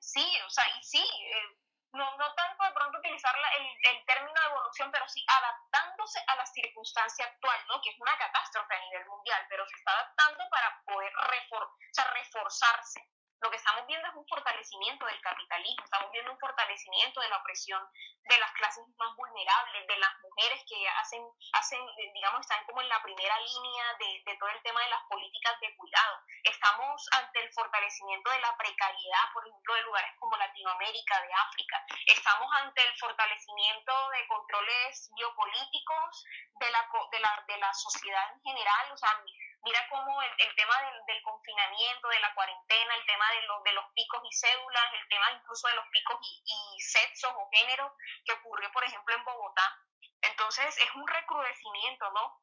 Sí, 0.00 0.38
o 0.46 0.50
sea, 0.50 0.64
y 0.78 0.82
sí, 0.82 1.02
eh, 1.02 1.56
no, 1.92 2.16
no 2.16 2.34
tanto 2.34 2.64
de 2.64 2.72
pronto 2.72 2.98
utilizar 2.98 3.34
el, 3.58 3.96
el, 3.96 4.04
término 4.04 4.38
de 4.40 4.46
evolución, 4.46 4.90
pero 4.92 5.08
sí 5.08 5.24
adaptándose 5.26 6.20
a 6.26 6.36
la 6.36 6.46
circunstancia 6.46 7.24
actual, 7.24 7.58
¿no? 7.68 7.80
Que 7.80 7.90
es 7.90 7.98
una 7.98 8.16
catástrofe 8.18 8.74
a 8.74 8.80
nivel 8.80 9.06
mundial, 9.06 9.46
pero 9.48 9.66
se 9.66 9.76
está 9.76 9.92
adaptando 9.92 10.44
para 10.50 10.82
poder 10.84 11.12
refor 11.30 11.62
o 11.64 11.76
sea, 11.92 12.04
reforzarse 12.12 13.00
lo 13.40 13.50
que 13.50 13.56
estamos 13.56 13.86
viendo 13.86 14.08
es 14.08 14.14
un 14.14 14.26
fortalecimiento 14.26 15.06
del 15.06 15.20
capitalismo, 15.20 15.84
estamos 15.84 16.10
viendo 16.12 16.32
un 16.32 16.38
fortalecimiento 16.38 17.20
de 17.20 17.28
la 17.28 17.36
opresión 17.38 17.82
de 18.28 18.38
las 18.38 18.52
clases 18.52 18.84
más 18.98 19.14
vulnerables, 19.16 19.86
de 19.86 19.98
las 19.98 20.10
mujeres 20.22 20.64
que 20.66 20.88
hacen, 20.88 21.22
hacen 21.52 21.80
digamos, 22.14 22.40
están 22.40 22.64
como 22.66 22.80
en 22.80 22.88
la 22.88 23.02
primera 23.02 23.38
línea 23.38 23.94
de, 23.98 24.22
de 24.24 24.36
todo 24.38 24.48
el 24.48 24.62
tema 24.62 24.80
de 24.80 24.90
las 24.90 25.02
políticas 25.04 25.60
de 25.60 25.76
cuidado. 25.76 26.20
Estamos 26.42 27.06
ante 27.12 27.40
el 27.40 27.52
fortalecimiento 27.52 28.30
de 28.30 28.40
la 28.40 28.56
precariedad, 28.56 29.32
por 29.32 29.46
ejemplo, 29.46 29.74
de 29.74 29.82
lugares 29.82 30.12
como 30.18 30.36
Latinoamérica, 30.36 31.22
de 31.22 31.32
África. 31.32 31.84
Estamos 32.06 32.48
ante 32.62 32.82
el 32.82 32.98
fortalecimiento 32.98 34.10
de 34.10 34.26
controles 34.26 35.10
biopolíticos 35.14 36.24
de 36.58 36.70
la, 36.70 36.88
de 37.12 37.20
la, 37.20 37.44
de 37.46 37.58
la 37.58 37.74
sociedad 37.74 38.32
en 38.32 38.42
general, 38.42 38.92
o 38.92 38.96
sea, 38.96 39.22
Mira 39.66 39.84
cómo 39.90 40.22
el, 40.22 40.30
el 40.38 40.54
tema 40.54 40.80
del, 40.80 41.04
del, 41.06 41.22
confinamiento, 41.22 42.06
de 42.06 42.20
la 42.20 42.32
cuarentena, 42.34 42.94
el 42.94 43.04
tema 43.04 43.28
de, 43.32 43.42
los 43.42 43.62
de 43.64 43.72
los 43.72 43.84
picos 43.94 44.22
y 44.22 44.32
cédulas, 44.32 44.92
el 44.92 45.08
tema 45.08 45.32
incluso 45.32 45.66
de 45.66 45.74
los 45.74 45.88
picos 45.88 46.16
y, 46.22 46.44
y 46.46 46.80
sexos 46.80 47.32
o 47.34 47.50
géneros 47.50 47.90
que 48.24 48.32
ocurrió, 48.34 48.70
por 48.70 48.84
ejemplo, 48.84 49.12
en 49.12 49.24
Bogotá. 49.24 49.76
Entonces, 50.22 50.78
es 50.78 50.94
un 50.94 51.08
recrudecimiento, 51.08 52.08
¿no? 52.12 52.40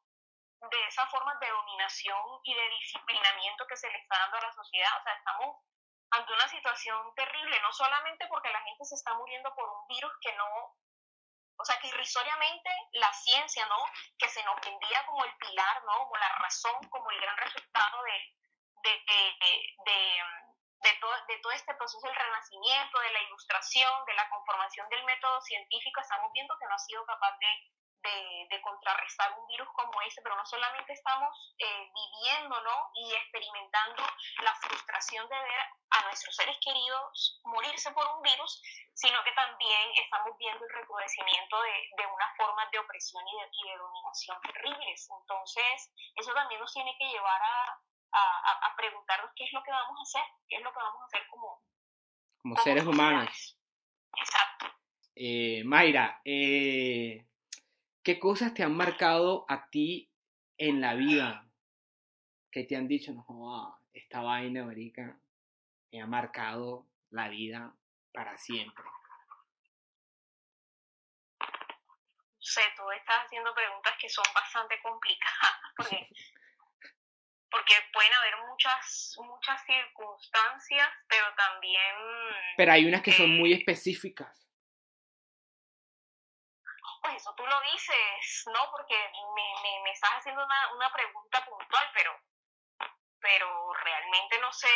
De 0.68 0.86
esas 0.86 1.10
formas 1.10 1.40
de 1.40 1.48
dominación 1.48 2.40
y 2.44 2.54
de 2.54 2.68
disciplinamiento 2.68 3.66
que 3.68 3.76
se 3.78 3.88
le 3.90 3.96
está 3.96 4.18
dando 4.18 4.36
a 4.36 4.42
la 4.42 4.52
sociedad. 4.52 5.00
O 5.00 5.02
sea, 5.04 5.14
estamos 5.14 5.56
ante 6.10 6.30
una 6.30 6.48
situación 6.48 7.14
terrible, 7.14 7.58
no 7.62 7.72
solamente 7.72 8.26
porque 8.26 8.52
la 8.52 8.60
gente 8.64 8.84
se 8.84 8.96
está 8.96 9.14
muriendo 9.14 9.54
por 9.54 9.66
un 9.66 9.86
virus 9.88 10.12
que 10.20 10.34
no 10.34 10.76
o 11.56 11.64
sea, 11.64 11.78
que 11.78 11.88
irrisoriamente 11.88 12.70
la 12.92 13.12
ciencia, 13.12 13.66
¿no? 13.66 13.78
Que 14.18 14.28
se 14.28 14.42
nos 14.44 14.60
vendía 14.60 15.04
como 15.06 15.24
el 15.24 15.36
pilar, 15.36 15.82
¿no? 15.84 15.98
Como 15.98 16.16
la 16.16 16.28
razón, 16.40 16.74
como 16.90 17.10
el 17.10 17.20
gran 17.20 17.36
resultado 17.36 18.02
de, 18.02 18.34
de, 18.82 19.02
de, 19.06 20.22
de, 20.82 20.92
todo, 21.00 21.12
de 21.26 21.38
todo 21.38 21.52
este 21.52 21.74
proceso 21.74 22.06
del 22.06 22.16
renacimiento, 22.16 23.00
de 23.00 23.12
la 23.12 23.22
ilustración, 23.22 24.04
de 24.06 24.14
la 24.14 24.28
conformación 24.28 24.88
del 24.88 25.04
método 25.04 25.40
científico, 25.42 26.00
estamos 26.00 26.30
viendo 26.32 26.56
que 26.58 26.66
no 26.66 26.74
ha 26.74 26.78
sido 26.78 27.04
capaz 27.06 27.38
de, 27.38 27.48
de, 28.04 28.60
contrarrestar 28.62 29.32
un 29.38 29.46
virus 29.46 29.68
como 29.74 30.00
ese, 30.02 30.22
pero 30.22 30.36
no 30.36 30.46
solamente 30.46 30.92
estamos 30.92 31.54
eh, 31.58 31.90
viviendo 31.92 32.60
¿no? 32.62 32.90
y 32.94 33.12
experimentando 33.12 34.02
la 34.42 34.54
frustración 34.54 35.28
de 35.28 35.36
ver 35.36 35.60
a 35.90 36.02
nuestros 36.04 36.34
seres 36.34 36.56
queridos 36.60 37.40
morirse 37.44 37.90
por 37.92 38.06
un 38.16 38.22
virus, 38.22 38.62
sino 38.94 39.22
que 39.24 39.32
también 39.32 39.90
estamos 40.02 40.36
viendo 40.38 40.64
el 40.64 40.72
recrudecimiento 40.72 41.60
de, 41.62 42.02
de 42.02 42.06
unas 42.06 42.36
formas 42.36 42.70
de 42.70 42.78
opresión 42.78 43.22
y 43.26 43.40
de, 43.40 43.48
y 43.52 43.70
de, 43.70 43.76
dominación 43.76 44.40
terribles. 44.42 45.08
Entonces, 45.20 45.92
eso 46.16 46.32
también 46.32 46.60
nos 46.60 46.72
tiene 46.72 46.96
que 46.98 47.06
llevar 47.06 47.42
a, 47.42 47.80
a, 48.12 48.66
a, 48.66 48.76
preguntarnos 48.76 49.30
qué 49.36 49.44
es 49.44 49.52
lo 49.52 49.62
que 49.62 49.72
vamos 49.72 49.98
a 49.98 50.02
hacer, 50.02 50.30
qué 50.48 50.56
es 50.56 50.62
lo 50.62 50.72
que 50.72 50.78
vamos 50.78 51.02
a 51.02 51.06
hacer 51.06 51.26
como, 51.28 51.62
como, 52.42 52.56
seres 52.56 52.86
humanos. 52.86 53.58
Exacto. 54.16 54.66
Eh, 55.16 55.62
Mayra, 55.64 56.20
eh, 56.24 57.26
¿qué 58.04 58.20
cosas 58.20 58.54
te 58.54 58.62
han 58.62 58.76
marcado 58.76 59.46
a 59.48 59.68
ti 59.70 60.12
en 60.58 60.80
la 60.80 60.94
vida? 60.94 61.48
Que 62.52 62.62
te 62.64 62.76
han 62.76 62.86
dicho, 62.86 63.12
no, 63.12 63.80
esta 63.92 64.20
vaina, 64.20 64.62
América, 64.62 65.18
me 65.90 66.02
ha 66.02 66.06
marcado 66.06 66.86
la 67.10 67.28
vida 67.28 67.74
para 68.12 68.36
siempre? 68.36 68.84
No 71.40 72.50
sé, 72.50 72.60
tú 72.76 72.88
estás 72.90 73.24
haciendo 73.24 73.54
preguntas 73.54 73.94
que 73.98 74.08
son 74.08 74.24
bastante 74.34 74.78
complicadas 74.82 75.60
porque, 75.76 76.08
porque 77.50 77.74
pueden 77.92 78.12
haber 78.12 78.34
muchas, 78.48 79.16
muchas 79.18 79.64
circunstancias, 79.64 80.88
pero 81.08 81.24
también... 81.34 81.94
Pero 82.58 82.72
hay 82.72 82.84
unas 82.84 83.00
que 83.00 83.10
eh, 83.10 83.14
son 83.14 83.30
muy 83.30 83.54
específicas. 83.54 84.43
Pues 87.04 87.16
eso 87.16 87.34
tú 87.36 87.44
lo 87.46 87.60
dices, 87.60 88.44
¿no? 88.46 88.70
Porque 88.70 88.96
me, 89.36 89.62
me, 89.62 89.82
me 89.84 89.90
estás 89.90 90.12
haciendo 90.12 90.42
una, 90.42 90.72
una 90.72 90.90
pregunta 90.90 91.44
puntual, 91.44 91.90
pero, 91.92 92.18
pero 93.20 93.74
realmente 93.74 94.38
no 94.38 94.50
sé 94.50 94.70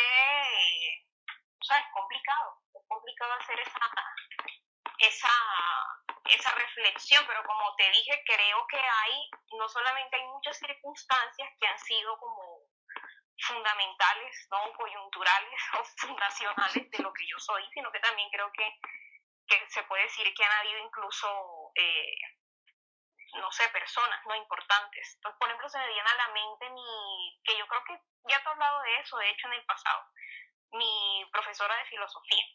o 1.59 1.65
sea, 1.65 1.77
es 1.79 1.91
complicado, 1.93 2.61
es 2.73 2.87
complicado 2.87 3.33
hacer 3.33 3.59
esa, 3.59 3.91
esa, 4.99 5.33
esa 6.25 6.51
reflexión, 6.55 7.25
pero 7.27 7.43
como 7.43 7.75
te 7.75 7.89
dije, 7.91 8.23
creo 8.25 8.65
que 8.67 8.77
hay, 8.79 9.29
no 9.57 9.67
solamente 9.67 10.15
hay 10.15 10.25
muchas 10.27 10.57
circunstancias 10.57 11.49
que 11.59 11.67
han 11.67 11.79
sido 11.79 12.17
como 12.17 12.61
fundamentales, 13.41 14.47
no 14.51 14.71
coyunturales 14.73 15.61
o 15.79 15.83
fundacionales 15.97 16.89
de 16.91 17.03
lo 17.03 17.13
que 17.13 17.27
yo 17.27 17.37
soy, 17.39 17.63
sino 17.73 17.91
que 17.91 17.99
también 17.99 18.29
creo 18.29 18.51
que, 18.53 18.79
que 19.49 19.69
se 19.69 19.83
puede 19.83 20.03
decir 20.03 20.31
que 20.33 20.43
han 20.43 20.59
habido 20.59 20.79
incluso, 20.79 21.71
eh, 21.75 22.15
no 23.33 23.51
sé, 23.51 23.67
personas 23.69 24.19
no 24.25 24.35
importantes. 24.35 25.15
Entonces, 25.15 25.39
por 25.39 25.47
ejemplo, 25.49 25.69
se 25.69 25.79
me 25.79 25.89
viene 25.89 26.09
a 26.09 26.15
la 26.15 26.27
mente 26.29 26.69
mi, 26.69 27.41
que 27.43 27.57
yo 27.57 27.67
creo 27.67 27.83
que 27.83 27.99
ya 28.29 28.41
te 28.41 28.47
he 28.47 28.51
hablado 28.51 28.81
de 28.83 28.99
eso, 28.99 29.17
de 29.17 29.29
hecho, 29.29 29.47
en 29.47 29.53
el 29.53 29.65
pasado, 29.65 30.05
mi 30.71 31.27
profesora 31.31 31.75
de 31.77 31.85
filosofía 31.85 32.45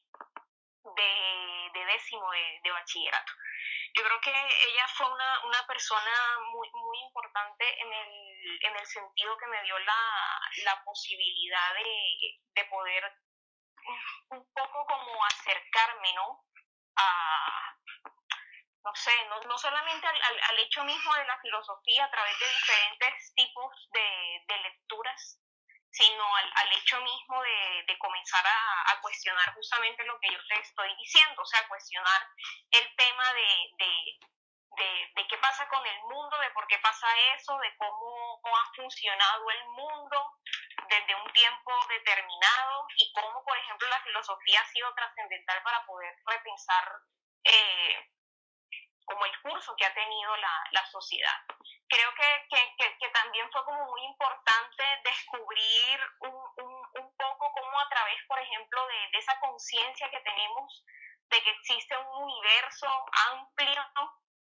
de, 0.85 1.71
de 1.73 1.85
décimo 1.87 2.31
de, 2.31 2.61
de, 2.63 2.71
bachillerato. 2.71 3.33
Yo 3.95 4.05
creo 4.05 4.21
que 4.21 4.31
ella 4.31 4.87
fue 4.89 5.11
una, 5.11 5.45
una 5.47 5.67
persona 5.67 6.39
muy, 6.53 6.69
muy 6.73 6.99
importante 6.99 7.65
en 7.81 7.93
el, 7.93 8.59
en 8.63 8.77
el 8.77 8.87
sentido 8.87 9.37
que 9.39 9.47
me 9.47 9.63
dio 9.63 9.79
la, 9.79 10.41
la 10.65 10.85
posibilidad 10.85 11.75
de, 11.75 12.41
de 12.55 12.65
poder 12.67 13.13
un 14.31 14.53
poco 14.53 14.87
como 14.87 15.25
acercarme, 15.27 16.13
¿no? 16.15 16.45
A, 16.97 17.75
no 18.85 18.95
sé, 18.95 19.13
no, 19.29 19.41
no 19.41 19.59
solamente 19.59 20.07
al, 20.07 20.23
al, 20.23 20.41
al, 20.51 20.59
hecho 20.59 20.85
mismo 20.85 21.15
de 21.15 21.25
la 21.25 21.39
filosofía 21.41 22.05
a 22.05 22.11
través 22.11 22.39
de 22.39 22.47
diferentes 22.47 23.35
tipos 23.35 23.89
de, 23.93 24.45
de 24.47 24.59
lecturas, 24.63 25.41
sino 25.91 26.37
al, 26.37 26.51
al 26.55 26.73
hecho 26.73 27.01
mismo 27.01 27.43
de, 27.43 27.85
de 27.87 27.99
comenzar 27.99 28.45
a, 28.47 28.93
a, 28.93 29.01
cuestionar 29.01 29.55
justamente 29.55 30.05
lo 30.05 30.19
que 30.21 30.33
yo 30.33 30.39
te 30.49 30.61
estoy 30.61 30.95
diciendo, 30.97 31.41
o 31.41 31.47
sea, 31.47 31.67
cuestionar 31.69 32.29
el 32.73 32.97
tema 32.97 33.33
de, 33.33 33.71
de, 33.79 34.19
de, 34.77 35.27
qué 35.29 35.39
pasa 35.39 35.69
con 35.69 35.85
el 35.87 36.01
mundo, 36.03 36.39
de 36.39 36.51
por 36.51 36.67
qué 36.67 36.79
pasa 36.79 37.07
eso, 37.37 37.57
de 37.59 37.77
cómo, 37.77 38.41
cómo 38.43 38.57
ha 38.57 38.73
funcionado 38.75 39.51
el 39.51 39.65
mundo 39.69 40.33
desde 40.89 41.15
un 41.15 41.33
tiempo 41.33 41.73
determinado 41.89 42.87
y 42.97 43.13
cómo, 43.13 43.45
por 43.45 43.57
ejemplo, 43.57 43.89
la 43.89 44.03
filosofía 44.03 44.61
ha 44.61 44.67
sido 44.67 44.95
trascendental 44.95 45.63
para 45.63 45.85
poder 45.87 46.15
repensar 46.27 46.93
eh, 47.45 48.11
como 49.05 49.25
el 49.27 49.43
curso 49.43 49.75
que 49.77 49.85
ha 49.85 49.95
tenido 49.95 50.37
la, 50.37 50.65
la 50.73 50.87
sociedad. 50.87 51.45
Creo 51.89 52.15
que, 52.15 52.47
que, 52.51 52.97
que, 52.99 53.09
también 53.11 53.51
fue 53.53 53.65
como 53.65 53.85
muy 53.85 54.03
importante 54.05 54.85
descubrir 55.05 56.01
un, 56.21 56.35
un, 56.35 57.03
un 57.03 57.17
poco 57.17 57.53
como 57.53 57.81
a 57.81 57.89
través, 57.89 58.17
por 58.27 58.39
ejemplo, 58.39 58.87
de, 58.87 59.09
de 59.13 59.19
esa 59.19 59.39
conciencia 59.41 60.11
que 60.11 60.21
tenemos 60.21 60.85
de 61.31 61.43
que 61.43 61.51
existe 61.51 61.97
un 61.97 62.23
universo 62.25 62.87
amplio, 63.31 63.83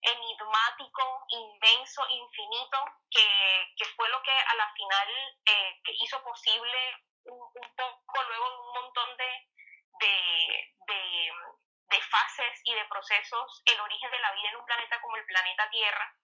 enigmático, 0.05 1.25
inmenso, 1.29 2.07
infinito, 2.09 2.77
que, 3.09 3.73
que 3.77 3.85
fue 3.95 4.09
lo 4.09 4.21
que 4.21 4.31
a 4.31 4.55
la 4.55 4.71
final 4.73 5.07
eh, 5.45 5.81
que 5.83 5.93
hizo 5.99 6.21
posible 6.23 6.77
un, 7.25 7.39
un 7.39 7.75
poco 7.75 8.23
luego 8.27 8.61
un 8.61 8.73
montón 8.73 9.17
de, 9.17 9.31
de 9.99 11.31
de 11.89 12.01
fases 12.01 12.61
y 12.63 12.73
de 12.73 12.85
procesos, 12.85 13.61
el 13.65 13.79
origen 13.79 14.11
de 14.11 14.19
la 14.19 14.31
vida 14.33 14.49
en 14.49 14.57
un 14.57 14.65
planeta 14.65 14.99
como 15.01 15.17
el 15.17 15.25
planeta 15.25 15.69
Tierra, 15.69 16.15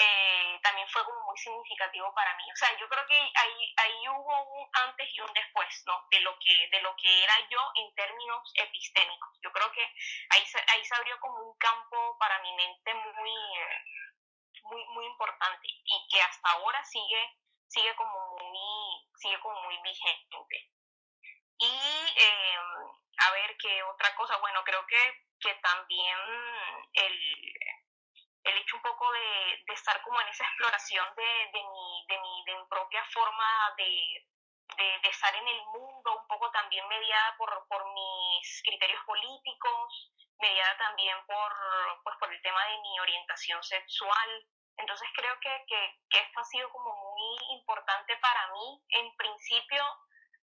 eh, 0.00 0.60
también 0.62 0.86
fue 0.88 1.04
como 1.04 1.20
muy 1.26 1.36
significativo 1.36 2.14
para 2.14 2.36
mí. 2.36 2.44
O 2.52 2.56
sea, 2.56 2.70
yo 2.78 2.88
creo 2.88 3.04
que 3.06 3.18
ahí, 3.34 3.74
ahí 3.78 4.08
hubo 4.08 4.42
un 4.44 4.68
antes 4.72 5.08
y 5.12 5.20
un 5.20 5.32
después, 5.32 5.82
¿no? 5.86 6.06
De 6.08 6.20
lo 6.20 6.38
que, 6.38 6.68
de 6.70 6.80
lo 6.82 6.94
que 6.94 7.24
era 7.24 7.34
yo 7.50 7.58
en 7.74 7.92
términos 7.96 8.52
epistémicos. 8.54 9.38
Yo 9.42 9.50
creo 9.52 9.72
que 9.72 9.82
ahí 10.30 10.46
se, 10.46 10.58
ahí 10.68 10.84
se 10.84 10.94
abrió 10.94 11.18
como 11.18 11.42
un 11.50 11.58
campo 11.58 12.16
para 12.18 12.38
mi 12.42 12.52
mente 12.54 12.94
muy, 12.94 13.32
muy, 14.62 14.84
muy 14.94 15.06
importante 15.06 15.66
y 15.66 16.08
que 16.08 16.22
hasta 16.22 16.48
ahora 16.50 16.84
sigue, 16.84 17.36
sigue 17.66 17.94
como 17.96 18.36
muy, 18.38 19.10
sigue 19.16 19.40
como 19.40 19.60
muy 19.62 19.78
vigente. 19.82 20.70
Y 21.58 21.66
em, 21.66 22.62
a 23.18 23.32
ver 23.32 23.56
qué 23.58 23.82
otra 23.82 24.14
cosa, 24.14 24.36
bueno, 24.36 24.62
creo 24.62 24.86
que, 24.86 25.26
que 25.40 25.54
también 25.54 26.18
el, 26.92 27.48
el 28.44 28.56
hecho 28.58 28.76
un 28.76 28.82
poco 28.82 29.10
de, 29.12 29.64
de, 29.66 29.74
estar 29.74 30.00
como 30.02 30.20
en 30.20 30.28
esa 30.28 30.44
exploración 30.44 31.06
de, 31.16 31.22
de, 31.52 31.62
mi, 31.64 32.06
de, 32.08 32.20
mi, 32.20 32.44
de 32.46 32.54
mi 32.56 32.64
propia 32.68 33.04
forma 33.12 33.74
de, 33.76 34.26
de, 34.76 35.00
de, 35.02 35.08
estar 35.08 35.34
en 35.34 35.48
el 35.48 35.62
mundo, 35.66 36.20
un 36.20 36.26
poco 36.26 36.50
también 36.50 36.86
mediada 36.88 37.36
por, 37.36 37.66
por 37.68 37.92
mis 37.92 38.62
criterios 38.64 39.02
políticos, 39.04 40.12
mediada 40.40 40.76
también 40.78 41.16
por, 41.26 41.52
pues, 42.04 42.16
por 42.18 42.32
el 42.32 42.40
tema 42.42 42.64
de 42.66 42.78
mi 42.78 43.00
orientación 43.00 43.62
sexual. 43.62 44.46
Entonces 44.76 45.08
creo 45.14 45.38
que, 45.40 45.64
que, 45.66 45.98
que 46.08 46.18
esto 46.20 46.40
ha 46.40 46.44
sido 46.44 46.70
como 46.70 46.94
muy 46.94 47.36
importante 47.58 48.16
para 48.18 48.46
mí. 48.52 48.82
En 48.90 49.16
principio 49.16 49.82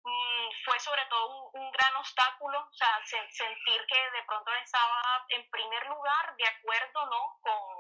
mmm, 0.03 0.49
fue 0.65 0.79
sobre 0.81 1.05
todo 1.07 1.27
un, 1.29 1.63
un, 1.63 1.71
gran 1.71 1.95
obstáculo, 1.97 2.59
o 2.59 2.73
sea, 2.73 3.01
se, 3.05 3.19
sentir 3.31 3.87
que 3.87 4.11
de 4.11 4.23
pronto 4.25 4.53
estaba 4.55 5.25
en 5.29 5.49
primer 5.51 5.87
lugar 5.87 6.37
de 6.37 6.47
acuerdo, 6.47 7.07
¿no? 7.07 7.39
Con, 7.41 7.76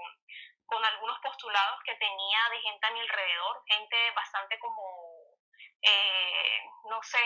con 0.66 0.84
algunos 0.84 1.18
postulados 1.20 1.80
que 1.84 1.94
tenía 1.96 2.38
de 2.50 2.60
gente 2.60 2.86
a 2.86 2.90
mi 2.90 3.00
alrededor, 3.00 3.62
gente 3.66 4.10
bastante 4.12 4.58
como 4.58 5.36
eh, 5.82 6.62
no 6.90 7.02
sé, 7.02 7.18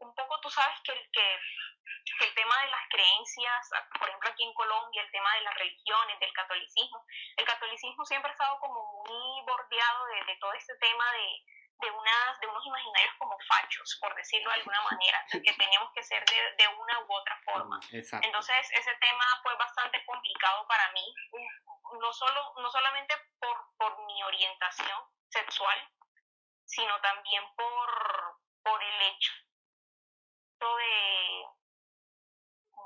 un, 0.00 0.14
poco 0.14 0.40
tú 0.40 0.50
sabes 0.50 0.76
que 0.82 0.92
el, 0.92 1.10
que 1.10 2.24
el 2.24 2.34
tema 2.34 2.62
de 2.62 2.68
las 2.68 2.88
creencias, 2.88 3.70
por 3.98 4.08
ejemplo 4.08 4.30
aquí 4.30 4.42
en 4.42 4.54
Colombia, 4.54 5.02
el 5.02 5.10
tema 5.10 5.34
de 5.34 5.42
las 5.42 5.54
religiones, 5.54 6.18
del 6.20 6.32
catolicismo, 6.32 7.04
el 7.36 7.44
catolicismo 7.44 8.04
siempre 8.04 8.30
ha 8.30 8.32
estado 8.32 8.58
como 8.60 9.04
muy 9.06 9.42
bordeado 9.42 10.06
de, 10.06 10.24
de 10.24 10.36
todo 10.36 10.52
este 10.54 10.74
tema 10.78 11.12
de, 11.12 11.42
de, 11.80 11.90
unas, 11.90 12.40
de 12.40 12.46
unos 12.46 12.66
imaginarios 12.66 13.14
como 13.18 13.38
fachos, 13.46 13.98
por 14.00 14.14
decirlo 14.14 14.50
de 14.50 14.56
alguna 14.56 14.82
manera, 14.82 15.24
que 15.30 15.52
teníamos 15.54 15.92
que 15.94 16.02
ser 16.02 16.24
de, 16.24 16.64
de 16.64 16.68
una 16.68 17.00
u 17.00 17.12
otra 17.12 17.40
forma. 17.44 17.80
Exacto. 17.92 18.26
Entonces 18.26 18.70
ese 18.72 18.94
tema 18.96 19.24
fue 19.42 19.54
bastante 19.56 20.04
complicado 20.04 20.66
para 20.66 20.90
mí, 20.92 21.14
no, 22.00 22.12
solo, 22.12 22.54
no 22.56 22.70
solamente 22.70 23.14
por, 23.38 23.56
por 23.76 24.04
mi 24.06 24.22
orientación 24.22 25.00
sexual, 25.28 25.88
sino 26.64 27.00
también 27.00 27.44
por, 27.54 28.40
por 28.62 28.82
el 28.82 29.02
hecho 29.02 29.32
de, 30.60 31.44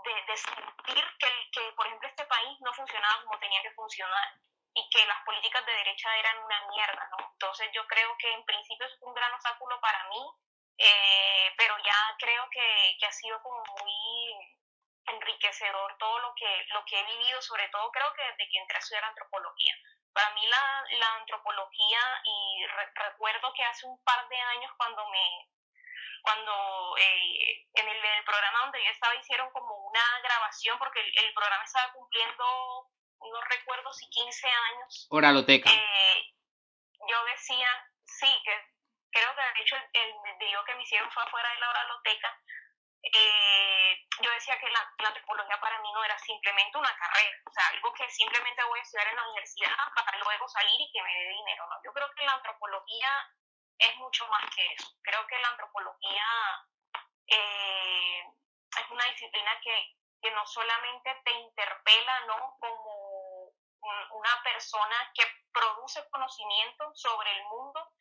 de, 0.04 0.22
de 0.26 0.36
sentir 0.36 1.04
que, 1.18 1.50
que, 1.52 1.72
por 1.72 1.86
ejemplo, 1.86 2.08
este 2.08 2.26
país 2.26 2.60
no 2.60 2.72
funcionaba 2.74 3.24
como 3.24 3.38
tenía 3.38 3.62
que 3.62 3.72
funcionar 3.72 4.40
y 4.74 4.88
que 4.88 5.04
las 5.06 5.22
políticas 5.24 5.64
de 5.66 5.72
derecha 5.72 6.16
eran 6.16 6.38
una 6.38 6.66
mierda, 6.68 7.08
¿no? 7.10 7.30
Entonces 7.32 7.68
yo 7.72 7.86
creo 7.86 8.16
que 8.18 8.32
en 8.32 8.44
principio 8.44 8.86
es 8.86 8.96
un 9.00 9.14
gran 9.14 9.32
obstáculo 9.34 9.80
para 9.80 10.08
mí, 10.08 10.22
eh, 10.78 11.52
pero 11.56 11.76
ya 11.78 12.16
creo 12.18 12.48
que, 12.50 12.96
que 12.98 13.06
ha 13.06 13.12
sido 13.12 13.40
como 13.42 13.62
muy 13.80 14.58
enriquecedor 15.06 15.96
todo 15.98 16.18
lo 16.20 16.34
que, 16.34 16.66
lo 16.70 16.84
que 16.84 16.98
he 16.98 17.04
vivido, 17.04 17.42
sobre 17.42 17.68
todo 17.68 17.90
creo 17.90 18.12
que 18.14 18.22
desde 18.22 18.48
que 18.50 18.58
entré 18.58 18.76
a 18.76 18.80
estudiar 18.80 19.04
antropología. 19.04 19.74
Para 20.12 20.30
mí 20.30 20.46
la, 20.46 20.84
la 20.90 21.14
antropología, 21.16 22.00
y 22.24 22.66
re, 22.66 22.90
recuerdo 22.94 23.52
que 23.54 23.64
hace 23.64 23.86
un 23.86 24.02
par 24.04 24.28
de 24.28 24.36
años 24.36 24.72
cuando 24.76 25.08
me 25.08 25.48
cuando 26.22 26.96
eh, 26.98 27.66
en, 27.74 27.88
el, 27.88 28.24
programa 28.24 28.60
donde 28.60 28.84
yo 28.84 28.90
estaba 28.90 29.14
hicieron 29.16 29.50
como 29.50 29.74
una 29.88 30.20
grabación 30.22 30.78
porque 30.78 31.00
el, 31.00 31.34
programa 31.34 31.64
estaba 31.64 31.92
cumpliendo, 31.92 32.88
no 33.30 33.40
recuerdo 33.42 33.92
si 33.92 34.08
15 34.08 34.48
años. 34.48 35.06
Oraloteca. 35.10 35.70
Eh, 35.70 36.34
yo 37.08 37.24
decía, 37.24 37.68
sí, 38.04 38.28
que 38.44 38.52
creo 39.10 39.34
que 39.34 39.42
de 39.42 39.62
hecho 39.62 39.76
el, 39.76 39.84
el 39.94 40.38
video 40.38 40.64
que 40.64 40.74
me 40.74 40.82
hicieron 40.82 41.10
fue 41.10 41.22
afuera 41.22 41.48
de 41.52 41.60
la 41.60 41.70
oraloteca, 41.70 42.40
eh, 43.02 44.06
yo 44.22 44.30
decía 44.30 44.58
que 44.58 44.70
la, 44.70 44.94
la, 44.98 45.08
antropología 45.08 45.60
para 45.60 45.80
mí 45.80 45.92
no 45.92 46.04
era 46.04 46.16
simplemente 46.20 46.78
una 46.78 46.96
carrera, 46.96 47.36
o 47.44 47.52
sea, 47.52 47.66
algo 47.68 47.92
que 47.94 48.08
simplemente 48.08 48.62
voy 48.62 48.78
a 48.78 48.82
estudiar 48.82 49.08
en 49.08 49.16
la 49.16 49.26
universidad 49.26 49.76
para 49.94 50.18
luego 50.18 50.48
salir 50.48 50.80
y 50.80 50.92
que 50.92 51.02
me 51.02 51.12
dé 51.12 51.28
dinero, 51.30 51.66
¿no? 51.68 51.76
Yo 51.84 51.92
creo 51.92 52.08
que 52.14 52.24
la 52.24 52.34
antropología 52.34 53.28
es 53.78 53.96
mucho 53.96 54.26
más 54.28 54.48
que 54.54 54.64
eso. 54.74 54.88
Creo 55.02 55.26
que 55.26 55.38
la 55.40 55.48
antropología 55.48 56.26
eh, 57.26 58.22
es 58.78 58.90
una 58.90 59.04
disciplina 59.06 59.60
que, 59.60 59.96
que 60.22 60.30
no 60.30 60.46
solamente 60.46 61.20
te 61.24 61.32
interpela, 61.32 62.20
¿no? 62.26 62.56
Como 62.60 62.91
una 63.82 64.42
persona 64.42 65.10
que 65.14 65.24
produce 65.52 66.08
conocimiento 66.10 66.90
sobre 66.94 67.30
el 67.36 67.44
mundo, 67.44 67.92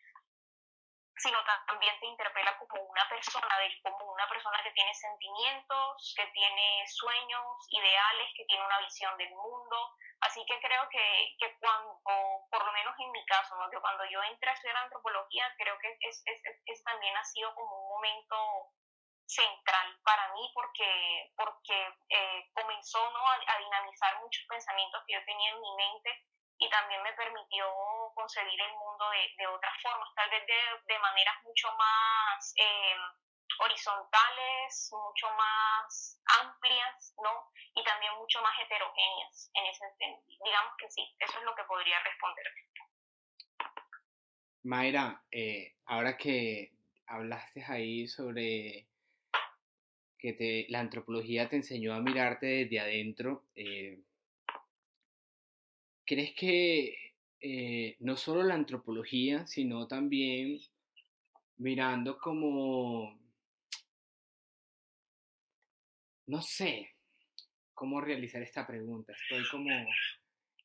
sino 1.18 1.38
también 1.68 2.00
te 2.00 2.08
interpela 2.08 2.58
como 2.58 2.82
una 2.82 3.08
persona, 3.08 3.48
como 3.84 4.12
una 4.12 4.28
persona 4.28 4.64
que 4.64 4.72
tiene 4.72 4.94
sentimientos, 4.96 6.14
que 6.16 6.26
tiene 6.28 6.84
sueños, 6.88 7.68
ideales, 7.70 8.34
que 8.36 8.46
tiene 8.46 8.66
una 8.66 8.80
visión 8.80 9.16
del 9.18 9.30
mundo. 9.30 9.96
Así 10.22 10.44
que 10.48 10.60
creo 10.60 10.90
que, 10.90 11.36
que 11.40 11.58
cuando, 11.60 12.00
por 12.50 12.66
lo 12.66 12.72
menos 12.72 12.96
en 13.00 13.12
mi 13.12 13.24
caso, 13.26 13.56
¿no? 13.56 13.70
que 13.70 13.80
cuando 13.80 14.04
yo 14.06 14.22
entré 14.24 14.50
a 14.50 14.54
estudiar 14.54 14.78
antropología, 14.78 15.54
creo 15.58 15.78
que 15.80 15.96
es, 16.02 16.24
es, 16.26 16.42
es 16.66 16.84
también 16.84 17.16
ha 17.16 17.24
sido 17.24 17.54
como 17.54 17.76
un 17.76 17.90
momento 17.90 18.72
central 19.32 19.98
para 20.04 20.34
mí 20.34 20.52
porque, 20.54 21.32
porque 21.36 21.78
eh, 22.10 22.50
comenzó 22.54 23.00
¿no? 23.12 23.28
a, 23.28 23.36
a 23.48 23.58
dinamizar 23.60 24.20
muchos 24.20 24.44
pensamientos 24.48 25.02
que 25.08 25.14
yo 25.14 25.26
tenía 25.26 25.52
en 25.52 25.62
mi 25.62 25.76
mente 25.76 26.26
y 26.60 26.70
también 26.70 27.02
me 27.02 27.14
permitió 27.14 27.66
concebir 28.14 28.60
el 28.62 28.74
mundo 28.74 29.10
de, 29.10 29.34
de 29.38 29.48
otras 29.48 29.74
formas, 29.82 30.10
tal 30.16 30.30
vez 30.30 30.46
de, 30.46 30.94
de 30.94 31.00
maneras 31.00 31.36
mucho 31.44 31.72
más 31.74 32.54
eh, 32.56 32.96
horizontales, 33.60 34.90
mucho 34.92 35.28
más 35.34 36.22
amplias, 36.40 37.16
¿no? 37.18 37.52
Y 37.74 37.84
también 37.84 38.14
mucho 38.16 38.42
más 38.44 38.54
heterogéneas 38.60 39.50
en 39.56 39.66
ese 39.66 39.86
sentido. 39.98 40.46
Digamos 40.46 40.74
que 40.78 40.92
sí, 40.92 41.16
eso 41.20 41.40
es 41.40 41.44
lo 41.44 41.56
que 41.56 41.64
podría 41.64 42.00
responder. 42.04 42.46
Mayra, 44.64 45.24
eh, 45.32 45.74
ahora 45.86 46.16
que 46.16 46.74
hablaste 47.08 47.66
ahí 47.68 48.08
sobre 48.08 48.91
que 50.22 50.68
la 50.70 50.80
antropología 50.80 51.50
te 51.50 51.56
enseñó 51.58 51.94
a 51.94 52.02
mirarte 52.02 52.46
desde 52.46 52.80
adentro, 52.80 53.46
eh, 53.56 54.00
¿Crees 56.12 56.34
que 56.34 57.14
eh, 57.40 57.96
no 58.00 58.18
solo 58.18 58.44
la 58.44 58.56
antropología, 58.56 59.48
sino 59.48 59.88
también 59.88 60.60
mirando 61.56 62.18
como, 62.20 63.18
no 66.28 66.42
sé 66.42 66.98
cómo 67.74 68.02
realizar 68.02 68.42
esta 68.42 68.68
pregunta, 68.68 69.14
estoy 69.14 69.48
como 69.50 69.70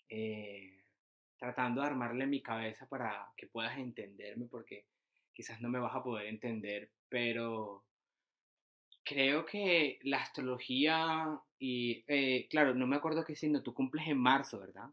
eh, 0.09 0.83
tratando 1.39 1.81
de 1.81 1.87
armarle 1.87 2.27
mi 2.27 2.43
cabeza 2.43 2.89
para 2.89 3.29
que 3.37 3.47
puedas 3.47 3.79
entenderme, 3.79 4.47
porque 4.47 4.87
quizás 5.33 5.61
no 5.61 5.69
me 5.69 5.79
vas 5.79 5.95
a 5.95 6.03
poder 6.03 6.27
entender, 6.27 6.91
pero 7.09 7.86
creo 9.07 9.47
que 9.47 9.99
la 10.03 10.19
astrología 10.19 11.41
y, 11.59 12.05
eh, 12.09 12.49
claro, 12.51 12.75
no 12.75 12.87
me 12.87 12.97
acuerdo 12.97 13.25
qué 13.25 13.37
signo, 13.37 13.63
tú 13.63 13.73
cumples 13.73 14.07
en 14.09 14.19
marzo, 14.19 14.59
¿verdad? 14.59 14.91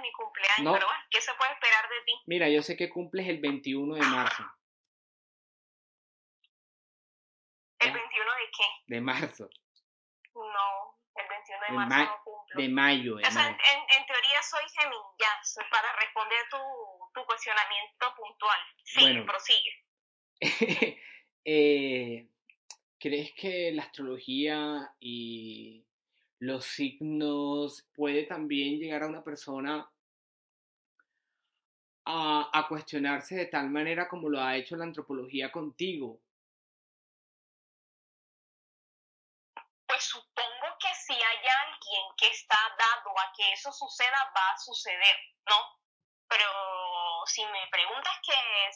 mi 0.00 0.12
cumpleaños, 0.12 0.64
no. 0.64 0.72
pero 0.72 0.86
bueno, 0.86 1.02
¿qué 1.10 1.20
se 1.20 1.32
puede 1.34 1.52
esperar 1.52 1.88
de 1.88 2.04
ti? 2.04 2.12
Mira, 2.26 2.48
yo 2.48 2.62
sé 2.62 2.76
que 2.76 2.90
cumples 2.90 3.28
el 3.28 3.40
21 3.40 3.94
de 3.94 4.02
marzo. 4.02 4.42
¿El 7.78 7.92
21 7.92 8.32
de 8.34 8.50
qué? 8.56 8.64
De 8.86 9.00
marzo. 9.00 9.50
No, 10.34 10.98
el 11.14 11.28
21 11.28 11.60
de, 11.60 11.66
de 11.66 11.72
marzo 11.72 12.04
no 12.04 12.24
cumplo. 12.24 12.62
De 12.62 12.68
mayo. 12.68 13.16
De 13.16 13.26
o 13.26 13.30
sea, 13.30 13.42
mayo. 13.42 13.56
En, 13.70 14.00
en, 14.00 14.06
teoría 14.06 14.42
soy 14.42 14.64
Géminis, 14.76 15.58
para 15.70 15.92
responder 15.96 16.38
tu, 16.50 16.58
tu 17.14 17.24
cuestionamiento 17.24 18.14
puntual. 18.16 18.60
Sí, 18.84 19.00
bueno, 19.00 19.26
prosigue. 19.26 19.84
eh, 21.44 22.28
¿Crees 22.98 23.32
que 23.34 23.72
la 23.72 23.82
astrología 23.82 24.94
y 25.00 25.84
los 26.38 26.64
signos 26.64 27.84
puede 27.94 28.24
también 28.24 28.78
llegar 28.78 29.02
a 29.02 29.08
una 29.08 29.24
persona 29.24 29.90
a, 32.04 32.50
a, 32.52 32.68
cuestionarse 32.68 33.34
de 33.34 33.46
tal 33.46 33.70
manera 33.70 34.08
como 34.08 34.28
lo 34.28 34.40
ha 34.40 34.56
hecho 34.56 34.76
la 34.76 34.84
antropología 34.84 35.50
contigo? 35.50 36.20
Pues 39.86 40.04
supongo 40.04 40.78
que 40.78 40.94
si 40.94 41.12
hay 41.12 41.46
alguien 41.66 42.02
que 42.16 42.28
está 42.28 42.56
dado 42.78 43.18
a 43.18 43.32
que 43.36 43.52
eso 43.52 43.72
suceda, 43.72 44.32
va 44.34 44.54
a 44.54 44.58
suceder, 44.58 45.16
¿no? 45.48 45.56
Pero 46.28 46.46
si 47.26 47.44
me 47.46 47.66
preguntas 47.70 48.14
que 48.24 48.68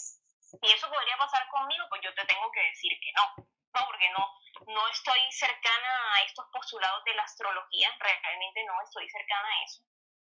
si 0.46 0.58
eso 0.62 0.88
podría 0.88 1.16
pasar 1.18 1.48
conmigo, 1.48 1.86
pues 1.88 2.00
yo 2.02 2.14
te 2.14 2.24
tengo 2.24 2.50
que 2.52 2.62
decir 2.62 2.92
que 3.00 3.12
no, 3.12 3.34
¿no? 3.74 3.86
Porque 3.86 4.08
no, 4.10 4.22
no 4.68 4.88
estoy 4.88 5.20
cercana 5.32 6.14
a 6.14 6.22
estos 6.22 6.46
postulados 6.52 7.02
de 7.04 7.14
la 7.14 7.22
astrología, 7.22 7.90
realmente 7.98 8.64
no 8.64 8.74
estoy 8.82 9.08
cercana 9.10 9.48
a 9.48 9.64
eso. 9.64 9.82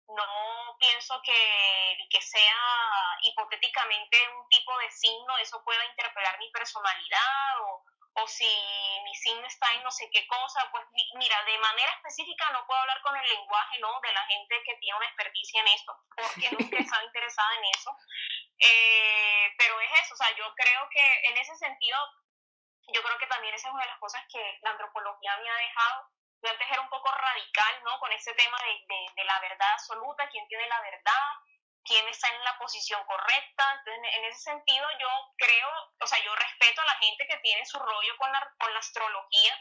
no 0.08 0.76
pienso 0.78 1.20
que, 1.22 1.98
que 2.11 2.20
sea 2.20 3.18
hipotéticamente 3.22 4.16
un 4.38 4.48
tipo 4.48 4.76
de 4.78 4.90
signo, 4.90 5.37
eso 5.38 5.62
pueda 5.64 5.85
interpelar 5.87 6.38
mi 6.38 6.50
personalidad 6.50 7.61
o, 7.62 7.85
o 8.14 8.29
si 8.29 8.44
mi 9.05 9.14
signo 9.14 9.46
está 9.46 9.72
en 9.75 9.83
no 9.83 9.90
sé 9.90 10.09
qué 10.12 10.27
cosa, 10.27 10.68
pues 10.70 10.85
mira, 11.14 11.42
de 11.44 11.59
manera 11.59 11.92
específica 11.92 12.51
no 12.51 12.66
puedo 12.66 12.81
hablar 12.81 13.01
con 13.03 13.16
el 13.16 13.29
lenguaje, 13.29 13.79
¿no? 13.81 14.01
De 14.01 14.12
la 14.12 14.25
gente 14.27 14.62
que 14.64 14.77
tiene 14.77 14.98
una 14.98 15.07
experticia 15.07 15.61
en 15.61 15.68
esto, 15.68 15.96
porque 16.16 16.51
nunca 16.59 16.77
he 16.77 16.81
estado 16.81 17.05
interesada 17.05 17.57
en 17.57 17.64
eso. 17.77 17.96
Eh, 18.59 19.55
pero 19.59 19.81
es 19.81 19.90
eso, 20.03 20.14
o 20.14 20.16
sea, 20.16 20.35
yo 20.37 20.55
creo 20.55 20.88
que 20.90 21.20
en 21.29 21.38
ese 21.38 21.57
sentido, 21.57 21.98
yo 22.88 23.03
creo 23.03 23.18
que 23.18 23.27
también 23.27 23.55
esa 23.55 23.68
es 23.68 23.75
una 23.75 23.85
de 23.85 23.90
las 23.90 23.98
cosas 23.98 24.22
que 24.31 24.59
la 24.62 24.70
antropología 24.70 25.37
me 25.38 25.51
ha 25.51 25.57
dejado. 25.57 26.09
Yo 26.42 26.51
antes 26.51 26.68
era 26.68 26.81
un 26.81 26.90
poco 26.90 27.11
radical, 27.11 27.83
¿no? 27.85 27.98
Con 27.98 28.12
ese 28.12 28.35
tema 28.35 28.59
de, 28.59 28.94
de, 28.94 29.07
de 29.14 29.25
la 29.25 29.38
verdad 29.40 29.72
absoluta, 29.72 30.29
quién 30.29 30.46
tiene 30.48 30.66
la 30.66 30.81
verdad, 30.81 31.29
quién 31.85 32.07
está 32.09 32.29
en 32.29 32.45
la 32.45 32.59
posición 32.59 33.05
correcta. 33.05 33.73
Entonces, 33.73 34.14
en 34.14 34.25
ese 34.25 34.40
sentido, 34.40 34.87
yo 34.99 35.09
creo, 35.37 35.68
o 36.01 36.07
sea, 36.07 36.23
yo 36.25 36.35
respeto 36.35 36.81
a 36.81 36.87
la 36.87 36.97
gente 36.97 37.27
que 37.27 37.38
tiene 37.38 37.64
su 37.66 37.79
rollo 37.79 38.16
con 38.18 38.33
la, 38.33 38.40
con 38.59 38.73
la 38.73 38.79
astrología. 38.79 39.55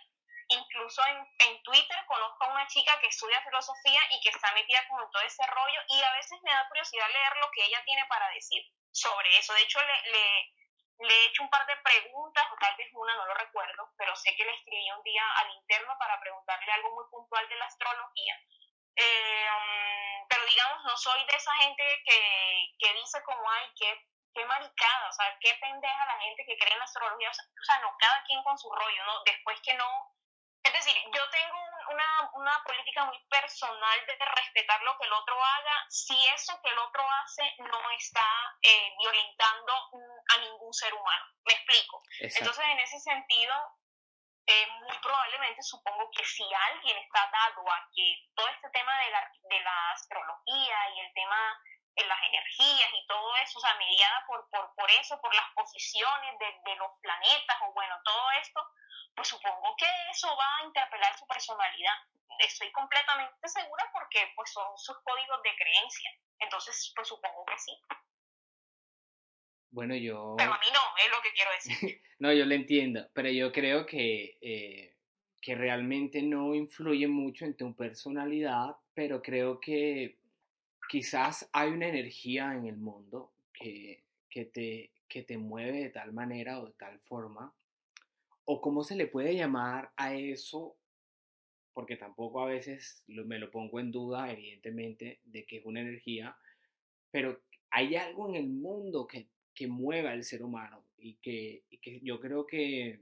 Incluso 0.48 1.02
en, 1.06 1.18
en 1.48 1.64
Twitter 1.64 2.06
conozco 2.08 2.44
a 2.44 2.52
una 2.52 2.68
chica 2.68 3.00
que 3.00 3.08
estudia 3.08 3.42
filosofía 3.42 4.02
y 4.12 4.20
que 4.20 4.30
está 4.30 4.52
metida 4.52 4.86
con 4.90 5.10
todo 5.10 5.24
ese 5.24 5.46
rollo 5.48 5.82
y 5.88 6.04
a 6.04 6.12
veces 6.12 6.38
me 6.44 6.52
da 6.52 6.68
curiosidad 6.68 7.08
leer 7.08 7.38
lo 7.38 7.50
que 7.52 7.64
ella 7.64 7.82
tiene 7.86 8.06
para 8.08 8.28
decir 8.30 8.62
sobre 8.92 9.30
eso. 9.38 9.54
De 9.54 9.62
hecho, 9.62 9.80
le, 9.82 10.12
le, 10.12 10.54
le 11.08 11.14
he 11.14 11.26
hecho 11.28 11.44
un 11.44 11.50
par 11.50 11.66
de 11.68 11.78
preguntas, 11.78 12.46
o 12.52 12.58
tal 12.58 12.76
vez 12.76 12.90
una, 12.92 13.16
no 13.16 13.26
lo 13.28 13.34
recuerdo, 13.36 13.94
pero 13.98 14.14
sé 14.18 14.36
que 14.36 14.44
le 14.44 14.54
escribí 14.56 14.92
un 14.92 15.04
día 15.04 15.24
al 15.38 15.52
interno 15.52 15.96
para 15.98 16.20
preguntarle 16.20 16.72
algo 16.74 16.96
muy 16.96 17.06
puntual 17.10 17.48
de 17.48 17.56
la 17.56 17.66
astrología. 17.66 18.36
Eh, 18.98 19.48
um, 19.56 20.01
pero 20.30 20.46
digamos, 20.46 20.84
no 20.84 20.98
soy 20.98 21.26
de 21.26 21.36
esa 21.36 21.54
gente 21.56 21.84
que, 22.06 22.68
que 22.80 22.94
dice 22.94 23.22
como, 23.24 23.50
ay, 23.50 23.72
qué, 23.76 24.08
qué 24.34 24.46
maricada, 24.46 25.10
o 25.10 25.14
sea, 25.14 25.38
qué 25.40 25.54
pendeja 25.56 26.06
la 26.06 26.20
gente 26.20 26.46
que 26.46 26.58
cree 26.58 26.74
en 26.74 26.80
la 26.80 26.86
astrología, 26.86 27.30
o 27.30 27.34
sea, 27.34 27.46
o 27.46 27.64
sea, 27.64 27.80
no, 27.80 27.96
cada 28.00 28.24
quien 28.24 28.44
con 28.44 28.58
su 28.58 28.70
rollo, 28.72 29.06
¿no? 29.06 29.24
Después 29.26 29.60
que 29.62 29.74
no, 29.74 30.16
es 30.64 30.74
decir, 30.74 30.96
yo 31.14 31.30
tengo 31.30 31.58
una, 31.90 32.30
una 32.34 32.64
política 32.64 33.06
muy 33.06 33.20
personal 33.30 34.06
de 34.06 34.16
respetar 34.36 34.82
lo 34.84 34.98
que 34.98 35.06
el 35.06 35.14
otro 35.14 35.44
haga, 35.44 35.86
si 35.90 36.16
eso 36.28 36.60
que 36.62 36.70
el 36.70 36.78
otro 36.80 37.04
hace 37.24 37.44
no 37.60 37.92
está 37.92 38.58
eh, 38.62 38.94
violentando 39.00 39.74
a 40.30 40.38
ningún 40.38 40.74
ser 40.74 40.94
humano, 40.94 41.26
me 41.46 41.54
explico. 41.54 42.04
Exacto. 42.20 42.40
Entonces, 42.40 42.66
en 42.66 42.80
ese 42.80 43.00
sentido, 43.00 43.54
eh, 44.48 44.68
muy 44.82 44.98
probablemente 45.00 45.62
supongo 45.62 46.10
que 46.12 46.26
si 46.26 46.44
alguien 46.72 46.98
está 46.98 47.30
dado 47.32 47.62
a 47.72 47.88
que 47.94 48.30
todo 48.36 48.48
este 48.50 48.70
tema 48.70 48.98
de 49.00 49.12
la, 49.12 49.32
de 49.44 49.60
la 49.62 49.92
astrología 49.92 50.90
y 50.96 51.00
el 51.00 51.14
tema 51.14 51.62
de 51.96 52.06
las 52.06 52.20
energías 52.24 52.90
y 52.94 53.08
todo 53.08 53.36
eso, 53.38 53.60
o 53.60 53.62
sea, 53.62 53.76
mediada 53.76 54.26
por, 54.26 54.50
por, 54.50 54.74
por 54.76 54.90
eso, 54.92 55.20
por 55.22 55.34
las 55.36 55.50
posiciones 55.54 56.40
de, 56.40 56.60
de 56.66 56.76
los 56.76 56.92
planetas 57.02 57.58
o 57.62 57.74
bueno, 57.74 57.96
todo 58.04 58.32
esto, 58.32 58.66
pues 59.16 59.28
supongo 59.28 59.76
que 59.78 59.88
eso 60.10 60.36
va 60.36 60.58
a 60.58 60.64
interpelar 60.64 61.18
su 61.18 61.28
personalidad. 61.28 61.98
Estoy 62.40 62.72
completamente 62.72 63.48
segura 63.48 63.90
porque 63.94 64.32
pues 64.36 64.52
son 64.52 64.78
sus 64.78 64.98
códigos 65.04 65.42
de 65.44 65.56
creencia. 65.56 66.12
Entonces, 66.40 66.92
pues 66.96 67.08
supongo 67.08 67.46
que 67.46 67.60
sí. 67.60 67.78
Bueno, 69.72 69.96
yo... 69.96 70.36
Pero 70.38 70.54
a 70.54 70.60
mí 70.60 70.66
no, 70.74 70.80
es 71.04 71.12
lo 71.12 71.22
que 71.24 71.30
quiero 71.34 71.52
decir. 71.52 72.02
no, 72.20 72.34
yo 72.34 72.46
lo 72.46 72.54
entiendo, 72.54 73.08
pero 73.14 73.30
yo 73.30 73.52
creo 73.52 73.86
que, 73.86 74.38
eh, 74.42 74.96
que 75.42 75.56
realmente 75.56 76.22
no 76.22 76.54
influye 76.54 77.08
mucho 77.08 77.46
en 77.46 77.56
tu 77.56 77.74
personalidad, 77.76 78.76
pero 78.94 79.22
creo 79.22 79.60
que 79.60 80.18
quizás 80.90 81.50
hay 81.54 81.70
una 81.70 81.88
energía 81.88 82.54
en 82.54 82.66
el 82.66 82.76
mundo 82.76 83.32
que, 83.54 84.04
que, 84.30 84.46
te, 84.46 84.92
que 85.08 85.24
te 85.24 85.38
mueve 85.38 85.84
de 85.84 85.90
tal 85.90 86.12
manera 86.12 86.60
o 86.60 86.66
de 86.66 86.74
tal 86.74 87.00
forma, 87.00 87.54
o 88.44 88.60
cómo 88.60 88.84
se 88.84 88.98
le 88.98 89.08
puede 89.08 89.36
llamar 89.36 89.94
a 89.96 90.14
eso, 90.14 90.76
porque 91.74 91.96
tampoco 91.96 92.42
a 92.42 92.48
veces 92.48 93.06
me 93.08 93.40
lo 93.40 93.50
pongo 93.50 93.80
en 93.80 93.92
duda, 93.92 94.30
evidentemente, 94.30 95.22
de 95.24 95.46
que 95.46 95.58
es 95.58 95.66
una 95.66 95.80
energía, 95.80 96.36
pero 97.10 97.40
hay 97.70 97.96
algo 97.96 98.28
en 98.28 98.36
el 98.36 98.48
mundo 98.48 99.08
que 99.08 99.28
que 99.54 99.68
mueva 99.68 100.12
al 100.12 100.24
ser 100.24 100.44
humano 100.44 100.84
y 100.98 101.16
que, 101.16 101.64
que 101.82 102.00
yo 102.02 102.20
creo 102.20 102.46
que, 102.46 103.00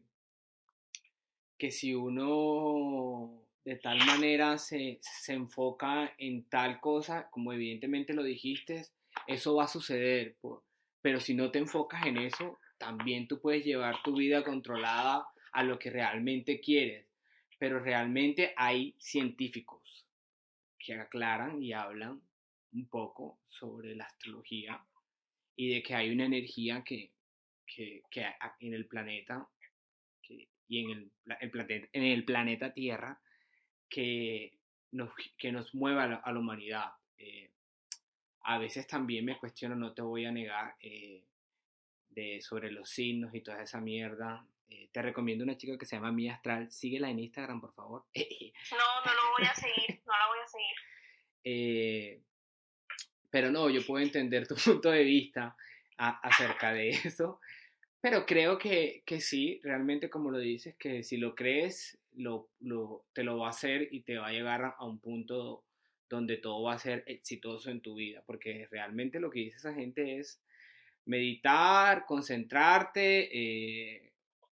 que 1.57 1.71
si 1.71 1.93
uno 1.93 3.45
de 3.65 3.75
tal 3.75 3.99
manera 4.05 4.57
se, 4.57 4.99
se, 5.01 5.33
enfoca 5.33 6.13
en 6.17 6.45
tal 6.49 6.79
cosa, 6.79 7.29
como 7.29 7.53
evidentemente 7.53 8.13
lo 8.13 8.23
dijiste, 8.23 8.88
eso 9.27 9.55
va 9.55 9.65
a 9.65 9.67
suceder. 9.67 10.38
Pero 11.01 11.19
si 11.19 11.33
no 11.33 11.51
te 11.51 11.59
enfocas 11.59 12.05
en 12.05 12.17
eso, 12.17 12.57
también 12.77 13.27
tú 13.27 13.39
puedes 13.39 13.63
llevar 13.63 14.01
tu 14.03 14.15
vida 14.15 14.43
controlada 14.43 15.27
a 15.51 15.63
lo 15.63 15.77
que 15.77 15.89
realmente 15.89 16.59
quieres. 16.59 17.05
Pero 17.57 17.79
realmente 17.79 18.53
hay 18.55 18.95
científicos 18.97 20.07
que 20.79 20.93
aclaran 20.93 21.62
y 21.62 21.73
hablan 21.73 22.21
un 22.71 22.88
poco 22.88 23.39
sobre 23.49 23.95
la 23.95 24.05
astrología 24.05 24.81
y 25.59 25.73
de 25.73 25.83
que 25.83 25.93
hay 25.93 26.09
una 26.09 26.23
energía 26.23 26.85
que, 26.85 27.11
que, 27.67 28.01
que 28.09 28.25
en 28.61 28.73
el 28.73 28.87
planeta 28.87 29.45
que, 30.21 30.47
y 30.69 30.85
en 30.85 30.89
el, 30.91 31.11
el, 31.41 31.51
planeta, 31.51 31.89
en 31.91 32.03
el 32.03 32.23
planeta 32.23 32.73
Tierra 32.73 33.19
que 33.89 34.57
nos, 34.91 35.11
que 35.37 35.51
nos 35.51 35.75
mueva 35.75 36.05
a 36.05 36.07
la, 36.07 36.15
a 36.15 36.31
la 36.31 36.39
humanidad. 36.39 36.91
Eh, 37.17 37.51
a 38.43 38.57
veces 38.57 38.87
también 38.87 39.25
me 39.25 39.37
cuestiono, 39.37 39.75
no 39.75 39.93
te 39.93 40.01
voy 40.01 40.23
a 40.23 40.31
negar, 40.31 40.75
eh, 40.79 41.25
de, 42.07 42.39
sobre 42.41 42.71
los 42.71 42.89
signos 42.89 43.35
y 43.35 43.41
toda 43.41 43.61
esa 43.61 43.81
mierda. 43.81 44.47
Eh, 44.69 44.87
te 44.93 45.01
recomiendo 45.01 45.43
una 45.43 45.57
chica 45.57 45.77
que 45.77 45.85
se 45.85 45.97
llama 45.97 46.13
Mía 46.13 46.35
Astral. 46.35 46.71
Síguela 46.71 47.09
en 47.09 47.19
Instagram, 47.19 47.59
por 47.59 47.73
favor. 47.73 48.05
no, 48.15 49.05
no 49.05 49.13
lo 49.13 49.31
voy 49.37 49.45
a 49.45 49.53
seguir, 49.55 50.01
no 50.05 50.13
la 50.17 50.27
voy 50.27 50.39
a 50.41 50.47
seguir. 50.47 52.23
Pero 53.29 53.51
no, 53.51 53.69
yo 53.69 53.85
puedo 53.85 54.03
entender 54.03 54.47
tu 54.47 54.55
punto 54.65 54.91
de 54.91 55.03
vista 55.03 55.55
acerca 55.97 56.73
de 56.73 56.89
eso. 56.89 57.39
Pero 58.01 58.25
creo 58.25 58.57
que, 58.57 59.03
que, 59.05 59.19
sí, 59.19 59.59
realmente 59.61 60.09
como 60.09 60.31
lo 60.31 60.39
dices, 60.39 60.75
que 60.77 61.03
si 61.03 61.17
lo 61.17 61.35
crees, 61.35 61.97
lo, 62.13 62.49
lo, 62.61 63.05
te 63.13 63.23
lo 63.23 63.39
va 63.39 63.47
a 63.47 63.49
hacer 63.51 63.89
y 63.91 64.01
te 64.01 64.17
va 64.17 64.27
a 64.27 64.31
llegar 64.31 64.75
a 64.77 64.85
un 64.85 64.99
punto 64.99 65.65
donde 66.09 66.37
todo 66.37 66.63
va 66.63 66.73
a 66.73 66.79
ser 66.79 67.03
exitoso 67.07 67.69
en 67.69 67.81
tu 67.81 67.95
vida. 67.95 68.23
Porque 68.25 68.67
realmente 68.71 69.19
lo 69.19 69.29
que 69.29 69.39
dice 69.39 69.57
esa 69.57 69.73
gente 69.73 70.17
es 70.17 70.41
meditar, 71.05 72.05
concentrarte, 72.05 73.29
eh, 73.31 74.13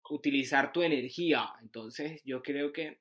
utilizar 0.10 0.72
tu 0.72 0.82
energía. 0.82 1.50
Entonces 1.62 2.22
yo 2.24 2.42
creo 2.42 2.72
que, 2.72 3.00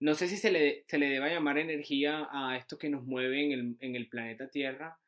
no 0.00 0.14
sé 0.14 0.28
si 0.28 0.36
se 0.36 0.50
le, 0.50 0.84
se 0.88 0.98
le 0.98 1.08
deba 1.08 1.28
llamar 1.28 1.58
energía 1.58 2.28
a 2.30 2.56
esto 2.56 2.78
que 2.78 2.88
nos 2.88 3.04
mueve 3.04 3.44
en 3.44 3.52
el, 3.52 3.76
en 3.80 3.96
el 3.96 4.08
planeta 4.08 4.48
Tierra, 4.48 4.98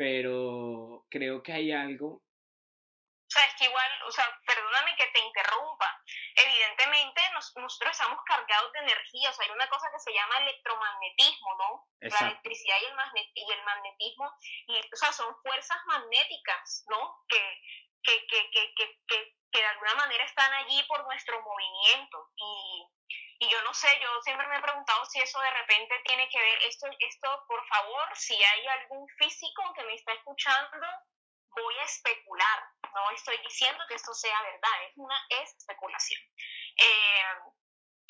pero 0.00 1.04
creo 1.10 1.42
que 1.42 1.52
hay 1.52 1.72
algo. 1.72 2.24
O 2.24 3.28
sea, 3.28 3.44
es 3.44 3.54
que 3.58 3.66
igual, 3.66 3.90
o 4.08 4.10
sea, 4.10 4.24
perdóname 4.46 4.96
que 4.96 5.06
te 5.12 5.20
interrumpa. 5.20 6.02
Evidentemente, 6.36 7.20
nos, 7.34 7.54
nosotros 7.56 7.92
estamos 7.92 8.18
cargados 8.24 8.72
de 8.72 8.78
energía, 8.78 9.28
o 9.28 9.32
sea, 9.34 9.44
hay 9.44 9.52
una 9.52 9.68
cosa 9.68 9.90
que 9.92 10.00
se 10.00 10.14
llama 10.14 10.38
electromagnetismo, 10.38 11.54
¿no? 11.54 11.86
Exacto. 12.00 12.24
La 12.24 12.30
electricidad 12.30 12.76
y 12.80 12.84
el, 12.86 12.94
magnet 12.94 13.26
y 13.34 13.52
el 13.52 13.62
magnetismo, 13.62 14.32
y, 14.68 14.78
o 14.78 14.96
sea, 14.96 15.12
son 15.12 15.36
fuerzas 15.42 15.78
magnéticas, 15.84 16.86
¿no? 16.88 17.22
Que, 17.28 17.60
que, 18.02 18.26
que, 18.26 18.50
que, 18.52 18.74
que, 18.74 18.98
que, 19.06 19.36
que 19.52 19.60
de 19.60 19.66
alguna 19.66 19.96
manera 19.96 20.24
están 20.24 20.50
allí 20.54 20.82
por 20.88 21.04
nuestro 21.04 21.42
movimiento. 21.42 22.30
Y, 22.36 22.88
y 23.40 23.48
yo 23.48 23.56
no 23.62 23.72
sé, 23.72 23.88
yo 24.02 24.08
siempre 24.22 24.46
me 24.48 24.58
he 24.58 24.60
preguntado 24.60 25.02
si 25.06 25.18
eso 25.18 25.40
de 25.40 25.50
repente 25.50 25.94
tiene 26.04 26.28
que 26.28 26.38
ver, 26.38 26.58
esto, 26.68 26.86
esto, 26.98 27.44
por 27.48 27.66
favor, 27.68 28.04
si 28.12 28.34
hay 28.34 28.66
algún 28.66 29.08
físico 29.16 29.62
que 29.74 29.82
me 29.84 29.94
está 29.94 30.12
escuchando, 30.12 30.86
voy 31.48 31.74
a 31.80 31.84
especular. 31.84 32.58
No 32.92 33.10
estoy 33.16 33.38
diciendo 33.42 33.82
que 33.88 33.94
esto 33.94 34.12
sea 34.12 34.42
verdad, 34.42 34.84
es 34.86 34.92
una 34.96 35.16
especulación. 35.42 36.20
Eh, 36.76 37.22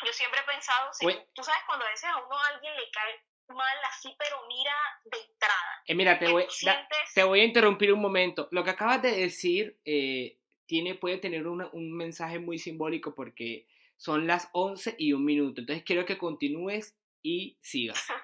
yo 0.04 0.12
siempre 0.12 0.40
he 0.40 0.44
pensado, 0.52 0.92
si, 0.94 1.06
tú 1.32 1.44
sabes, 1.44 1.62
cuando 1.64 1.86
a 1.86 1.90
veces 1.90 2.10
a 2.10 2.16
uno 2.16 2.36
a 2.36 2.48
alguien 2.48 2.74
le 2.74 2.90
cae 2.90 3.24
mal 3.50 3.78
así, 3.84 4.12
pero 4.18 4.44
mira 4.48 4.74
de 5.04 5.18
entrada. 5.18 5.82
Eh, 5.86 5.94
mira, 5.94 6.18
te 6.18 6.28
voy, 6.28 6.46
sientes... 6.50 7.14
te 7.14 7.22
voy 7.22 7.40
a 7.42 7.44
interrumpir 7.44 7.92
un 7.92 8.00
momento. 8.00 8.48
Lo 8.50 8.64
que 8.64 8.70
acabas 8.70 9.00
de 9.00 9.12
decir 9.12 9.78
eh, 9.84 10.40
tiene, 10.66 10.96
puede 10.96 11.18
tener 11.18 11.46
una, 11.46 11.68
un 11.72 11.96
mensaje 11.96 12.40
muy 12.40 12.58
simbólico 12.58 13.14
porque 13.14 13.68
son 14.00 14.26
las 14.26 14.48
11 14.54 14.96
y 14.98 15.12
un 15.12 15.26
minuto. 15.26 15.60
Entonces 15.60 15.84
quiero 15.84 16.06
que 16.06 16.16
continúes 16.16 16.96
y 17.22 17.58
sigas. 17.60 18.00
da, 18.08 18.16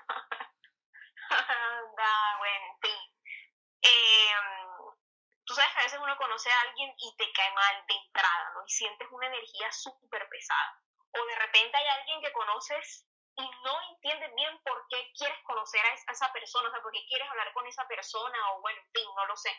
bueno, 2.38 2.66
sí. 2.80 2.96
Eh, 3.82 4.32
tú 5.44 5.52
sabes 5.52 5.70
que 5.74 5.80
a 5.80 5.82
veces 5.82 6.00
uno 6.02 6.16
conoce 6.16 6.48
a 6.50 6.60
alguien 6.62 6.94
y 6.96 7.14
te 7.18 7.30
cae 7.30 7.52
mal 7.52 7.84
de 7.86 7.94
entrada, 7.94 8.52
¿no? 8.54 8.64
Y 8.64 8.70
sientes 8.70 9.06
una 9.10 9.26
energía 9.26 9.70
súper 9.70 10.26
pesada. 10.30 10.80
O 11.12 11.26
de 11.26 11.36
repente 11.36 11.76
hay 11.76 11.86
alguien 12.00 12.22
que 12.22 12.32
conoces 12.32 13.06
y 13.36 13.44
no 13.62 13.76
entiendes 13.92 14.34
bien 14.34 14.58
por 14.64 14.82
qué 14.88 15.12
quieres 15.12 15.44
conocer 15.44 15.84
a 15.84 15.92
esa 16.10 16.32
persona, 16.32 16.68
o 16.68 16.72
sea, 16.72 16.80
por 16.80 16.92
qué 16.92 17.04
quieres 17.06 17.28
hablar 17.28 17.52
con 17.52 17.66
esa 17.66 17.86
persona, 17.86 18.52
o 18.52 18.62
bueno, 18.62 18.80
en 18.80 18.92
fin, 18.94 19.04
no 19.14 19.26
lo 19.26 19.36
sé. 19.36 19.52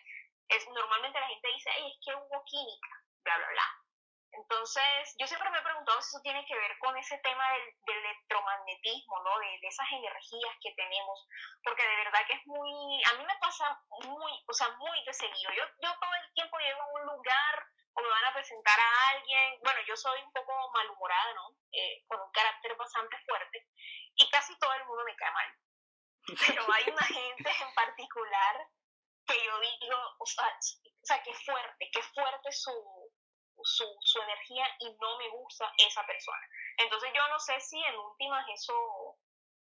Es, 0.50 0.68
normalmente 0.68 1.20
la 1.20 1.28
gente 1.28 1.48
dice, 1.54 1.70
ay, 1.70 1.92
es 1.92 1.98
que 2.04 2.16
hubo 2.16 2.44
química, 2.46 2.90
bla, 3.24 3.38
bla, 3.38 3.50
bla. 3.50 3.87
Entonces, 4.32 5.16
yo 5.18 5.26
siempre 5.26 5.50
me 5.50 5.60
he 5.60 5.62
preguntado 5.62 6.02
si 6.02 6.10
eso 6.10 6.22
tiene 6.22 6.46
que 6.46 6.56
ver 6.56 6.78
con 6.80 6.96
ese 6.98 7.18
tema 7.20 7.44
del, 7.52 7.98
electromagnetismo, 7.98 9.24
¿no? 9.24 9.40
De, 9.40 9.60
de, 9.60 9.68
esas 9.68 9.88
energías 9.92 10.56
que 10.62 10.74
tenemos, 10.76 11.28
porque 11.64 11.88
de 11.88 11.96
verdad 11.96 12.26
que 12.28 12.34
es 12.34 12.46
muy, 12.46 13.04
a 13.04 13.14
mí 13.18 13.26
me 13.26 13.38
pasa 13.40 13.80
muy, 13.90 14.32
o 14.48 14.54
sea, 14.54 14.70
muy 14.78 15.04
de 15.06 15.14
seguido. 15.14 15.52
Yo, 15.54 15.64
yo 15.82 15.90
todo 16.00 16.14
el 16.22 16.34
tiempo 16.34 16.58
llego 16.60 16.82
a 16.82 16.94
un 16.94 17.06
lugar 17.06 17.68
o 17.98 18.02
me 18.02 18.10
van 18.10 18.26
a 18.26 18.34
presentar 18.34 18.80
a 18.80 19.10
alguien, 19.12 19.60
bueno, 19.64 19.80
yo 19.88 19.98
soy 19.98 20.22
un 20.22 20.32
poco 20.32 20.54
malhumorada, 20.72 21.34
¿no? 21.34 21.50
Eh, 21.72 22.04
con 22.08 22.22
un 22.22 22.32
carácter 22.32 22.76
bastante 22.76 23.18
fuerte, 23.26 23.66
y 24.16 24.30
casi 24.30 24.58
todo 24.60 24.74
el 24.74 24.86
mundo 24.86 25.04
me 25.04 25.16
cae 25.16 25.32
mal. 25.32 25.56
Pero 26.46 26.74
hay 26.74 26.84
una 26.92 27.06
gente 27.08 27.50
en 27.50 27.74
particular 27.74 28.68
que 29.26 29.44
yo 29.44 29.60
digo, 29.60 29.98
o 30.20 30.26
sea, 30.26 30.46
o 30.46 31.06
sea 31.06 31.24
qué 31.24 31.34
fuerte, 31.34 31.90
qué 31.92 32.02
fuerte 32.04 32.52
su, 32.52 32.72
su, 33.64 33.86
su 34.02 34.22
energía 34.22 34.66
y 34.80 34.92
no 35.00 35.18
me 35.18 35.30
gusta 35.30 35.72
esa 35.78 36.06
persona. 36.06 36.48
Entonces 36.78 37.12
yo 37.14 37.28
no 37.28 37.40
sé 37.40 37.60
si 37.60 37.82
en 37.84 37.98
últimas 37.98 38.48
eso, 38.50 39.18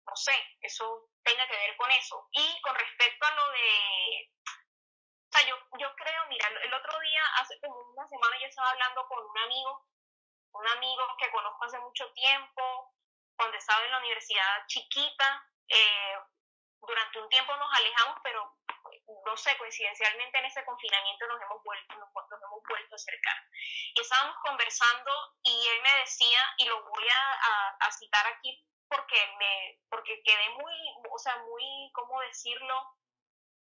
no 0.06 0.16
sé, 0.16 0.36
eso 0.62 1.10
tenga 1.24 1.48
que 1.48 1.56
ver 1.56 1.76
con 1.78 1.92
eso. 1.92 2.28
Y 2.32 2.62
con 2.62 2.76
respecto 2.76 3.26
a 3.26 3.32
lo 3.32 3.52
de, 3.52 4.32
o 4.46 5.38
sea, 5.38 5.48
yo, 5.48 5.56
yo 5.80 5.96
creo, 5.96 6.26
mira, 6.30 6.48
el 6.48 6.74
otro 6.74 7.00
día, 7.00 7.22
hace 7.40 7.60
como 7.60 7.80
una 7.92 8.08
semana 8.08 8.38
yo 8.40 8.48
estaba 8.48 8.70
hablando 8.72 9.08
con 9.08 9.26
un 9.26 9.38
amigo, 9.38 9.86
un 10.54 10.68
amigo 10.68 11.04
que 11.20 11.32
conozco 11.32 11.66
hace 11.66 11.80
mucho 11.80 12.12
tiempo, 12.14 12.94
cuando 13.36 13.58
estaba 13.58 13.84
en 13.84 13.92
la 13.92 14.00
universidad 14.00 14.66
chiquita, 14.68 15.46
eh, 15.68 16.18
durante 16.88 17.20
un 17.20 17.30
tiempo 17.30 17.56
nos 17.56 17.74
alejamos, 17.74 18.20
pero 18.24 18.58
no 19.26 19.38
sé, 19.38 19.58
coincidencialmente 19.58 20.38
en 20.38 20.46
ese 20.46 20.64
confinamiento 20.66 21.28
nos 21.28 21.42
hemos 21.42 21.64
vuelto, 21.64 21.96
nos, 21.96 22.10
hemos 22.10 22.64
vuelto 22.68 22.96
a 22.96 22.96
acercar. 22.96 23.38
Y 23.94 24.02
estábamos 24.02 24.36
conversando 24.44 25.12
y 25.44 25.68
él 25.68 25.82
me 25.82 26.00
decía, 26.00 26.40
y 26.58 26.66
lo 26.66 26.84
voy 26.84 27.08
a, 27.10 27.78
a, 27.80 27.92
citar 27.92 28.26
aquí 28.28 28.64
porque 28.88 29.36
me, 29.38 29.80
porque 29.90 30.22
quedé 30.24 30.50
muy, 30.50 30.74
o 31.12 31.20
sea, 31.20 31.38
muy, 31.38 31.92
¿cómo 31.94 32.20
decirlo? 32.22 32.96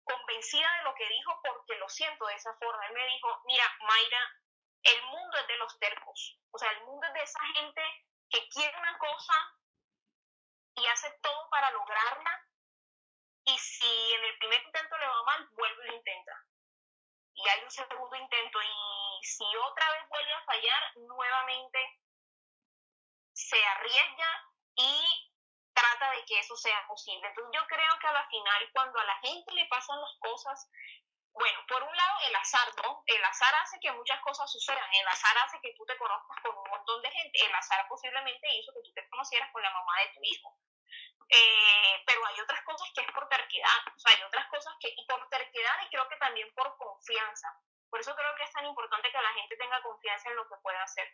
convencida 0.04 0.68
de 0.78 0.84
lo 0.84 0.96
que 0.96 1.08
dijo 1.08 1.40
porque 1.44 1.76
lo 1.78 1.88
siento 1.88 2.26
de 2.26 2.36
esa 2.36 2.54
forma. 2.58 2.86
Él 2.88 2.94
me 2.94 3.06
dijo, 3.06 3.42
mira, 3.46 3.64
Mayra, 3.82 4.32
el 4.84 5.04
mundo 5.04 5.38
es 5.38 5.48
de 5.48 5.58
los 5.58 5.80
tercos. 5.80 6.40
O 6.52 6.58
sea, 6.58 6.72
el 6.72 6.84
mundo 6.86 7.06
es 7.08 7.14
de 7.14 7.22
esa 7.22 7.46
gente 7.56 7.82
que 8.30 8.48
quiere 8.50 8.78
una 8.78 8.98
cosa 8.98 9.34
y 10.76 10.88
hace 10.88 11.12
todo 11.22 11.50
para 11.50 11.72
lograrla 11.72 12.48
y 13.52 13.58
si 13.58 14.14
en 14.14 14.24
el 14.24 14.38
primer 14.38 14.62
intento 14.64 14.98
le 14.98 15.08
va 15.08 15.24
mal, 15.24 15.48
vuelve 15.52 15.84
y 15.84 15.88
lo 15.90 15.96
intenta. 15.96 16.46
Y 17.34 17.48
hay 17.48 17.64
un 17.64 17.72
segundo 17.72 18.16
intento 18.16 18.60
y 18.62 19.26
si 19.26 19.44
otra 19.58 19.92
vez 19.92 20.08
vuelve 20.10 20.34
a 20.34 20.46
fallar, 20.46 20.98
nuevamente 20.98 21.80
se 23.34 23.66
arriesga 23.66 24.30
y 24.76 25.34
trata 25.74 26.12
de 26.12 26.26
que 26.26 26.40
eso 26.40 26.56
sea 26.56 26.86
posible. 26.88 27.28
Entonces 27.28 27.52
yo 27.54 27.68
creo 27.68 28.00
que 28.00 28.08
a 28.08 28.14
la 28.14 28.28
final, 28.28 28.70
cuando 28.74 29.00
a 29.00 29.06
la 29.06 29.18
gente 29.20 29.54
le 29.54 29.66
pasan 29.68 30.00
las 30.00 30.16
cosas, 30.20 30.70
bueno, 31.34 31.60
por 31.68 31.82
un 31.84 31.96
lado 31.96 32.20
el 32.28 32.36
azar, 32.36 32.68
¿no? 32.84 33.04
El 33.06 33.24
azar 33.24 33.56
hace 33.56 33.80
que 33.80 33.92
muchas 33.92 34.20
cosas 34.22 34.52
sucedan, 34.52 34.94
el 34.94 35.08
azar 35.08 35.38
hace 35.46 35.60
que 35.62 35.74
tú 35.78 35.86
te 35.86 35.98
conozcas 35.98 36.38
con 36.44 36.58
un 36.58 36.70
montón 36.70 37.02
de 37.02 37.12
gente, 37.12 37.46
el 37.46 37.56
azar 37.56 37.88
posiblemente 37.88 38.48
hizo 38.56 38.74
que 38.74 38.84
tú 38.84 38.94
te 38.94 39.08
conocieras 39.10 39.52
con 39.52 39.62
la 39.62 39.72
mamá 39.72 40.00
de 40.02 40.14
tu 40.14 40.20
hijo. 40.24 40.58
Eh, 41.32 42.04
pero 42.06 42.26
hay 42.28 42.40
otras 42.42 42.62
cosas 42.64 42.90
que 42.94 43.02
es 43.02 43.12
por 43.14 43.28
terquedad, 43.30 43.80
o 43.88 44.00
sea, 44.00 44.16
hay 44.18 44.24
otras 44.24 44.48
cosas 44.50 44.76
que, 44.82 44.90
y 44.90 45.06
por 45.08 45.30
terquedad 45.30 45.82
y 45.86 45.90
creo 45.90 46.08
que 46.10 46.18
también 46.18 46.54
por 46.54 46.76
confianza. 46.76 47.48
Por 47.90 48.02
eso 48.02 48.14
creo 48.16 48.36
que 48.36 48.44
es 48.44 48.52
tan 48.52 48.66
importante 48.66 49.12
que 49.12 49.22
la 49.22 49.34
gente 49.34 49.56
tenga 49.56 49.82
confianza 49.82 50.30
en 50.30 50.36
lo 50.36 50.48
que 50.48 50.56
pueda 50.62 50.84
hacer. 50.84 51.08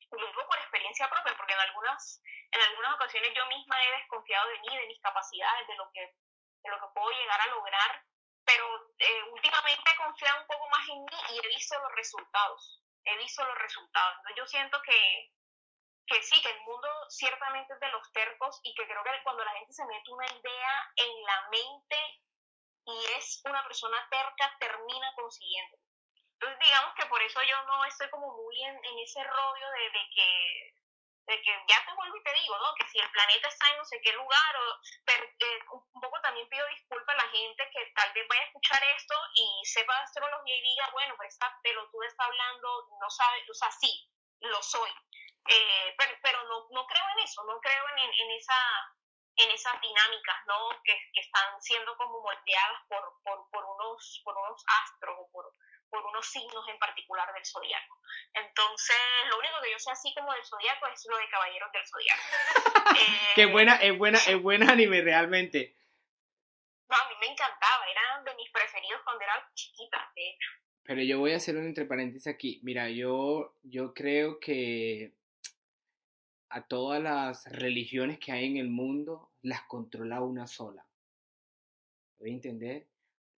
Y 0.00 0.06
lo 0.18 0.26
digo 0.26 0.46
por 0.46 0.58
experiencia 0.58 1.10
propia, 1.10 1.36
porque 1.36 1.52
en 1.52 1.60
algunas, 1.60 2.22
en 2.52 2.60
algunas 2.60 2.94
ocasiones 2.94 3.34
yo 3.34 3.46
misma 3.46 3.82
he 3.84 3.90
desconfiado 3.98 4.48
de 4.48 4.60
mí, 4.60 4.76
de 4.76 4.86
mis 4.86 5.00
capacidades, 5.00 5.66
de 5.68 5.76
lo 5.76 5.90
que, 5.92 6.00
de 6.00 6.70
lo 6.70 6.80
que 6.80 6.94
puedo 6.94 7.10
llegar 7.10 7.40
a 7.40 7.46
lograr, 7.48 8.04
pero 8.44 8.94
eh, 8.98 9.22
últimamente 9.30 9.90
he 9.90 9.96
confiado 9.96 10.40
un 10.40 10.46
poco 10.46 10.68
más 10.68 10.88
en 10.88 11.04
mí 11.04 11.18
y 11.30 11.38
he 11.38 11.48
visto 11.48 11.78
los 11.80 11.92
resultados, 11.92 12.82
he 13.04 13.16
visto 13.18 13.44
los 13.44 13.58
resultados. 13.58 14.16
Entonces 14.18 14.36
yo 14.36 14.46
siento 14.46 14.80
que, 14.82 15.32
que 16.06 16.22
sí, 16.22 16.40
que 16.42 16.50
el 16.50 16.60
mundo 16.62 16.88
ciertamente 17.08 17.72
es 17.72 17.80
de 17.80 17.88
los 17.88 18.12
tercos 18.12 18.60
y 18.62 18.74
que 18.74 18.86
creo 18.86 19.02
que 19.02 19.22
cuando 19.22 19.44
la 19.44 19.52
gente 19.52 19.72
se 19.72 19.84
mete 19.86 20.10
una 20.10 20.26
idea 20.26 20.92
en 20.96 21.22
la 21.24 21.48
mente 21.50 22.20
y 22.86 23.04
es 23.16 23.40
una 23.44 23.62
persona 23.64 24.06
terca, 24.10 24.56
termina 24.58 25.12
consiguiendo. 25.14 25.78
Entonces 26.34 26.58
digamos 26.58 26.94
que 26.94 27.06
por 27.06 27.22
eso 27.22 27.40
yo 27.42 27.62
no 27.64 27.84
estoy 27.86 28.10
como 28.10 28.36
muy 28.36 28.62
en, 28.64 28.78
ese 28.98 29.22
rollo 29.24 29.70
de, 29.70 30.10
que 30.14 30.74
de 31.26 31.40
que 31.40 31.64
ya 31.68 31.84
te 31.86 31.94
vuelvo 31.94 32.16
y 32.16 32.22
te 32.22 32.32
digo, 32.34 32.58
¿no? 32.58 32.74
Que 32.74 32.86
si 32.88 32.98
el 32.98 33.10
planeta 33.10 33.48
está 33.48 33.70
en 33.70 33.78
no 33.78 33.84
sé 33.84 33.98
qué 34.02 34.12
lugar, 34.12 34.56
o 34.56 34.80
eh, 35.06 35.60
un 35.70 36.00
poco 36.00 36.20
también 36.20 36.48
pido 36.48 36.66
disculpas 36.68 37.14
a 37.14 37.24
la 37.24 37.30
gente 37.30 37.70
que 37.72 37.86
tal 37.94 38.12
vez 38.12 38.28
vaya 38.28 38.42
a 38.42 38.46
escuchar 38.46 38.82
esto 38.96 39.14
y 39.34 39.64
sepa 39.64 39.96
de 39.96 40.02
astrología 40.02 40.56
y 40.56 40.62
diga, 40.62 40.90
bueno, 40.92 41.14
pues 41.16 41.32
esta 41.32 41.58
pelotuda 41.62 42.06
está 42.06 42.24
hablando, 42.24 42.88
no 43.00 43.08
sabe, 43.08 43.42
o 43.50 43.54
sea, 43.54 43.70
sí, 43.70 44.06
lo 44.40 44.62
soy, 44.62 44.90
eh, 45.48 45.94
pero, 45.98 46.12
pero 46.22 46.38
no, 46.44 46.68
no, 46.70 46.86
creo 46.86 47.04
en 47.16 47.24
eso, 47.24 47.44
no 47.44 47.60
creo 47.60 47.84
en, 47.96 48.08
en, 48.08 48.30
esa, 48.32 48.56
en 49.36 49.50
esas 49.50 49.80
dinámicas 49.80 50.36
¿no? 50.46 50.68
que, 50.82 50.96
que 51.12 51.20
están 51.20 51.60
siendo 51.60 51.96
como 51.96 52.20
moldeadas 52.20 52.80
por, 52.88 53.20
por, 53.22 53.50
por, 53.50 53.64
unos, 53.64 54.20
por 54.24 54.36
unos 54.38 54.64
astros 54.84 55.16
o 55.18 55.30
por, 55.30 55.52
por 55.90 56.06
unos 56.06 56.26
signos 56.26 56.66
en 56.68 56.78
particular 56.78 57.32
del 57.34 57.44
zodiaco. 57.44 58.00
Entonces, 58.32 58.96
lo 59.30 59.38
único 59.38 59.60
que 59.62 59.70
yo 59.70 59.78
sé 59.78 59.90
así 59.90 60.14
como 60.14 60.32
del 60.32 60.44
zodiaco 60.44 60.86
es 60.88 61.06
lo 61.08 61.16
de 61.16 61.28
Caballeros 61.28 61.72
del 61.72 61.86
Zodiaco. 61.86 62.22
eh, 62.98 63.32
Qué 63.34 63.46
buena, 63.46 63.76
es 63.76 63.96
buena, 63.96 64.18
es 64.18 64.42
buena 64.42 64.72
anime 64.72 65.02
realmente. 65.02 65.76
No, 66.88 66.96
a 66.96 67.08
mí 67.08 67.14
me 67.20 67.26
encantaba, 67.26 67.86
era 67.88 68.22
de 68.22 68.34
mis 68.34 68.50
preferidos 68.50 69.02
cuando 69.04 69.24
era 69.24 69.50
chiquita, 69.54 70.10
de 70.14 70.30
hecho. 70.30 70.48
Pero 70.84 71.02
yo 71.02 71.18
voy 71.18 71.32
a 71.32 71.36
hacer 71.36 71.56
un 71.56 71.64
entre 71.64 71.86
paréntesis 71.86 72.26
aquí. 72.26 72.60
Mira, 72.62 72.90
yo, 72.90 73.54
yo 73.62 73.94
creo 73.94 74.38
que 74.38 75.14
a 76.54 76.62
todas 76.62 77.02
las 77.02 77.50
religiones 77.50 78.20
que 78.20 78.30
hay 78.30 78.46
en 78.46 78.58
el 78.58 78.68
mundo 78.68 79.32
las 79.42 79.62
controla 79.62 80.20
una 80.20 80.46
sola. 80.46 80.86
¿Voy 82.20 82.30
a 82.30 82.34
entender? 82.34 82.86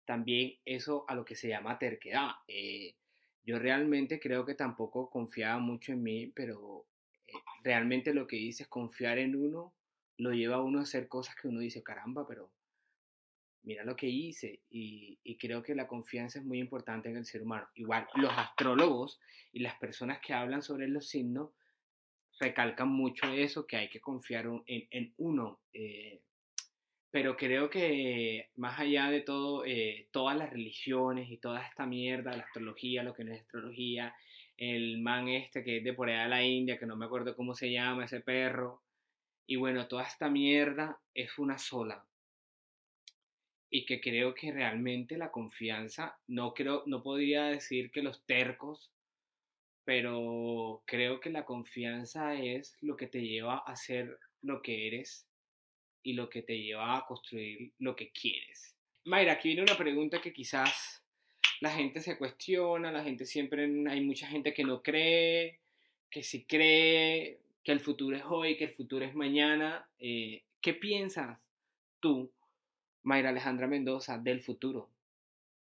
También 0.05 0.59
eso 0.67 1.07
a 1.09 1.15
lo 1.15 1.25
que 1.25 1.35
se 1.35 1.49
llama 1.49 1.79
terquedad. 1.79 2.33
Eh, 2.47 2.95
yo 3.43 3.59
realmente 3.59 4.21
creo 4.21 4.45
que 4.45 4.55
tampoco 4.55 5.09
confiaba 5.09 5.59
mucho 5.59 5.93
en 5.93 6.03
mí, 6.03 6.27
pero 6.27 6.85
eh, 7.27 7.33
realmente 7.65 8.13
lo 8.13 8.27
que 8.27 8.37
dice 8.37 8.65
es 8.65 8.69
confiar 8.69 9.17
en 9.17 9.35
uno 9.35 9.73
lo 10.19 10.33
lleva 10.33 10.57
a 10.57 10.63
uno 10.63 10.81
a 10.81 10.83
hacer 10.83 11.09
cosas 11.09 11.37
que 11.37 11.49
uno 11.49 11.61
dice, 11.61 11.83
caramba, 11.83 12.27
pero 12.29 12.53
mira 13.63 13.83
lo 13.83 13.97
que 13.97 14.09
hice. 14.09 14.61
Y, 14.69 15.19
creo 15.39 15.63
que 15.63 15.75
la 15.75 15.89
confianza 15.89 16.39
es 16.39 16.45
muy 16.45 16.59
importante 16.59 17.09
en 17.09 17.17
el 17.17 17.25
ser 17.25 17.43
humano. 17.43 17.67
Igual, 17.77 18.07
los 18.17 18.33
astrólogos 18.33 19.21
y 19.53 19.61
las 19.61 19.77
personas 19.77 20.21
que 20.21 20.35
hablan 20.35 20.61
sobre 20.61 20.87
los 20.87 21.09
signos 21.09 21.53
recalcan 22.39 22.89
mucho 22.89 23.27
eso, 23.33 23.67
que 23.67 23.77
hay 23.77 23.89
que 23.89 24.01
confiar 24.01 24.47
en, 24.67 24.89
en 24.91 25.15
uno. 25.19 25.61
Eh, 25.73 26.21
pero 27.11 27.37
creo 27.37 27.71
que 27.71 28.51
más 28.57 28.79
allá 28.79 29.11
de 29.11 29.23
todo, 29.23 29.65
eh, 29.65 30.09
todas 30.11 30.37
las 30.37 30.51
religiones 30.51 31.31
y 31.31 31.39
toda 31.39 31.67
esta 31.67 31.87
mierda, 31.87 32.37
la 32.37 32.43
astrología, 32.43 33.03
lo 33.03 33.15
que 33.15 33.25
no 33.25 33.33
es 33.33 33.41
astrología, 33.41 34.15
el 34.57 34.99
man 34.99 35.29
este 35.29 35.65
que 35.65 35.79
es 35.79 35.85
de 35.85 35.93
por 35.95 36.09
allá 36.09 36.25
de 36.25 36.29
la 36.29 36.45
India, 36.45 36.79
que 36.79 36.87
no 36.87 36.97
me 36.97 37.07
acuerdo 37.07 37.37
cómo 37.37 37.55
se 37.55 37.71
llama, 37.71 38.05
ese 38.05 38.21
perro, 38.21 38.83
y 39.47 39.57
bueno, 39.57 39.87
toda 39.87 40.03
esta 40.03 40.29
mierda 40.29 41.01
es 41.15 41.39
una 41.39 41.57
sola. 41.57 42.05
Y 43.71 43.87
que 43.87 44.01
creo 44.01 44.35
que 44.35 44.53
realmente 44.53 45.17
la 45.17 45.31
confianza, 45.31 46.19
no 46.27 46.53
creo, 46.55 46.83
no 46.87 47.03
podría 47.03 47.45
decir 47.45 47.91
que 47.91 48.03
los 48.03 48.25
tercos 48.27 48.93
pero 49.87 50.83
creo 50.85 51.21
que 51.21 51.31
la 51.31 51.45
confianza 51.45 52.35
es 52.35 52.77
lo 52.81 52.97
que 52.97 53.07
te 53.07 53.23
lleva 53.23 53.59
a 53.59 53.77
ser 53.77 54.19
lo 54.43 54.61
que 54.61 54.89
eres 54.89 55.29
y 56.03 56.15
lo 56.15 56.29
que 56.29 56.43
te 56.43 56.59
lleva 56.59 56.99
a 56.99 57.07
construir 57.07 57.73
lo 57.79 57.95
que 57.95 58.11
quieres. 58.11 58.75
Mayra, 59.05 59.35
aquí 59.35 59.51
viene 59.51 59.63
una 59.63 59.79
pregunta 59.79 60.21
que 60.21 60.33
quizás 60.33 61.05
la 61.61 61.71
gente 61.71 62.01
se 62.01 62.19
cuestiona, 62.19 62.91
la 62.91 63.05
gente 63.05 63.27
siempre, 63.27 63.63
hay 63.89 64.01
mucha 64.01 64.27
gente 64.27 64.53
que 64.53 64.65
no 64.65 64.83
cree, 64.83 65.61
que 66.11 66.25
sí 66.25 66.45
cree, 66.45 67.39
que 67.63 67.71
el 67.71 67.79
futuro 67.79 68.17
es 68.17 68.25
hoy, 68.27 68.57
que 68.57 68.65
el 68.65 68.75
futuro 68.75 69.05
es 69.05 69.15
mañana. 69.15 69.89
Eh, 70.01 70.43
¿Qué 70.61 70.75
piensas 70.75 71.39
tú, 72.01 72.33
Mayra 73.05 73.29
Alejandra 73.29 73.69
Mendoza, 73.69 74.19
del 74.19 74.43
futuro? 74.43 74.91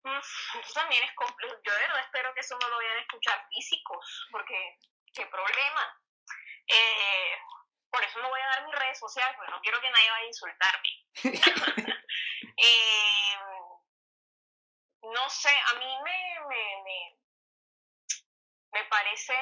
Eso 0.04 0.72
también 0.74 1.04
es 1.04 1.14
complejo. 1.14 1.56
Yo 1.62 1.72
de 1.72 1.78
verdad 1.78 2.00
espero 2.00 2.34
que 2.34 2.40
eso 2.40 2.58
no 2.58 2.68
lo 2.68 2.76
vayan 2.76 2.98
a 2.98 3.00
escuchar 3.00 3.46
físicos, 3.48 4.28
porque 4.30 4.78
qué 5.12 5.26
problema. 5.26 6.00
Eh, 6.66 7.38
por 7.90 8.02
eso 8.02 8.18
no 8.20 8.28
voy 8.28 8.40
a 8.40 8.46
dar 8.46 8.66
mis 8.66 8.74
redes 8.74 8.98
sociales, 8.98 9.34
porque 9.36 9.50
no 9.50 9.60
quiero 9.60 9.80
que 9.80 9.90
nadie 9.90 10.10
vaya 10.10 10.24
a 10.24 10.26
insultarme. 10.26 10.88
eh, 12.56 13.38
no 15.02 15.30
sé, 15.30 15.50
a 15.50 15.74
mí 15.74 15.98
me, 16.02 16.40
me, 16.48 16.82
me, 16.82 17.18
me 18.72 18.84
parece 18.86 19.34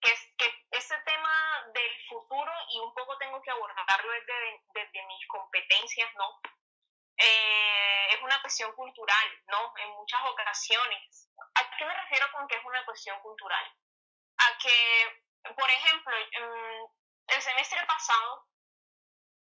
que, 0.00 0.12
que 0.38 0.66
ese 0.70 0.96
tema 1.04 1.66
del 1.74 2.08
futuro, 2.08 2.52
y 2.70 2.80
un 2.80 2.94
poco 2.94 3.16
tengo 3.18 3.40
que 3.42 3.50
abordarlo 3.50 4.12
desde, 4.12 4.62
desde 4.74 5.06
mis 5.06 5.26
competencias, 5.28 6.10
¿no? 6.14 6.40
Eh, 7.20 8.06
es 8.14 8.22
una 8.22 8.40
cuestión 8.40 8.72
cultural, 8.72 9.26
¿no? 9.48 9.72
En 9.76 9.90
muchas 9.90 10.20
ocasiones. 10.24 11.28
¿A 11.54 11.76
qué 11.76 11.84
me 11.84 11.94
refiero 11.94 12.26
con 12.32 12.48
que 12.48 12.56
es 12.56 12.64
una 12.64 12.84
cuestión 12.84 13.20
cultural? 13.20 13.64
A 14.38 14.58
que, 14.58 15.52
por 15.54 15.68
ejemplo, 15.68 16.14
el 16.16 17.42
semestre 17.42 17.78
pasado, 17.86 18.46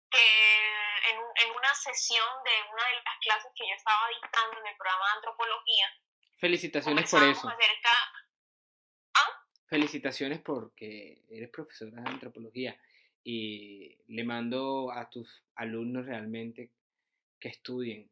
que 0.08 1.10
en, 1.10 1.18
en, 1.18 1.56
una 1.56 1.74
sesión 1.74 2.26
de 2.44 2.72
una 2.72 2.86
de 2.86 2.94
las 3.04 3.18
clases 3.20 3.50
que 3.56 3.66
yo 3.68 3.74
estaba 3.74 4.08
dictando 4.08 4.60
en 4.60 4.66
el 4.68 4.76
programa 4.76 5.04
de 5.06 5.16
antropología. 5.16 5.86
Felicitaciones 6.38 7.10
por 7.10 7.22
eso. 7.24 7.48
Acerca... 7.48 7.90
¿Ah? 9.14 9.44
Felicitaciones 9.66 10.40
porque 10.40 11.24
eres 11.28 11.50
profesora 11.50 12.02
de 12.02 12.08
antropología 12.08 12.80
y 13.24 13.98
le 14.06 14.22
mando 14.22 14.92
a 14.92 15.10
tus 15.10 15.42
alumnos 15.56 16.06
realmente 16.06 16.70
que 17.44 17.50
estudien. 17.50 18.10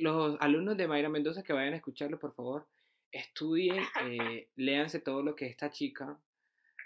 los 0.00 0.36
alumnos 0.40 0.76
de 0.76 0.88
Mayra 0.88 1.08
Mendoza 1.08 1.44
que 1.44 1.52
vayan 1.52 1.74
a 1.74 1.76
escucharlo, 1.76 2.18
por 2.18 2.34
favor, 2.34 2.66
estudien, 3.12 3.80
eh, 4.02 4.48
léanse 4.56 4.98
todo 4.98 5.22
lo 5.22 5.36
que 5.36 5.46
esta 5.46 5.70
chica 5.70 6.18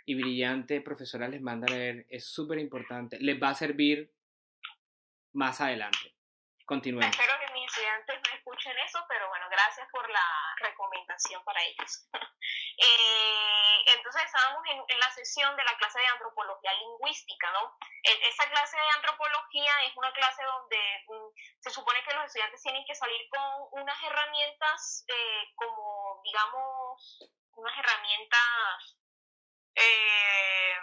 y 0.04 0.14
brillante 0.14 0.82
profesora 0.82 1.26
les 1.26 1.40
manda 1.40 1.66
a 1.66 1.74
leer. 1.74 2.06
Es 2.10 2.26
súper 2.26 2.58
importante. 2.58 3.18
Les 3.18 3.42
va 3.42 3.48
a 3.48 3.54
servir 3.54 4.12
más 5.32 5.62
adelante. 5.62 6.14
Continuemos. 6.66 7.16
Espero 7.16 7.32
que 7.40 7.54
mis 7.54 7.64
estudiantes 7.64 8.16
no 8.28 8.36
escuchen 8.36 8.72
eso, 8.86 8.98
pero 9.08 9.26
bueno, 9.30 9.43
gracias 9.54 9.88
por 9.90 10.08
la 10.10 10.54
recomendación 10.60 11.42
para 11.44 11.62
ellos. 11.62 12.08
Eh, 12.76 13.78
entonces 13.86 14.24
estábamos 14.24 14.62
en, 14.66 14.98
la 14.98 15.10
sesión 15.12 15.56
de 15.56 15.62
la 15.62 15.76
clase 15.78 15.98
de 16.00 16.06
antropología 16.08 16.72
lingüística, 16.74 17.50
¿no? 17.52 17.78
E, 18.02 18.28
esa 18.28 18.50
clase 18.50 18.76
de 18.76 18.88
antropología 18.96 19.72
es 19.84 19.96
una 19.96 20.12
clase 20.12 20.42
donde 20.42 21.04
mm, 21.06 21.60
se 21.60 21.70
supone 21.70 22.02
que 22.02 22.12
los 22.12 22.24
estudiantes 22.24 22.60
tienen 22.62 22.84
que 22.84 22.94
salir 22.94 23.20
con 23.30 23.80
unas 23.80 24.02
herramientas 24.02 25.04
eh, 25.08 25.52
como, 25.54 26.20
digamos, 26.24 27.30
unas 27.52 27.78
herramientas 27.78 28.98
eh, 29.76 30.76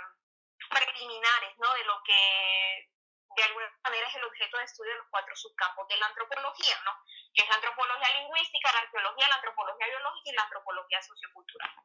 preliminares, 0.69 1.57
¿no? 1.59 1.73
De 1.73 1.83
lo 1.83 2.01
que 2.03 2.89
de 3.35 3.43
alguna 3.43 3.71
manera 3.83 4.07
es 4.07 4.15
el 4.15 4.23
objeto 4.23 4.57
de 4.57 4.63
estudio 4.63 4.91
de 4.91 4.97
los 4.99 5.07
cuatro 5.09 5.35
subcampos 5.35 5.87
de 5.87 5.97
la 5.97 6.07
antropología, 6.07 6.79
¿no? 6.83 6.91
Que 7.33 7.43
es 7.43 7.49
la 7.49 7.55
antropología 7.55 8.19
lingüística, 8.19 8.71
la 8.71 8.79
arqueología, 8.79 9.29
la 9.29 9.35
antropología 9.35 9.87
biológica 9.87 10.29
y 10.29 10.35
la 10.35 10.43
antropología 10.43 11.01
sociocultural. 11.01 11.75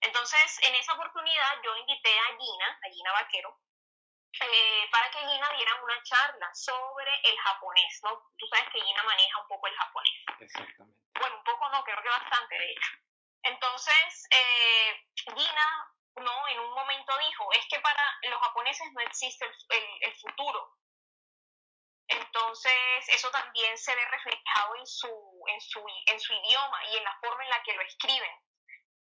Entonces, 0.00 0.58
en 0.62 0.74
esa 0.74 0.94
oportunidad 0.94 1.62
yo 1.62 1.76
invité 1.76 2.18
a 2.18 2.36
Gina, 2.36 2.80
a 2.82 2.90
Gina 2.90 3.12
Vaquero, 3.12 3.60
eh, 4.40 4.88
para 4.90 5.10
que 5.10 5.18
Gina 5.18 5.48
diera 5.56 5.74
una 5.82 6.02
charla 6.02 6.50
sobre 6.54 7.10
el 7.24 7.38
japonés, 7.38 8.00
¿no? 8.02 8.30
Tú 8.36 8.46
sabes 8.48 8.68
que 8.70 8.80
Gina 8.82 9.02
maneja 9.04 9.40
un 9.40 9.48
poco 9.48 9.66
el 9.66 9.74
japonés. 9.74 10.24
Exactamente. 10.40 11.00
Bueno, 11.18 11.36
un 11.36 11.44
poco 11.44 11.68
no, 11.70 11.82
creo 11.84 12.02
que 12.02 12.08
bastante, 12.08 12.58
de 12.58 12.70
hecho. 12.72 12.90
Entonces, 13.42 14.28
eh, 14.30 15.06
Gina, 15.14 15.94
no, 16.16 16.48
en 16.48 16.60
un 16.60 16.74
momento 16.74 17.16
dijo, 17.18 17.52
es 17.52 17.66
que 17.70 17.80
para 17.80 18.02
los 18.24 18.40
japoneses 18.40 18.92
no 18.92 19.00
existe 19.00 19.46
el, 19.46 19.84
el 20.00 20.14
futuro, 20.16 20.76
entonces, 22.08 22.72
eso 23.08 23.30
también 23.30 23.76
se 23.76 23.94
ve 23.94 24.04
reflejado 24.06 24.76
en 24.76 24.86
su, 24.86 25.42
en 25.48 25.60
su, 25.60 25.84
en 26.06 26.20
su 26.20 26.32
idioma 26.32 26.84
y 26.86 26.96
en 26.96 27.04
la 27.04 27.18
forma 27.20 27.44
en 27.44 27.50
la 27.50 27.62
que 27.62 27.74
lo 27.74 27.82
escriben. 27.82 28.40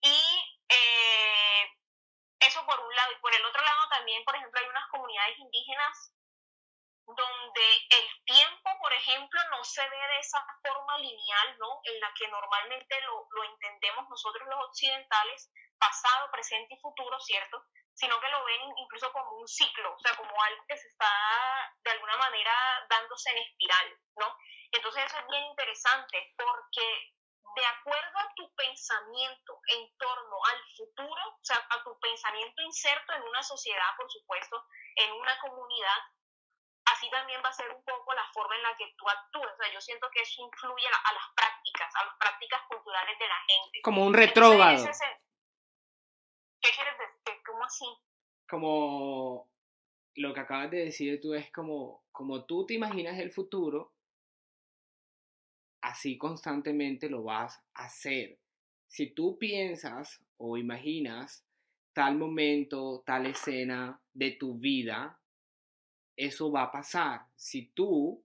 Y 0.02 0.60
eh, 0.70 1.78
eso 2.40 2.66
por 2.66 2.80
un 2.80 2.96
lado. 2.96 3.12
Y 3.14 3.22
por 3.22 3.34
el 3.34 3.46
otro 3.46 3.62
lado 3.62 3.90
también, 3.90 4.24
por 4.26 4.36
ejemplo, 4.36 4.60
hay 4.60 4.68
unas 4.68 4.90
comunidades 4.90 5.38
indígenas 5.40 6.14
donde 7.16 7.68
el 7.90 8.24
tiempo, 8.26 8.70
por 8.80 8.94
ejemplo, 8.94 9.40
no 9.52 9.64
se 9.64 9.82
ve 9.82 9.98
de 9.98 10.20
esa 10.20 10.44
forma 10.62 10.98
lineal, 10.98 11.58
¿no? 11.58 11.80
En 11.84 12.00
la 12.00 12.14
que 12.14 12.28
normalmente 12.28 13.02
lo, 13.02 13.28
lo 13.32 13.44
entendemos 13.44 14.08
nosotros 14.10 14.48
los 14.48 14.66
occidentales, 14.68 15.52
pasado, 15.80 16.30
presente 16.32 16.76
y 16.76 16.80
futuro, 16.80 17.20
¿cierto? 17.20 17.64
sino 18.00 18.18
que 18.22 18.30
lo 18.30 18.46
ven 18.46 18.62
incluso 18.78 19.12
como 19.12 19.30
un 19.36 19.48
ciclo, 19.48 19.94
o 19.94 20.00
sea, 20.00 20.16
como 20.16 20.32
algo 20.42 20.64
que 20.70 20.78
se 20.78 20.88
está 20.88 21.12
de 21.84 21.92
alguna 21.92 22.16
manera 22.16 22.88
dándose 22.90 23.30
en 23.32 23.40
espiral, 23.40 24.00
¿no? 24.16 24.38
Entonces 24.72 25.04
eso 25.04 25.20
es 25.20 25.28
bien 25.28 25.44
interesante 25.44 26.34
porque 26.38 27.14
de 27.56 27.66
acuerdo 27.66 28.20
a 28.20 28.34
tu 28.36 28.56
pensamiento 28.56 29.60
en 29.68 29.98
torno 29.98 30.38
al 30.46 30.64
futuro, 30.78 31.22
o 31.28 31.44
sea, 31.44 31.58
a 31.70 31.84
tu 31.84 32.00
pensamiento 32.00 32.62
inserto 32.62 33.14
en 33.14 33.24
una 33.24 33.44
sociedad, 33.44 33.96
por 33.98 34.10
supuesto, 34.10 34.64
en 34.96 35.12
una 35.12 35.38
comunidad, 35.40 35.98
así 37.00 37.10
también 37.10 37.40
va 37.44 37.50
a 37.50 37.54
ser 37.54 37.72
un 37.72 37.82
poco 37.84 38.14
la 38.14 38.28
forma 38.34 38.56
en 38.58 38.64
la 38.64 38.76
que 38.78 38.94
tú 38.98 39.06
actúas. 39.08 39.54
O 39.54 39.58
sea, 39.58 39.74
yo 39.74 39.80
siento 39.80 40.08
que 40.14 40.22
eso 40.22 40.44
influye 40.44 40.88
a, 40.88 41.14
las 41.14 41.24
prácticas, 41.34 41.96
a 41.96 42.06
las 42.06 42.16
prácticas 42.20 42.62
culturales 42.68 43.18
de 43.18 43.28
la 43.28 43.40
gente. 43.48 43.82
Como 43.82 44.06
un 44.06 44.14
retrógrado. 44.14 44.86
¿Qué 46.62 46.70
quieres 46.76 46.98
decir? 47.00 47.42
¿Cómo 47.46 47.64
así? 47.64 47.86
Como 48.50 49.50
lo 50.16 50.34
que 50.34 50.40
acabas 50.42 50.72
de 50.72 50.86
decir 50.86 51.22
tú 51.22 51.34
es 51.34 51.50
como, 51.54 52.04
como 52.12 52.46
tú 52.46 52.66
te 52.66 52.74
imaginas 52.74 53.18
el 53.18 53.32
futuro, 53.32 53.94
así 55.82 56.18
constantemente 56.18 57.10
lo 57.10 57.24
vas 57.24 57.64
a 57.76 57.86
hacer. 57.86 58.40
Si 58.88 59.14
tú 59.14 59.38
piensas 59.38 60.22
o 60.38 60.58
imaginas 60.58 61.46
tal 61.94 62.18
momento, 62.18 63.04
tal 63.06 63.28
escena 63.28 64.02
de 64.14 64.32
tu 64.32 64.58
vida, 64.58 65.20
eso 66.20 66.52
va 66.52 66.64
a 66.64 66.72
pasar. 66.72 67.22
Si 67.36 67.72
tú 67.72 68.22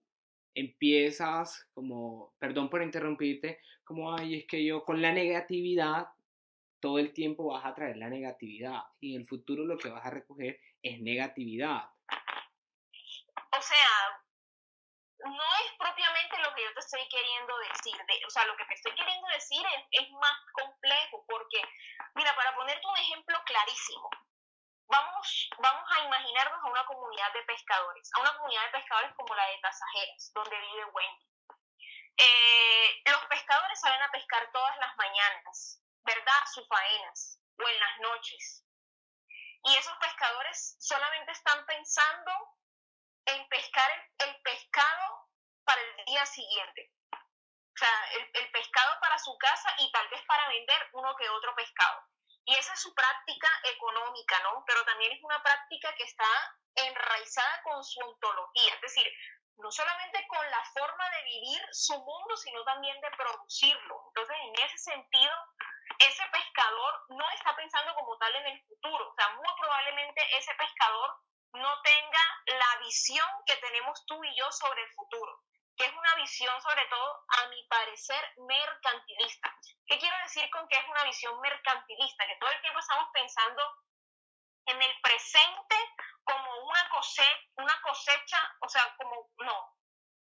empiezas 0.52 1.68
como, 1.72 2.34
perdón 2.38 2.68
por 2.68 2.82
interrumpirte, 2.82 3.60
como, 3.84 4.12
ay, 4.12 4.40
es 4.40 4.46
que 4.46 4.64
yo 4.64 4.84
con 4.84 5.00
la 5.00 5.12
negatividad 5.12 6.08
todo 6.80 6.98
el 6.98 7.14
tiempo 7.14 7.52
vas 7.52 7.64
a 7.64 7.74
traer 7.74 7.96
la 7.96 8.10
negatividad 8.10 8.82
y 9.00 9.14
en 9.14 9.22
el 9.22 9.26
futuro 9.26 9.64
lo 9.64 9.78
que 9.78 9.88
vas 9.88 10.04
a 10.04 10.10
recoger 10.10 10.60
es 10.82 11.00
negatividad. 11.00 11.88
O 13.56 13.62
sea, 13.62 13.88
no 15.24 15.46
es 15.64 15.72
propiamente 15.78 16.36
lo 16.42 16.54
que 16.54 16.62
yo 16.62 16.74
te 16.74 16.80
estoy 16.80 17.08
queriendo 17.08 17.56
decir. 17.58 17.94
o 18.26 18.30
sea, 18.30 18.44
lo 18.46 18.56
que 18.56 18.64
te 18.66 18.74
estoy 18.74 18.92
queriendo 18.94 19.26
decir 19.28 19.64
es, 19.64 20.02
es 20.02 20.10
más 20.10 20.36
complejo 20.52 21.24
porque, 21.28 21.62
mira, 22.16 22.34
para 22.36 22.54
ponerte 22.56 22.86
un 22.86 22.98
ejemplo 22.98 23.38
clarísimo, 23.46 24.10
vamos, 24.88 25.50
vamos 25.58 25.90
a 25.90 26.00
imaginarnos 26.04 26.60
a 26.62 26.70
una 26.70 26.84
comunidad 26.86 27.32
de 27.32 27.42
pescadores, 27.42 28.10
a 28.14 28.20
una 28.20 28.36
comunidad 28.36 28.64
de 28.66 28.78
pescadores 28.78 29.14
como 29.16 29.34
la 29.34 29.46
de 29.46 29.58
Tasajeras, 29.58 30.32
donde 30.34 30.58
vive 30.58 30.84
Wendy. 30.86 31.34
Eh, 32.16 33.02
los 33.06 33.24
pescadores 33.26 33.80
salen 33.80 34.02
a 34.02 34.10
pescar 34.10 34.50
todas 34.52 34.76
las 34.78 34.96
mañanas, 34.96 35.82
¿verdad?, 36.04 36.46
sus 36.52 36.66
faenas 36.68 37.40
o 37.58 37.68
en 37.68 37.80
las 37.80 37.98
noches. 38.00 38.64
Y 39.64 39.76
esos 39.76 39.96
pescadores 39.96 40.76
solamente 40.78 41.32
están 41.32 41.64
pensando 41.66 42.32
en 43.26 43.48
pescar 43.48 43.90
el, 44.18 44.42
pescado 44.42 45.28
para 45.64 45.80
el 45.80 46.04
día 46.04 46.26
siguiente. 46.26 46.92
O 47.10 47.76
sea, 47.76 48.10
el, 48.12 48.30
el, 48.34 48.50
pescado 48.52 49.00
para 49.00 49.18
su 49.18 49.36
casa 49.38 49.74
y 49.78 49.90
tal 49.90 50.06
vez 50.08 50.22
para 50.26 50.46
vender 50.48 50.90
uno 50.92 51.16
que 51.16 51.28
otro 51.28 51.54
pescado. 51.54 52.04
Y 52.46 52.54
esa 52.54 52.74
es 52.74 52.80
su 52.80 52.94
práctica 52.94 53.48
económica, 53.64 54.38
¿no? 54.42 54.64
Pero 54.66 54.84
también 54.84 55.12
es 55.12 55.22
una 55.22 55.42
práctica 55.42 55.94
que 55.94 56.04
está 56.04 56.28
enraizada 56.74 57.62
con 57.62 57.82
su 57.82 58.00
ontología, 58.00 58.74
es 58.74 58.80
decir, 58.80 59.06
no 59.58 59.70
solamente 59.70 60.26
con 60.26 60.50
la 60.50 60.64
forma 60.72 61.10
de 61.10 61.22
vivir 61.24 61.62
su 61.72 61.94
mundo, 61.94 62.36
sino 62.36 62.64
también 62.64 63.00
de 63.00 63.10
producirlo. 63.12 64.02
Entonces, 64.08 64.36
en 64.42 64.64
ese 64.64 64.78
sentido, 64.78 65.32
ese 65.98 66.24
pescador 66.32 67.04
no 67.10 67.30
está 67.30 67.54
pensando 67.56 67.94
como 67.94 68.16
tal 68.18 68.34
en 68.36 68.46
el 68.46 68.62
futuro. 68.66 69.10
O 69.10 69.14
sea, 69.14 69.28
muy 69.30 69.48
probablemente 69.60 70.22
ese 70.36 70.54
pescador 70.54 71.16
no 71.52 71.82
tenga 71.82 72.58
la 72.58 72.78
visión 72.80 73.28
que 73.46 73.56
tenemos 73.56 74.04
tú 74.06 74.22
y 74.24 74.36
yo 74.36 74.50
sobre 74.50 74.82
el 74.82 74.92
futuro, 74.92 75.40
que 75.76 75.84
es 75.86 75.92
una 75.92 76.14
visión 76.16 76.60
sobre 76.62 76.86
todo, 76.86 77.24
a 77.28 77.48
mi 77.48 77.62
parecer, 77.68 78.32
mercantilista. 78.36 79.54
¿Qué 79.86 79.98
quiero 79.98 80.16
decir 80.22 80.48
con 80.50 80.68
que 80.68 80.76
es 80.76 80.88
una 80.88 81.04
visión 81.04 81.40
mercantilista? 81.40 82.26
Que 82.26 82.36
todo 82.36 82.50
el 82.50 82.60
tiempo 82.60 82.78
estamos 82.78 83.08
pensando 83.12 83.62
en 84.66 84.80
el 84.80 85.00
presente 85.02 85.76
como 86.22 86.66
una 86.66 86.88
cosecha, 86.90 87.40
una 87.56 87.80
cosecha, 87.82 88.56
o 88.60 88.68
sea, 88.68 88.94
como, 88.96 89.30
no, 89.38 89.76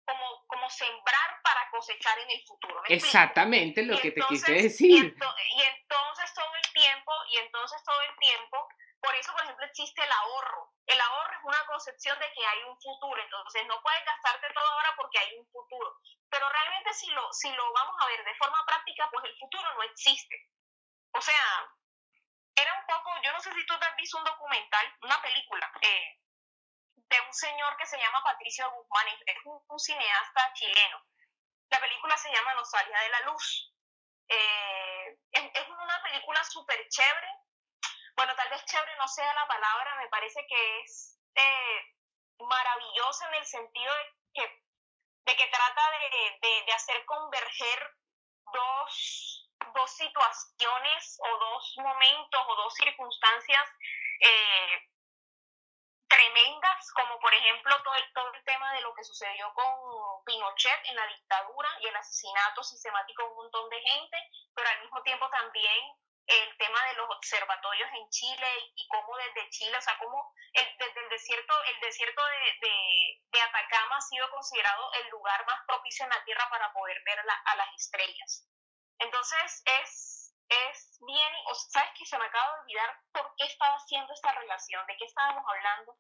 como, 0.06 0.45
como 0.47 0.70
sembrar 0.70 1.41
para 1.43 1.70
cosechar 1.70 2.18
en 2.20 2.32
el 2.32 2.45
futuro. 2.45 2.82
Exactamente 2.88 3.84
lo 3.84 3.99
que 3.99 4.12
te 4.12 4.22
quise 4.28 4.54
decir. 4.54 5.16
Y, 5.16 5.62
entonces 5.62 6.34
todo 6.34 6.56
el 6.56 6.74
tiempo, 6.74 7.12
y 7.30 7.38
entonces 7.38 7.82
todo 7.84 8.01
el 8.01 8.18
tiempo 8.18 8.68
por 9.04 9.14
eso, 9.16 9.34
por 9.34 9.43
ejemplo, 9.43 9.66
existe 9.66 10.01
el 10.01 10.12
ahorro. 10.12 10.72
El 10.88 11.01
ahorro 11.01 11.34
es 11.34 11.43
una 11.43 11.66
concepción 11.66 12.18
de 12.20 12.32
que 12.32 12.45
hay 12.45 12.64
un 12.64 12.80
futuro, 12.80 13.22
entonces 13.22 13.68
no 13.68 13.82
puedes 13.82 14.06
gastarte 14.06 14.47
todo 14.54 14.66
ahora 14.66 14.93
porque 14.95 15.20
hay 15.20 15.36
un 15.38 15.45
futuro. 15.51 15.99
Pero 16.30 16.49
realmente 16.49 16.93
si 16.93 17.12
lo, 17.12 17.34
si 17.34 17.51
lo 17.51 17.74
vamos 17.74 17.97
a 17.99 18.08
ver 18.08 18.24
de 18.24 18.36
forma 18.36 18.66
práctica, 18.66 19.10
pues 19.12 19.26
el 19.26 19.38
futuro 19.38 19.74
no 19.74 19.84
existe. 19.84 20.47
O 21.12 21.22
sea, 21.22 21.70
era 22.56 22.80
un 22.80 22.86
poco, 22.86 23.12
yo 23.22 23.34
no 23.34 23.41
sé 23.41 23.54
si 23.54 23.66
tú 23.66 23.74
has 23.74 23.95
visto 23.97 24.18
un 24.18 24.24
documental, 24.24 24.95
una 25.01 25.22
película, 25.22 25.70
eh, 25.82 26.22
de 26.95 27.22
un 27.28 27.34
señor 27.34 27.76
que 27.76 27.86
se 27.86 27.97
llama 27.97 28.24
Patricio 28.24 28.72
Guzmán, 28.72 29.08
es 29.26 29.38
un, 29.43 29.80
cineasta 29.80 30.54
chileno. 30.54 31.04
La 31.70 31.82
película 31.82 32.16
se 32.16 32.32
llama 32.32 32.54
Nos 32.54 32.70
salía 32.70 32.99
de 33.01 33.10
la 33.10 33.20
luz. 33.22 33.74
Eh, 34.30 35.20
es, 35.30 35.43
es, 35.56 35.68
una 35.68 36.01
película 36.04 36.41
súper 36.45 36.88
chévere 36.88 37.43
bueno, 38.16 38.36
tal 38.36 38.49
vez 38.49 38.64
chévere 38.66 38.95
no 38.97 39.07
sea 39.07 39.34
la 39.34 39.47
palabra, 39.47 39.95
me 39.95 40.07
parece 40.09 40.45
que 40.47 40.80
es 40.82 41.20
eh, 41.36 41.95
maravillosa 42.39 43.28
en 43.30 43.34
el 43.36 43.45
sentido 43.45 43.93
de 43.93 44.14
que, 44.34 44.64
de 45.26 45.36
que 45.36 45.47
trata 45.47 45.82
de, 45.91 46.64
de 46.66 46.74
hacer 46.74 47.03
converger 47.05 47.95
dos, 48.53 49.49
dos 49.74 49.91
situaciones 49.91 51.20
o 51.20 51.38
dos 51.38 51.74
momentos 51.78 52.41
o 52.47 52.55
dos 52.55 52.74
circunstancias 52.74 53.70
eh, 54.20 54.89
tremendas, 56.07 56.91
como 56.93 57.20
por 57.20 57.34
ejemplo 57.34 57.76
todo 57.84 57.95
el, 57.95 58.14
todo 58.14 58.34
el 58.34 58.43
tema 58.43 58.74
de 58.74 58.82
lo 58.82 58.93
que 58.93 59.03
sucedió 59.03 59.51
con 59.53 60.24
Pinochet 60.26 60.86
en 60.86 60.95
la 60.95 61.07
dictadura 61.07 61.70
y 61.82 61.88
el 61.88 61.95
asesinato 61.95 62.64
sistemático 62.64 63.24
de 63.24 63.30
un 63.30 63.36
montón 63.36 63.70
de 63.70 63.82
gente, 63.82 64.18
pero 64.53 64.70
al 64.70 64.82
mismo 64.82 65.01
tiempo 65.01 65.30
también 65.30 65.97
el 66.26 66.57
tema 66.57 66.86
de 66.88 66.93
los 66.93 67.09
observatorios 67.09 67.89
en 67.93 68.09
Chile 68.09 68.47
y, 68.76 68.88
cómo 68.88 69.15
desde 69.17 69.49
Chile, 69.49 69.78
o 69.78 69.82
sea, 69.82 69.97
cómo 69.97 70.34
desde 70.53 70.99
el 71.01 71.09
desierto, 71.09 71.53
el 71.65 71.80
desierto 71.82 72.21
de, 72.26 72.67
de, 73.32 73.41
Atacama 73.41 73.97
ha 73.97 74.01
sido 74.01 74.30
considerado 74.32 74.91
el 74.93 75.09
lugar 75.09 75.45
más 75.45 75.59
propicio 75.67 76.05
en 76.05 76.11
la 76.11 76.24
Tierra 76.24 76.47
para 76.49 76.71
poder 76.71 77.01
ver 77.03 77.19
a 77.19 77.55
las 77.55 77.74
estrellas. 77.76 78.47
Entonces 78.99 79.63
es, 79.82 80.34
es 80.47 80.97
bien, 81.01 81.34
o 81.47 81.55
sabes 81.55 81.91
que 81.97 82.05
se 82.05 82.17
me 82.17 82.26
acaba 82.26 82.55
de 82.55 82.61
olvidar 82.61 82.99
por 83.11 83.36
qué 83.36 83.45
estaba 83.45 83.76
haciendo 83.76 84.13
esta 84.13 84.32
relación, 84.32 84.86
de 84.88 84.97
qué 84.97 85.05
estábamos 85.05 85.43
hablando. 85.47 85.97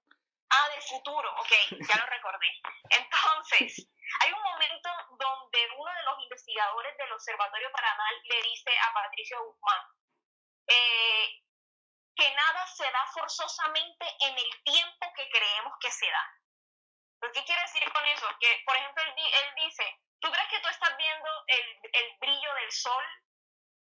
Ah, 0.49 0.69
del 0.69 0.83
futuro, 0.83 1.33
ok, 1.41 1.51
ya 1.89 1.97
lo 1.97 2.05
recordé. 2.05 2.47
Entonces, 2.89 3.87
hay 4.21 4.31
un 4.31 4.41
momento 4.41 4.89
donde 5.17 5.67
uno 5.77 5.91
de 5.91 6.03
los 6.03 6.19
investigadores 6.19 6.95
del 6.97 7.11
Observatorio 7.11 7.71
Paranal 7.71 8.21
le 8.23 8.41
dice 8.43 8.71
a 8.77 8.93
Patricio 8.93 9.43
Guzmán 9.43 9.81
eh, 10.67 11.43
que 12.15 12.31
nada 12.35 12.67
se 12.67 12.83
da 12.83 13.05
forzosamente 13.13 14.05
en 14.21 14.37
el 14.37 14.63
tiempo 14.63 15.13
que 15.15 15.29
creemos 15.29 15.73
que 15.79 15.91
se 15.91 16.09
da. 16.09 16.39
¿Qué 17.33 17.43
quiere 17.45 17.61
decir 17.61 17.91
con 17.91 18.05
eso? 18.05 18.27
Que, 18.39 18.61
por 18.65 18.75
ejemplo, 18.75 19.03
él, 19.03 19.55
dice, 19.55 19.99
¿Tú 20.19 20.31
crees 20.31 20.47
que 20.49 20.59
tú 20.59 20.69
estás 20.69 20.95
viendo 20.97 21.29
el, 21.47 21.79
el 21.91 22.17
brillo 22.17 22.53
del 22.55 22.71
sol? 22.71 23.03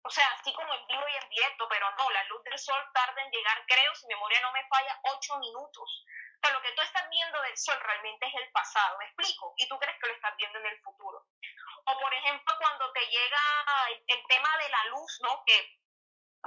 O 0.05 0.09
sea, 0.09 0.27
así 0.33 0.51
como 0.53 0.73
en 0.73 0.87
vivo 0.87 1.07
y 1.07 1.15
en 1.15 1.29
directo, 1.29 1.67
pero 1.69 1.89
no, 1.91 2.09
la 2.09 2.23
luz 2.25 2.43
del 2.43 2.57
sol 2.57 2.83
tarda 2.93 3.21
en 3.21 3.31
llegar, 3.31 3.63
creo, 3.67 3.95
si 3.95 4.07
mi 4.07 4.15
memoria 4.15 4.41
no 4.41 4.51
me 4.51 4.67
falla, 4.67 4.99
ocho 5.03 5.37
minutos. 5.37 6.05
Pero 6.41 6.55
lo 6.55 6.61
que 6.61 6.73
tú 6.73 6.81
estás 6.81 7.09
viendo 7.09 7.41
del 7.41 7.57
sol 7.57 7.79
realmente 7.79 8.27
es 8.27 8.33
el 8.35 8.51
pasado, 8.51 8.97
¿me 8.97 9.05
explico? 9.05 9.53
Y 9.57 9.69
tú 9.69 9.79
crees 9.79 9.97
que 9.97 10.07
lo 10.07 10.13
estás 10.13 10.35
viendo 10.35 10.59
en 10.59 10.65
el 10.65 10.81
futuro. 10.81 11.25
O 11.85 11.99
por 11.99 12.13
ejemplo, 12.13 12.53
cuando 12.59 12.91
te 12.91 13.05
llega 13.07 13.41
el, 14.07 14.27
tema 14.27 14.57
de 14.57 14.69
la 14.69 14.85
luz, 14.85 15.19
¿no? 15.21 15.43
Que 15.45 15.79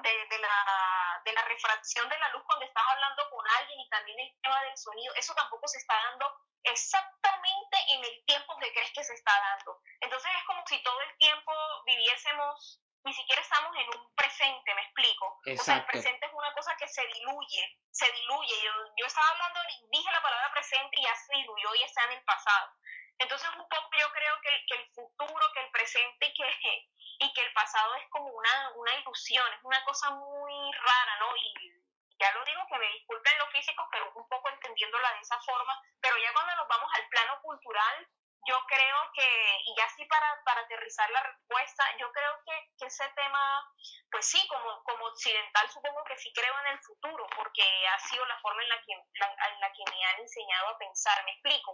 de, 0.03 0.27
de, 0.27 0.39
la, 0.39 1.23
de 1.25 1.33
la 1.33 1.43
refracción 1.43 2.09
de 2.09 2.19
la 2.19 2.29
luz 2.31 2.43
cuando 2.45 2.65
estás 2.65 2.85
hablando 2.87 3.31
con 3.31 3.45
alguien 3.59 3.81
y 3.81 3.89
también 3.89 4.21
el 4.21 4.41
tema 4.43 4.63
del 4.63 4.77
sonido, 4.77 5.15
eso 5.15 5.35
tampoco 5.35 5.67
se 5.69 5.79
está 5.79 5.95
dando 6.11 6.33
exactamente 6.65 7.77
en 7.89 8.05
el 8.05 8.25
tiempo 8.27 8.57
que 8.59 8.73
crees 8.73 8.93
que 8.93 9.05
se 9.05 9.15
está 9.15 9.33
dando. 9.33 9.81
Entonces 10.01 10.31
es 10.37 10.45
como 10.45 10.63
si 10.67 10.83
todo 10.83 11.01
el 11.01 11.17
tiempo 11.19 11.53
viviésemos, 11.87 12.83
ni 13.05 13.15
siquiera 13.15 13.41
estamos 13.41 13.75
en 13.77 13.87
un 13.99 14.15
presente, 14.15 14.75
me 14.75 14.83
explico. 14.83 15.41
O 15.47 15.63
sea, 15.63 15.77
el 15.77 15.87
presente 15.87 16.27
es 16.27 16.33
una 16.33 16.53
cosa 16.55 16.77
que 16.77 16.89
se 16.89 17.07
diluye, 17.07 17.79
se 17.91 18.11
diluye. 18.11 18.55
Yo, 18.65 18.73
yo 18.97 19.07
estaba 19.07 19.29
hablando, 19.29 19.61
dije 19.91 20.13
la 20.13 20.23
palabra 20.23 20.51
presente 20.53 20.99
y 20.99 21.05
ya 21.05 21.15
se 21.15 21.37
diluyó 21.37 21.75
y 21.77 21.83
está 21.85 22.05
en 22.05 22.13
el 22.13 22.25
pasado. 22.25 22.73
Entonces 23.19 23.49
un 23.57 23.69
poco 23.69 23.91
yo 23.99 24.11
creo 24.13 24.35
que, 24.43 24.51
que 24.69 24.75
el 24.75 24.91
futuro, 24.93 25.53
que 25.55 25.61
el 25.61 25.71
presente 25.71 26.27
y 26.27 26.35
que, 26.35 26.89
y 27.19 27.33
que 27.33 27.43
el 27.43 27.53
pasado 27.53 27.95
es 27.97 28.09
como 28.11 28.29
una, 28.29 28.71
una 28.77 28.95
ilusión, 28.95 29.47
es 29.53 29.64
una 29.64 29.83
cosa 29.85 30.11
muy 30.11 30.73
rara, 30.73 31.19
¿no? 31.21 31.37
Y 31.37 31.73
ya 32.19 32.33
lo 32.33 32.45
digo 32.45 32.67
que 32.69 32.79
me 32.79 32.93
disculpen 32.93 33.39
los 33.39 33.51
físicos, 33.51 33.87
pero 33.91 34.12
un 34.14 34.29
poco 34.29 34.49
entendiéndola 34.51 35.12
de 35.12 35.21
esa 35.21 35.39
forma, 35.41 35.81
pero 36.01 36.17
ya 36.19 36.33
cuando 36.33 36.57
nos 36.57 36.69
vamos 36.69 36.91
al 36.95 37.09
plano 37.09 37.41
cultural, 37.43 38.09
yo 38.47 38.62
creo 38.69 38.97
que, 39.12 39.59
y 39.67 39.75
ya 39.77 39.89
sí 39.97 40.05
para, 40.05 40.43
para 40.45 40.61
aterrizar 40.61 41.11
la 41.11 41.23
respuesta, 41.23 41.85
yo 41.99 42.11
creo 42.12 42.33
que, 42.47 42.71
que, 42.79 42.87
ese 42.87 43.09
tema, 43.17 43.75
pues 44.11 44.25
sí, 44.25 44.47
como, 44.49 44.83
como 44.85 45.07
occidental 45.07 45.69
supongo 45.69 46.05
que 46.05 46.17
sí 46.17 46.33
creo 46.33 46.55
en 46.61 46.67
el 46.69 46.79
futuro, 46.81 47.27
porque 47.35 47.62
ha 47.89 47.99
sido 47.99 48.25
la 48.27 48.39
forma 48.39 48.62
en 48.62 48.69
la 48.69 48.81
que, 48.83 48.93
en 48.93 49.61
la 49.61 49.73
que 49.73 49.85
me 49.91 50.05
han 50.05 50.21
enseñado 50.21 50.69
a 50.69 50.79
pensar, 50.79 51.25
me 51.25 51.33
explico 51.33 51.73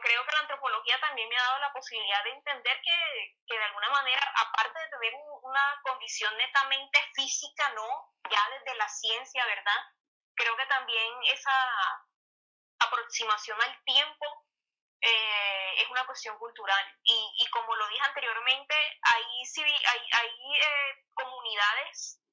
creo 0.00 0.24
que 0.24 0.32
la 0.32 0.40
antropología 0.40 1.00
también 1.00 1.28
me 1.28 1.36
ha 1.36 1.42
dado 1.42 1.58
la 1.58 1.72
posibilidad 1.72 2.22
de 2.24 2.30
entender 2.30 2.80
que, 2.82 3.36
que 3.46 3.58
de 3.58 3.64
alguna 3.64 3.90
manera, 3.90 4.32
aparte 4.36 4.78
de 4.80 4.88
tener 4.88 5.14
una 5.42 5.80
condición 5.82 6.36
netamente 6.36 6.98
física, 7.14 7.68
¿no? 7.70 8.12
Ya 8.30 8.40
desde 8.50 8.76
la 8.76 8.88
ciencia, 8.88 9.44
¿verdad? 9.46 9.80
Creo 10.34 10.56
que 10.56 10.66
también 10.66 11.12
esa 11.24 12.06
aproximación 12.80 13.60
al 13.62 13.84
tiempo 13.84 14.46
eh, 15.00 15.74
es 15.82 15.88
una 15.90 16.06
cuestión 16.06 16.38
cultural. 16.38 16.98
Y, 17.02 17.32
y, 17.38 17.50
como 17.50 17.74
lo 17.76 17.88
dije 17.88 18.02
anteriormente, 18.04 18.74
hay, 19.02 19.24
hay, 19.92 20.08
hay 20.12 20.30
eh, 20.60 21.04
comunidades 21.14 22.23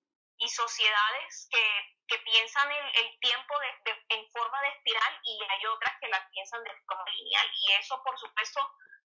y 0.41 0.47
sociedades 0.49 1.47
que, 1.51 1.63
que 2.07 2.17
piensan 2.23 2.67
el, 2.71 3.05
el 3.05 3.19
tiempo 3.19 3.53
de, 3.61 4.17
en 4.17 4.27
forma 4.31 4.61
de 4.61 4.69
espiral 4.69 5.13
y 5.23 5.37
hay 5.37 5.65
otras 5.67 5.93
que 6.01 6.07
la 6.09 6.27
piensan 6.31 6.63
de 6.63 6.71
forma 6.85 7.05
lineal 7.15 7.47
y 7.53 7.71
eso 7.79 8.01
por 8.03 8.17
supuesto 8.17 8.59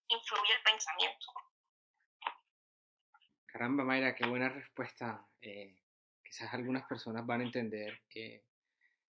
influye 0.08 0.54
el 0.56 0.62
pensamiento. 0.62 1.26
Caramba, 3.46 3.84
Mayra, 3.84 4.14
qué 4.14 4.26
buena 4.26 4.48
respuesta. 4.48 5.26
Eh, 5.42 5.76
quizás 6.22 6.52
algunas 6.54 6.86
personas 6.86 7.26
van 7.26 7.42
a 7.42 7.44
entender 7.44 8.02
que 8.08 8.44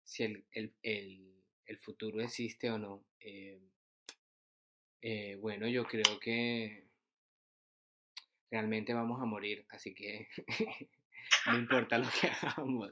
si 0.04 0.24
el, 0.24 0.46
el, 0.52 0.76
el, 0.84 1.44
el, 1.66 1.80
futuro 1.80 2.22
existe 2.22 2.70
o 2.70 2.78
no. 2.78 3.04
Eh, 3.20 3.62
eh, 5.02 5.36
bueno, 5.38 5.68
yo 5.68 5.86
creo 5.86 6.20
que 6.20 6.88
realmente 8.52 8.94
vamos 8.94 9.22
a 9.22 9.26
morir, 9.26 9.66
así 9.70 9.96
que 9.96 10.28
no 11.48 11.58
importa 11.58 11.98
lo 11.98 12.08
que 12.10 12.28
hagamos. 12.42 12.92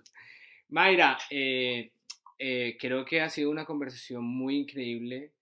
Mayra, 0.69 1.17
eh, 1.29 1.91
eh, 2.37 2.77
creo 2.79 3.03
que 3.05 3.21
ha 3.21 3.29
sido 3.29 3.49
una 3.49 3.65
conversación 3.65 4.23
muy 4.23 4.57
increíble, 4.57 5.33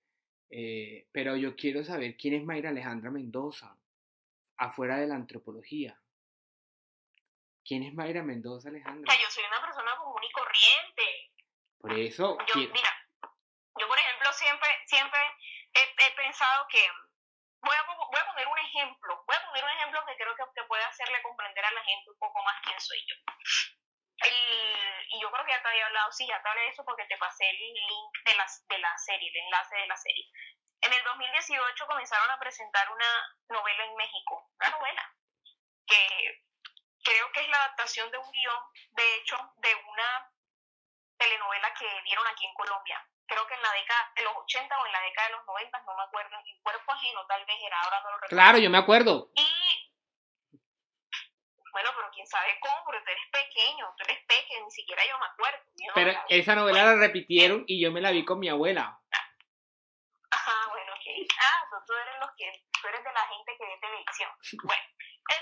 eh, 0.50 1.08
pero 1.12 1.36
yo 1.36 1.56
quiero 1.56 1.84
saber 1.84 2.16
quién 2.18 2.34
es 2.34 2.44
Mayra 2.44 2.70
Alejandra 2.70 3.12
Mendoza, 3.12 3.78
afuera 4.58 4.98
de 4.98 5.08
la 5.08 5.16
antropología. 5.16 6.00
¿Quién 7.64 7.84
es 7.84 7.94
Mayra 7.94 8.24
Mendoza 8.24 8.70
Alejandra? 8.70 9.14
yo 9.14 9.30
soy 9.30 9.44
una 9.46 9.62
persona 9.62 9.92
común 9.98 10.22
y 10.24 10.32
corriente. 10.32 11.32
Por 11.80 11.94
eso. 11.94 12.38
Yo, 12.48 12.56
mira, 12.56 12.90
yo 13.78 13.88
por 13.88 13.98
ejemplo 14.00 14.30
siempre, 14.34 14.70
siempre 14.86 15.20
he, 15.74 16.16
pensado 16.16 16.66
que 16.70 16.80
voy 17.62 17.76
a, 17.76 17.84
voy 17.84 18.20
a, 18.20 18.26
poner 18.26 18.48
un 18.48 18.60
ejemplo, 18.60 19.24
voy 19.26 19.36
a 19.36 19.46
poner 19.46 19.64
un 19.64 19.70
ejemplo 19.72 20.06
que 20.06 20.16
creo 20.16 20.36
que, 20.36 20.44
que 20.56 20.64
puede 20.68 20.84
hacerle 20.84 21.22
comprender 21.22 21.66
a 21.66 21.72
la 21.72 21.84
gente 21.84 22.10
un 22.10 22.20
poco 22.20 22.44
más 22.44 22.62
quién 22.64 22.80
soy 22.80 23.04
yo 23.08 23.16
y 25.10 25.22
yo 25.22 25.32
creo 25.32 25.46
que 25.46 25.52
ya 25.52 25.62
te 25.62 25.70
había 25.70 25.86
hablado, 25.86 26.12
sí, 26.12 26.28
ya 26.28 26.42
te 26.42 26.50
hablé 26.50 26.62
de 26.62 26.70
eso 26.70 26.84
porque 26.86 27.06
te 27.06 27.18
pasé 27.18 27.50
el 27.50 27.58
link 27.58 28.12
de 28.26 28.36
la, 28.36 28.46
de 28.70 28.78
la 28.80 28.98
serie, 28.98 29.30
el 29.30 29.46
enlace 29.46 29.76
de 29.76 29.88
la 29.88 29.98
serie. 29.98 30.26
En 30.82 30.94
el 30.94 31.04
2018 31.04 31.88
comenzaron 31.88 32.30
a 32.30 32.40
presentar 32.40 32.92
una 32.92 33.36
novela 33.50 33.86
en 33.86 33.96
México, 33.96 34.50
una 34.60 34.70
novela, 34.70 35.16
que 35.88 36.44
creo 37.04 37.32
que 37.32 37.42
es 37.42 37.50
la 37.50 37.58
adaptación 37.58 38.12
de 38.12 38.18
un 38.18 38.32
guion, 38.32 38.64
de 38.92 39.16
hecho, 39.16 39.38
de 39.58 39.76
una 39.76 40.32
telenovela 41.18 41.74
que 41.74 42.02
dieron 42.04 42.28
aquí 42.28 42.46
en 42.46 42.54
Colombia. 42.54 43.08
Creo 43.28 43.46
que 43.48 43.54
en 43.56 43.62
la 43.62 43.72
década 43.74 44.12
de 44.16 44.24
los 44.24 44.34
80 44.36 44.80
o 44.80 44.86
en 44.86 44.92
la 44.92 45.02
década 45.02 45.28
de 45.28 45.34
los 45.36 45.46
90, 45.46 45.84
no 45.86 45.96
me 45.96 46.04
acuerdo, 46.04 46.36
en 46.46 46.62
Cuerpo 46.64 46.92
Ajeno 46.94 47.26
tal 47.28 47.46
vez 47.46 47.58
era, 47.62 47.80
ahora 47.82 48.02
no 48.02 48.12
lo 48.12 48.16
recuerdo. 48.18 48.36
Claro, 48.36 48.58
yo 48.58 48.70
me 48.70 48.78
acuerdo. 48.78 49.32
Y 49.36 49.68
bueno, 51.78 51.92
pero 51.96 52.10
quién 52.12 52.26
sabe 52.26 52.58
cómo, 52.60 52.76
porque 52.86 53.02
tú 53.02 53.12
eres 53.12 53.30
pequeño, 53.32 53.94
tú 53.96 54.04
eres 54.06 54.26
pequeño, 54.26 54.66
ni 54.66 54.72
siquiera 54.72 55.04
yo 55.08 55.20
me 55.20 55.26
acuerdo. 55.28 55.60
pero 55.94 56.12
esa 56.30 56.56
novela 56.56 56.86
la 56.86 56.96
repitieron 56.96 57.66
y 57.68 57.80
yo 57.80 57.92
me 57.92 58.02
la 58.02 58.10
vi 58.10 58.26
con 58.26 58.40
mi 58.40 58.50
abuela. 58.50 59.00
Ajá, 60.32 60.70
bueno, 60.70 60.92
ok. 60.94 61.30
Ah, 61.40 61.84
tú, 61.86 61.94
eres 61.94 62.16
los 62.20 62.30
que, 62.36 62.52
tú 62.82 62.88
eres 62.88 63.04
de 63.04 63.14
la 63.14 63.28
gente 63.28 63.52
que 63.58 63.66
ve 63.66 63.78
televisión. 63.80 64.32
Bueno. 64.64 64.84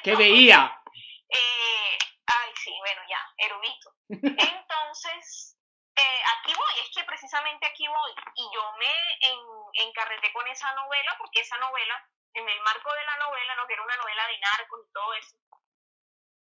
¿Qué 0.03 0.15
veía? 0.15 0.81
Eh, 1.29 1.97
ay, 2.27 2.51
sí, 2.55 2.73
bueno, 2.79 3.01
ya, 3.07 3.19
erudito. 3.37 3.93
Entonces, 4.09 5.57
eh, 5.95 6.21
aquí 6.37 6.53
voy, 6.53 6.73
es 6.81 6.89
que 6.93 7.03
precisamente 7.03 7.65
aquí 7.65 7.87
voy. 7.87 8.11
Y 8.35 8.49
yo 8.53 8.71
me 8.73 8.93
en, 9.21 9.87
encarreté 9.87 10.31
con 10.33 10.47
esa 10.47 10.71
novela, 10.73 11.15
porque 11.17 11.41
esa 11.41 11.57
novela, 11.57 12.07
en 12.33 12.47
el 12.47 12.61
marco 12.61 12.93
de 12.93 13.03
la 13.05 13.17
novela, 13.17 13.55
no 13.55 13.67
que 13.67 13.73
era 13.73 13.83
una 13.83 13.97
novela 13.97 14.27
de 14.27 14.39
narcos 14.39 14.81
y 14.87 14.93
todo 14.93 15.13
eso, 15.13 15.37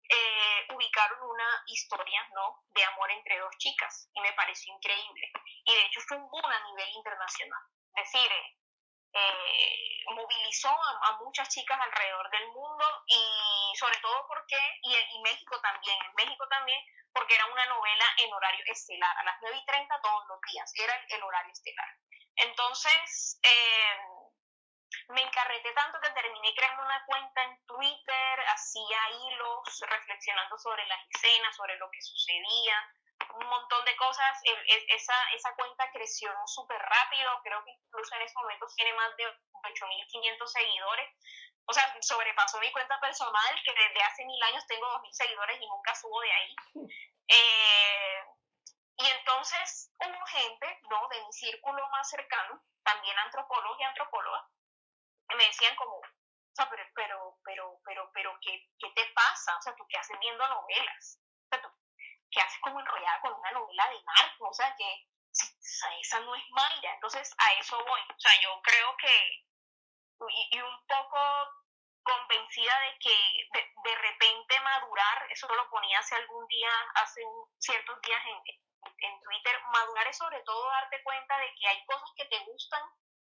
eh, 0.09 0.67
ubicaron 0.73 1.21
una 1.21 1.63
historia 1.67 2.27
¿no? 2.33 2.63
de 2.69 2.83
amor 2.83 3.11
entre 3.11 3.39
dos 3.39 3.55
chicas 3.57 4.09
y 4.13 4.21
me 4.21 4.33
pareció 4.33 4.73
increíble. 4.73 5.31
Y 5.65 5.73
de 5.73 5.85
hecho 5.85 6.01
fue 6.01 6.17
un 6.17 6.29
boom 6.29 6.45
a 6.45 6.63
nivel 6.67 6.89
internacional. 6.89 7.61
Es 7.95 8.11
decir, 8.11 8.31
eh, 8.31 8.57
movilizó 10.15 10.69
a, 10.69 11.17
muchas 11.21 11.49
chicas 11.49 11.79
alrededor 11.79 12.29
del 12.31 12.47
mundo 12.49 12.85
y 13.07 13.73
sobre 13.77 13.97
todo 13.99 14.25
porque, 14.27 14.57
y, 14.83 14.95
y 14.95 15.21
México 15.21 15.59
también, 15.61 15.97
en 16.03 16.13
México 16.15 16.47
también, 16.49 16.79
porque 17.13 17.35
era 17.35 17.45
una 17.47 17.65
novela 17.65 18.05
en 18.17 18.33
horario 18.33 18.63
estelar, 18.67 19.17
a 19.17 19.23
las 19.23 19.35
9 19.41 19.57
y 19.57 19.65
30 19.65 20.01
todos 20.01 20.27
los 20.27 20.41
días, 20.41 20.71
era 20.75 20.93
el, 21.09 21.23
horario 21.23 21.51
estelar. 21.51 21.87
Entonces, 22.35 23.39
eh, 23.43 23.97
me 25.09 25.21
encarreté 25.21 25.71
tanto 25.73 25.99
que 25.99 26.09
terminé 26.11 26.53
creando 26.55 26.83
una 26.83 27.03
cuenta 27.05 27.43
en 27.43 27.65
Twitter, 27.65 28.39
hacía 28.47 29.09
hilos 29.09 29.83
reflexionando 29.87 30.57
sobre 30.57 30.85
las 30.87 30.99
escenas, 31.09 31.55
sobre 31.55 31.77
lo 31.77 31.89
que 31.91 32.01
sucedía, 32.01 32.75
un 33.35 33.47
montón 33.47 33.85
de 33.85 33.95
cosas. 33.95 34.39
esa, 34.43 35.15
esa 35.33 35.55
cuenta 35.55 35.91
creció 35.91 36.31
súper 36.45 36.79
rápido, 36.79 37.41
creo 37.43 37.63
que 37.63 37.71
incluso 37.71 38.15
en 38.15 38.21
ese 38.21 38.35
momento 38.35 38.67
tiene 38.75 38.93
más 38.93 39.15
de 39.17 39.25
8.500 39.51 40.47
seguidores. 40.47 41.09
O 41.65 41.73
sea, 41.73 41.95
sobrepasó 42.01 42.59
mi 42.59 42.71
cuenta 42.71 42.99
personal, 42.99 43.61
que 43.63 43.73
desde 43.73 44.01
hace 44.03 44.25
mil 44.25 44.41
años 44.43 44.65
tengo 44.67 44.85
2.000 44.87 45.13
seguidores 45.13 45.61
y 45.61 45.67
nunca 45.67 45.95
subo 45.95 46.19
de 46.21 46.31
ahí. 46.31 46.55
Eh, 47.33 48.25
y 48.97 49.07
entonces 49.07 49.89
hubo 49.99 50.25
gente, 50.25 50.79
¿no? 50.89 51.07
De 51.07 51.23
mi 51.23 51.31
círculo 51.31 51.87
más 51.89 52.09
cercano, 52.09 52.61
también 52.83 53.17
antropólogos 53.19 53.79
y 53.79 53.83
antropólogas, 53.83 54.43
que 55.29 55.35
me 55.37 55.45
decían 55.45 55.75
como, 55.77 55.95
o 55.95 56.03
sea, 56.53 56.69
pero, 56.69 56.83
pero, 56.93 57.37
pero, 57.43 57.79
pero, 57.85 58.11
pero, 58.13 58.39
¿qué, 58.41 58.67
¿qué 58.77 58.89
te 58.91 59.05
pasa? 59.13 59.57
O 59.57 59.61
sea, 59.61 59.75
¿tú 59.75 59.85
qué 59.87 59.97
haces 59.97 60.19
viendo 60.19 60.45
novelas? 60.45 61.19
O 61.45 61.47
sea, 61.49 61.61
¿tú 61.61 61.69
qué 62.31 62.41
haces 62.41 62.59
como 62.61 62.79
enrollada 62.79 63.21
con 63.21 63.33
una 63.33 63.51
novela 63.51 63.89
de 63.89 64.03
narco? 64.03 64.47
O 64.49 64.53
sea, 64.53 64.75
que 64.75 65.07
esa 66.01 66.19
no 66.21 66.35
es 66.35 66.43
Mayra. 66.49 66.93
Entonces, 66.93 67.33
a 67.37 67.53
eso 67.59 67.77
voy. 67.85 68.01
O 68.01 68.19
sea, 68.19 68.31
yo 68.41 68.61
creo 68.61 68.95
que, 68.97 69.45
y, 70.51 70.61
un 70.61 70.87
poco 70.87 71.19
convencida 72.03 72.79
de 72.79 72.99
que 72.99 73.49
de, 73.53 73.95
repente 73.95 74.59
madurar, 74.61 75.27
eso 75.29 75.47
lo 75.53 75.69
ponía 75.69 75.99
hace 75.99 76.15
algún 76.15 76.47
día, 76.47 76.71
hace 76.95 77.21
ciertos 77.59 78.01
días 78.01 78.21
en, 78.25 78.41
en 78.97 79.21
Twitter, 79.21 79.61
madurar 79.71 80.07
es 80.07 80.17
sobre 80.17 80.41
todo 80.41 80.67
darte 80.69 81.03
cuenta 81.03 81.37
de 81.37 81.53
que 81.55 81.67
hay 81.67 81.85
cosas 81.85 82.09
que 82.15 82.25
te 82.25 82.39
gustan, 82.45 82.81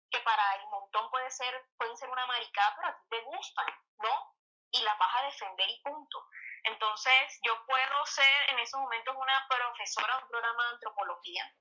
que 0.09 0.19
para 0.21 0.55
el 0.55 0.67
montón 0.67 1.09
puede 1.11 1.29
ser, 1.29 1.53
pueden 1.77 1.97
ser 1.97 2.09
una 2.09 2.25
maricada, 2.25 2.75
pero 2.75 2.87
a 2.89 2.95
ti 2.97 3.07
te 3.09 3.21
gustan, 3.21 3.67
¿no? 3.97 4.35
Y 4.71 4.81
las 4.81 4.97
vas 4.97 5.15
a 5.15 5.25
defender 5.25 5.69
y 5.69 5.81
punto. 5.81 6.27
Entonces, 6.63 7.39
yo 7.43 7.65
puedo 7.65 8.05
ser 8.05 8.49
en 8.49 8.59
esos 8.59 8.79
momentos 8.79 9.15
una 9.15 9.47
profesora 9.49 10.15
de 10.15 10.23
un 10.23 10.29
programa 10.29 10.63
de 10.63 10.69
antropología. 10.71 11.53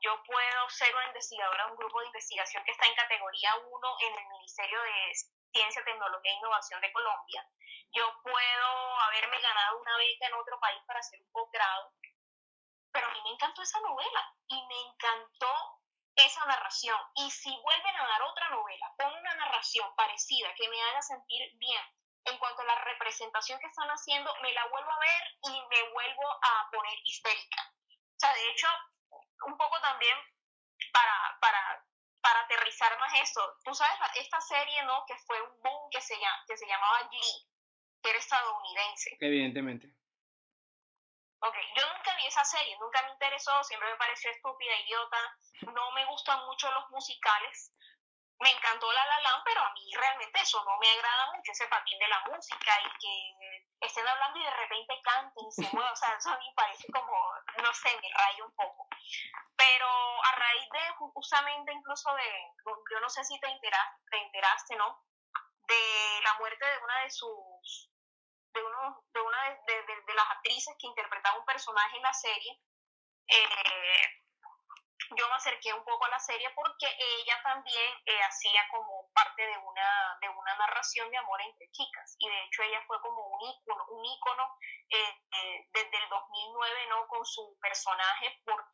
Yo 0.00 0.22
puedo 0.24 0.70
ser 0.70 0.94
una 0.94 1.06
investigadora 1.06 1.66
de 1.66 1.70
un 1.72 1.76
grupo 1.76 2.00
de 2.00 2.06
investigación 2.06 2.64
que 2.64 2.72
está 2.72 2.86
en 2.86 2.94
categoría 2.94 3.54
1 3.56 3.96
en 4.00 4.18
el 4.18 4.28
Ministerio 4.28 4.80
de 4.82 5.12
Ciencia, 5.52 5.84
Tecnología 5.84 6.32
e 6.32 6.36
Innovación 6.36 6.80
de 6.80 6.92
Colombia. 6.92 7.46
Yo 7.92 8.04
puedo 8.22 9.00
haberme 9.00 9.40
ganado 9.40 9.80
una 9.80 9.96
beca 9.96 10.26
en 10.26 10.34
otro 10.34 10.58
país 10.60 10.80
para 10.86 11.00
hacer 11.00 11.20
un 11.20 11.30
posgrado, 11.30 11.92
pero 12.90 13.06
a 13.06 13.10
mí 13.10 13.20
me 13.22 13.30
encantó 13.30 13.62
esa 13.62 13.80
novela 13.80 14.34
y 14.48 14.66
me 14.66 14.80
encantó 14.80 15.82
esa 16.16 16.44
narración. 16.46 16.98
Y 17.16 17.30
si 17.30 17.54
vuelven 17.60 17.96
a 17.96 18.06
dar 18.06 18.22
otra 18.22 18.48
novela 18.50 18.92
con 18.96 19.12
una 19.14 19.34
narración 19.34 19.94
parecida 19.94 20.54
que 20.54 20.68
me 20.68 20.82
haga 20.82 21.02
sentir 21.02 21.50
bien 21.58 21.82
en 22.24 22.38
cuanto 22.38 22.62
a 22.62 22.64
la 22.64 22.84
representación 22.84 23.58
que 23.60 23.66
están 23.66 23.88
haciendo, 23.88 24.34
me 24.42 24.52
la 24.52 24.66
vuelvo 24.68 24.90
a 24.90 24.98
ver 24.98 25.22
y 25.42 25.60
me 25.68 25.90
vuelvo 25.90 26.28
a 26.42 26.70
poner 26.70 26.98
histérica. 27.04 27.62
O 27.90 28.18
sea, 28.18 28.32
de 28.34 28.50
hecho, 28.50 28.68
un 29.46 29.56
poco 29.56 29.80
también 29.80 30.16
para, 30.92 31.38
para 31.40 31.84
para 32.22 32.40
aterrizar 32.40 32.96
más 33.00 33.12
eso, 33.20 33.40
tú 33.64 33.74
sabes, 33.74 33.98
esta 34.14 34.40
serie, 34.40 34.82
¿no? 34.84 35.04
Que 35.06 35.16
fue 35.26 35.42
un 35.42 35.60
boom 35.60 35.90
que 35.90 36.00
se, 36.00 36.14
que 36.46 36.56
se 36.56 36.66
llamaba 36.66 37.08
Glee, 37.10 37.48
que 38.00 38.10
era 38.10 38.18
estadounidense. 38.18 39.18
Evidentemente. 39.20 39.92
Ok, 41.40 41.56
yo 41.76 41.82
nunca 41.92 42.14
vi 42.16 42.26
esa 42.26 42.44
serie, 42.44 42.78
nunca 42.78 43.02
me 43.02 43.10
interesó, 43.10 43.64
siempre 43.64 43.90
me 43.90 43.96
pareció 43.96 44.30
estúpida, 44.30 44.80
idiota, 44.86 45.36
no 45.74 45.90
me 45.90 46.06
gustan 46.06 46.46
mucho 46.46 46.70
los 46.70 46.88
musicales, 46.90 47.74
me 48.42 48.50
encantó 48.50 48.92
La 48.92 49.06
La 49.06 49.20
Land, 49.20 49.42
pero 49.44 49.60
a 49.60 49.72
mí 49.72 49.90
realmente 49.94 50.40
eso 50.40 50.62
no 50.64 50.76
me 50.78 50.90
agrada 50.90 51.32
mucho, 51.32 51.52
ese 51.52 51.68
patín 51.68 51.98
de 51.98 52.08
la 52.08 52.20
música 52.26 52.76
y 52.82 52.90
que 52.98 53.86
estén 53.86 54.06
hablando 54.06 54.38
y 54.38 54.44
de 54.44 54.50
repente 54.50 55.00
canten 55.02 55.46
y 55.46 55.52
se 55.52 55.62
muevan, 55.72 55.92
o 55.92 55.96
sea, 55.96 56.14
eso 56.14 56.30
a 56.30 56.38
mí 56.38 56.52
parece 56.56 56.86
como, 56.92 57.14
no 57.62 57.72
sé, 57.72 57.96
me 58.00 58.08
rayo 58.10 58.46
un 58.46 58.54
poco. 58.54 58.88
Pero 59.56 59.86
a 59.86 60.32
raíz 60.32 60.68
de 60.70 60.80
justamente 60.98 61.72
incluso 61.72 62.12
de, 62.14 62.52
yo 62.90 63.00
no 63.00 63.08
sé 63.08 63.24
si 63.24 63.38
te 63.38 63.46
enteraste, 63.46 64.02
te 64.10 64.18
enteraste 64.18 64.76
¿no? 64.76 65.04
De 65.68 66.20
la 66.22 66.34
muerte 66.34 66.66
de 66.66 66.78
una 66.78 66.98
de 67.02 67.10
sus, 67.10 67.90
de, 68.52 68.62
uno, 68.62 69.04
de 69.14 69.20
una 69.20 69.42
de, 69.66 69.82
de 70.06 70.14
las 70.14 70.30
actrices 70.30 70.74
que 70.78 70.88
interpretaba 70.88 71.38
un 71.38 71.44
personaje 71.44 71.96
en 71.96 72.02
la 72.02 72.12
serie, 72.12 72.60
eh, 73.28 74.21
yo 75.16 75.28
me 75.28 75.34
acerqué 75.34 75.72
un 75.72 75.84
poco 75.84 76.04
a 76.04 76.10
la 76.10 76.18
serie 76.18 76.48
porque 76.54 76.86
ella 76.86 77.36
también 77.42 77.90
eh, 78.06 78.20
hacía 78.26 78.62
como 78.70 79.10
parte 79.12 79.42
de 79.42 79.56
una, 79.58 80.18
de 80.20 80.28
una 80.28 80.56
narración 80.56 81.10
de 81.10 81.16
amor 81.16 81.40
entre 81.42 81.70
chicas 81.70 82.16
y 82.18 82.28
de 82.28 82.44
hecho 82.44 82.62
ella 82.62 82.82
fue 82.86 83.00
como 83.00 83.26
un 83.26 83.40
ícono, 83.40 83.84
un 83.90 84.04
ícono 84.04 84.44
eh, 84.90 84.96
eh, 84.98 85.68
desde 85.72 85.96
el 86.02 86.08
2009 86.10 86.74
¿no? 86.90 87.06
con 87.08 87.24
su 87.24 87.56
personaje 87.60 88.40
por... 88.44 88.64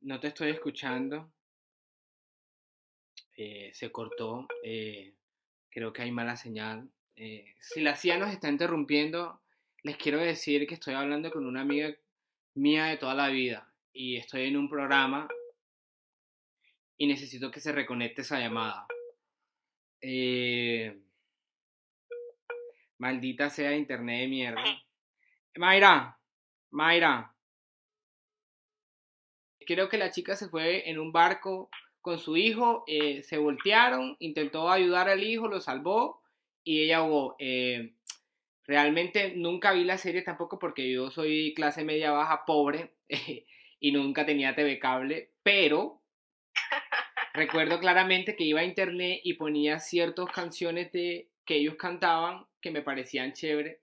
No 0.00 0.18
te 0.18 0.28
estoy 0.28 0.50
escuchando. 0.50 1.32
se 3.34 3.92
cortó. 3.92 4.46
creo 5.70 5.92
que 5.92 6.02
hay 6.02 6.10
mala 6.10 6.36
señal. 6.36 6.90
si 7.14 7.80
la 7.80 7.94
CIA 7.94 8.18
nos 8.18 8.30
está 8.30 8.48
interrumpiendo, 8.48 9.41
les 9.82 9.96
quiero 9.96 10.18
decir 10.18 10.66
que 10.66 10.74
estoy 10.74 10.94
hablando 10.94 11.30
con 11.30 11.46
una 11.46 11.62
amiga 11.62 11.94
mía 12.54 12.86
de 12.86 12.96
toda 12.96 13.14
la 13.14 13.28
vida 13.28 13.72
y 13.92 14.16
estoy 14.16 14.46
en 14.46 14.56
un 14.56 14.68
programa 14.68 15.28
y 16.96 17.06
necesito 17.06 17.50
que 17.50 17.60
se 17.60 17.72
reconecte 17.72 18.22
esa 18.22 18.38
llamada. 18.38 18.86
Eh, 20.00 21.00
maldita 22.98 23.50
sea 23.50 23.76
internet 23.76 24.20
de 24.20 24.28
mierda. 24.28 24.64
Mayra, 25.56 26.18
Mayra. 26.70 27.34
Creo 29.66 29.88
que 29.88 29.98
la 29.98 30.10
chica 30.10 30.36
se 30.36 30.48
fue 30.48 30.88
en 30.88 30.98
un 30.98 31.12
barco 31.12 31.70
con 32.00 32.18
su 32.18 32.36
hijo, 32.36 32.84
eh, 32.86 33.22
se 33.22 33.38
voltearon, 33.38 34.16
intentó 34.18 34.70
ayudar 34.70 35.08
al 35.08 35.22
hijo, 35.22 35.48
lo 35.48 35.60
salvó 35.60 36.22
y 36.64 36.82
ella 36.82 36.98
ahogó. 36.98 37.36
Eh, 37.38 37.94
Realmente 38.66 39.32
nunca 39.34 39.72
vi 39.72 39.84
la 39.84 39.98
serie 39.98 40.22
tampoco 40.22 40.58
porque 40.58 40.90
yo 40.90 41.10
soy 41.10 41.52
clase 41.54 41.84
media 41.84 42.12
baja 42.12 42.44
pobre 42.44 42.94
y 43.80 43.92
nunca 43.92 44.24
tenía 44.24 44.54
TV 44.54 44.78
cable, 44.78 45.32
pero 45.42 46.02
recuerdo 47.34 47.80
claramente 47.80 48.36
que 48.36 48.44
iba 48.44 48.60
a 48.60 48.64
internet 48.64 49.20
y 49.24 49.34
ponía 49.34 49.78
ciertas 49.80 50.30
canciones 50.30 50.92
de, 50.92 51.28
que 51.44 51.56
ellos 51.56 51.74
cantaban 51.76 52.46
que 52.60 52.70
me 52.70 52.82
parecían 52.82 53.32
chévere 53.32 53.80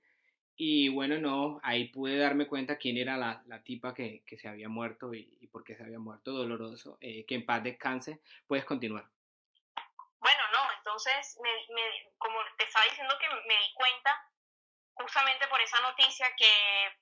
y 0.62 0.90
bueno, 0.90 1.18
no, 1.20 1.62
ahí 1.64 1.88
pude 1.88 2.18
darme 2.18 2.46
cuenta 2.46 2.78
quién 2.78 2.98
era 2.98 3.16
la, 3.16 3.42
la 3.48 3.64
tipa 3.64 3.94
que, 3.94 4.24
que, 4.28 4.38
se 4.38 4.50
había 4.50 4.68
muerto 4.68 5.14
y, 5.14 5.48
por 5.54 5.64
qué 5.64 5.78
se 5.78 5.84
había 5.84 6.00
muerto, 6.00 6.34
doloroso, 6.34 6.98
eh, 7.00 7.26
que 7.26 7.36
en 7.36 7.46
paz 7.46 7.64
descanse, 7.64 8.20
puedes 8.46 8.66
continuar. 8.66 9.06
Bueno, 10.20 10.42
no, 10.52 10.60
entonces, 10.78 11.40
me, 11.42 11.50
como 12.18 12.36
te 12.58 12.66
estaba 12.66 12.84
diciendo 12.90 13.14
que 13.22 13.28
me 13.48 13.54
di 13.54 13.74
cuenta 13.74 14.12
justamente 15.00 15.48
por 15.48 15.62
esa 15.62 15.80
noticia 15.82 16.28
que 16.36 17.00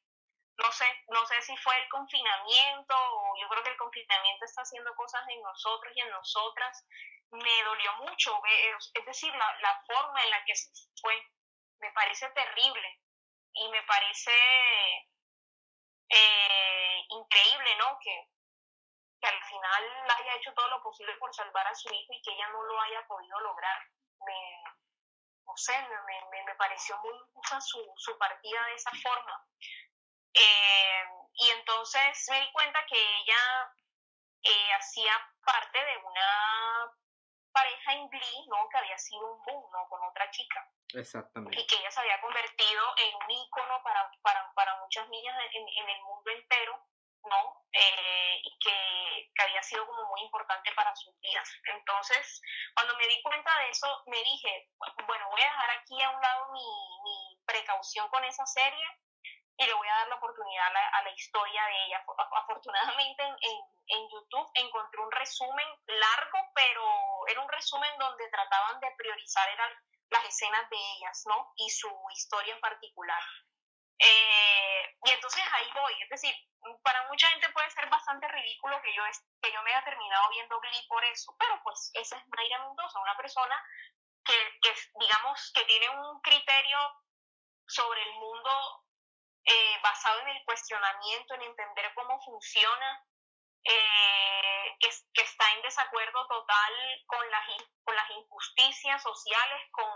no 0.58 0.72
sé, 0.72 0.86
no 1.10 1.26
sé 1.26 1.42
si 1.42 1.56
fue 1.58 1.76
el 1.78 1.90
confinamiento 1.90 2.96
o 2.96 3.36
yo 3.40 3.48
creo 3.48 3.64
que 3.64 3.70
el 3.72 3.78
confinamiento 3.78 4.46
está 4.46 4.62
haciendo 4.62 4.94
cosas 4.96 5.22
en 5.30 5.42
nosotros 5.42 5.94
y 5.96 6.02
en 6.02 6.10
nosotras. 6.10 6.86
Me 7.32 7.64
dolió 7.64 7.94
mucho, 7.98 8.40
es 8.94 9.06
decir, 9.06 9.34
la, 9.36 9.58
la 9.60 9.84
forma 9.86 10.24
en 10.24 10.30
la 10.30 10.44
que 10.46 10.56
se 10.56 10.70
fue 11.02 11.14
me 11.80 11.92
parece 11.92 12.30
terrible 12.30 13.00
y 13.54 13.70
me 13.70 13.84
parece 13.84 14.32
eh, 16.10 17.06
increíble, 17.10 17.76
¿no? 17.78 18.00
Que, 18.02 18.28
que 19.22 19.28
al 19.28 19.44
final 19.44 20.12
haya 20.18 20.36
hecho 20.36 20.54
todo 20.54 20.70
lo 20.70 20.82
posible 20.82 21.14
por 21.18 21.34
salvar 21.34 21.68
a 21.68 21.76
su 21.76 21.94
hijo 21.94 22.14
y 22.14 22.22
que 22.22 22.32
ella 22.32 22.48
no 22.50 22.64
lo 22.64 22.82
haya 22.82 23.06
podido 23.08 23.40
lograr. 23.42 23.82
Me, 24.26 24.64
no 25.48 25.56
sé, 25.56 25.74
me, 25.80 26.44
me, 26.44 26.56
pareció 26.56 26.98
muy 27.00 27.14
injusta 27.16 27.62
su, 27.62 27.80
su 27.96 28.18
partida 28.18 28.66
de 28.66 28.76
esa 28.76 28.92
forma. 29.02 29.46
Eh, 30.34 31.04
y 31.34 31.50
entonces 31.50 32.26
me 32.30 32.42
di 32.42 32.52
cuenta 32.52 32.86
que 32.88 32.98
ella 32.98 33.74
eh, 34.44 34.74
hacía 34.74 35.14
parte 35.44 35.84
de 35.84 35.98
una 35.98 36.92
pareja 37.52 37.94
en 37.94 38.10
Glee, 38.10 38.46
¿no? 38.48 38.70
Que 38.70 38.78
había 38.78 38.98
sido 38.98 39.34
un 39.34 39.44
boom, 39.44 39.72
¿no? 39.72 39.88
Con 39.90 40.04
otra 40.04 40.30
chica. 40.32 40.70
Exactamente. 40.94 41.60
Y 41.60 41.66
que 41.66 41.76
ella 41.76 41.92
se 41.92 42.00
había 42.00 42.22
convertido 42.22 42.84
en 42.98 43.16
un 43.16 43.32
ícono 43.32 43.82
para, 43.84 44.12
para, 44.22 44.54
para 44.54 44.80
muchas 44.80 45.08
niñas 45.10 45.36
en, 45.54 45.68
en, 45.68 45.90
el 45.90 46.02
mundo 46.04 46.32
entero, 46.32 46.86
¿no? 47.24 47.66
Eh, 47.72 48.42
y 48.44 48.60
que, 48.60 49.32
que, 49.36 49.44
había 49.44 49.62
sido 49.64 49.86
como 49.86 50.06
muy 50.06 50.22
importante 50.22 50.72
para 50.74 50.96
sus 50.96 51.20
vidas. 51.20 51.50
Entonces, 51.66 52.42
cuando 52.76 52.96
me 52.98 53.08
di 53.08 53.22
cuenta 53.22 53.52
de 53.60 53.70
eso, 53.70 54.04
me 54.08 54.18
dije, 54.24 54.70
bueno, 55.06 55.30
voy 55.30 55.42
a 55.42 55.46
dejar 55.46 55.70
aquí 55.72 56.02
a 56.02 56.10
un 56.10 56.22
lado 56.22 56.52
mi, 56.52 56.66
mi 57.04 57.40
precaución 57.46 58.08
con 58.10 58.24
esa 58.24 58.46
serie 58.46 58.86
y 59.58 59.66
le 59.66 59.74
voy 59.74 59.88
a 59.88 59.96
dar 59.96 60.08
la 60.08 60.16
oportunidad 60.16 60.68
a 60.68 61.04
la, 61.04 61.12
historia 61.12 61.66
de 61.66 61.86
ella. 61.86 62.06
Afortunadamente 62.34 63.24
en, 63.24 63.36
en, 63.88 64.10
YouTube 64.10 64.52
encontré 64.54 65.02
un 65.02 65.12
resumen 65.12 65.68
largo, 65.88 66.52
pero 66.54 67.28
era 67.28 67.42
un 67.42 67.50
resumen 67.50 67.90
donde 67.98 68.30
trataban 68.30 68.80
de 68.80 68.92
priorizar 68.98 69.50
eran 69.50 69.72
las 70.10 70.26
escenas 70.26 70.70
de 70.70 70.78
ellas, 70.78 71.24
¿no? 71.26 71.54
Y 71.58 71.70
su 71.72 71.90
historia 72.14 72.54
en 72.54 72.62
particular. 72.62 73.22
Eh, 74.00 74.96
y 75.06 75.12
entonces 75.12 75.44
ahí 75.54 75.72
voy, 75.74 75.94
es 76.02 76.10
decir, 76.10 76.36
para 76.84 77.08
mucha 77.08 77.28
gente 77.30 77.50
puede 77.50 77.70
ser 77.72 77.90
bastante 77.90 78.28
ridículo 78.28 78.82
que 78.82 78.94
yo, 78.94 79.04
que 79.42 79.52
yo 79.52 79.62
me 79.64 79.72
haya 79.72 79.84
terminado 79.84 80.30
viendo 80.30 80.60
Glee 80.60 80.88
por 80.88 81.04
eso, 81.06 81.36
pero 81.40 81.60
pues 81.64 81.92
esa 81.94 82.18
es 82.18 82.24
Mayra 82.28 82.60
Mendoza, 82.66 83.00
una 83.00 83.18
persona 83.18 83.64
que, 84.24 84.34
que 84.62 84.74
digamos, 85.00 85.52
que 85.54 85.64
tiene 85.66 85.90
un 85.90 86.22
criterio 86.22 86.78
sobre 87.66 88.02
el 88.04 88.14
mundo 88.16 88.84
eh, 89.46 89.80
basado 89.82 90.20
en 90.22 90.30
el 90.30 90.46
cuestionamiento, 90.46 91.34
en 91.36 91.44
entender 91.44 91.94
cómo 91.96 92.20
funciona, 92.22 93.06
eh, 93.64 94.78
que, 94.80 94.90
que, 95.14 95.22
está 95.22 95.54
en 95.54 95.62
desacuerdo 95.62 96.28
total 96.28 96.74
con 97.06 97.32
las, 97.32 97.46
con 97.84 97.96
las 97.96 98.10
injusticias 98.12 99.02
sociales, 99.02 99.72
con, 99.72 99.90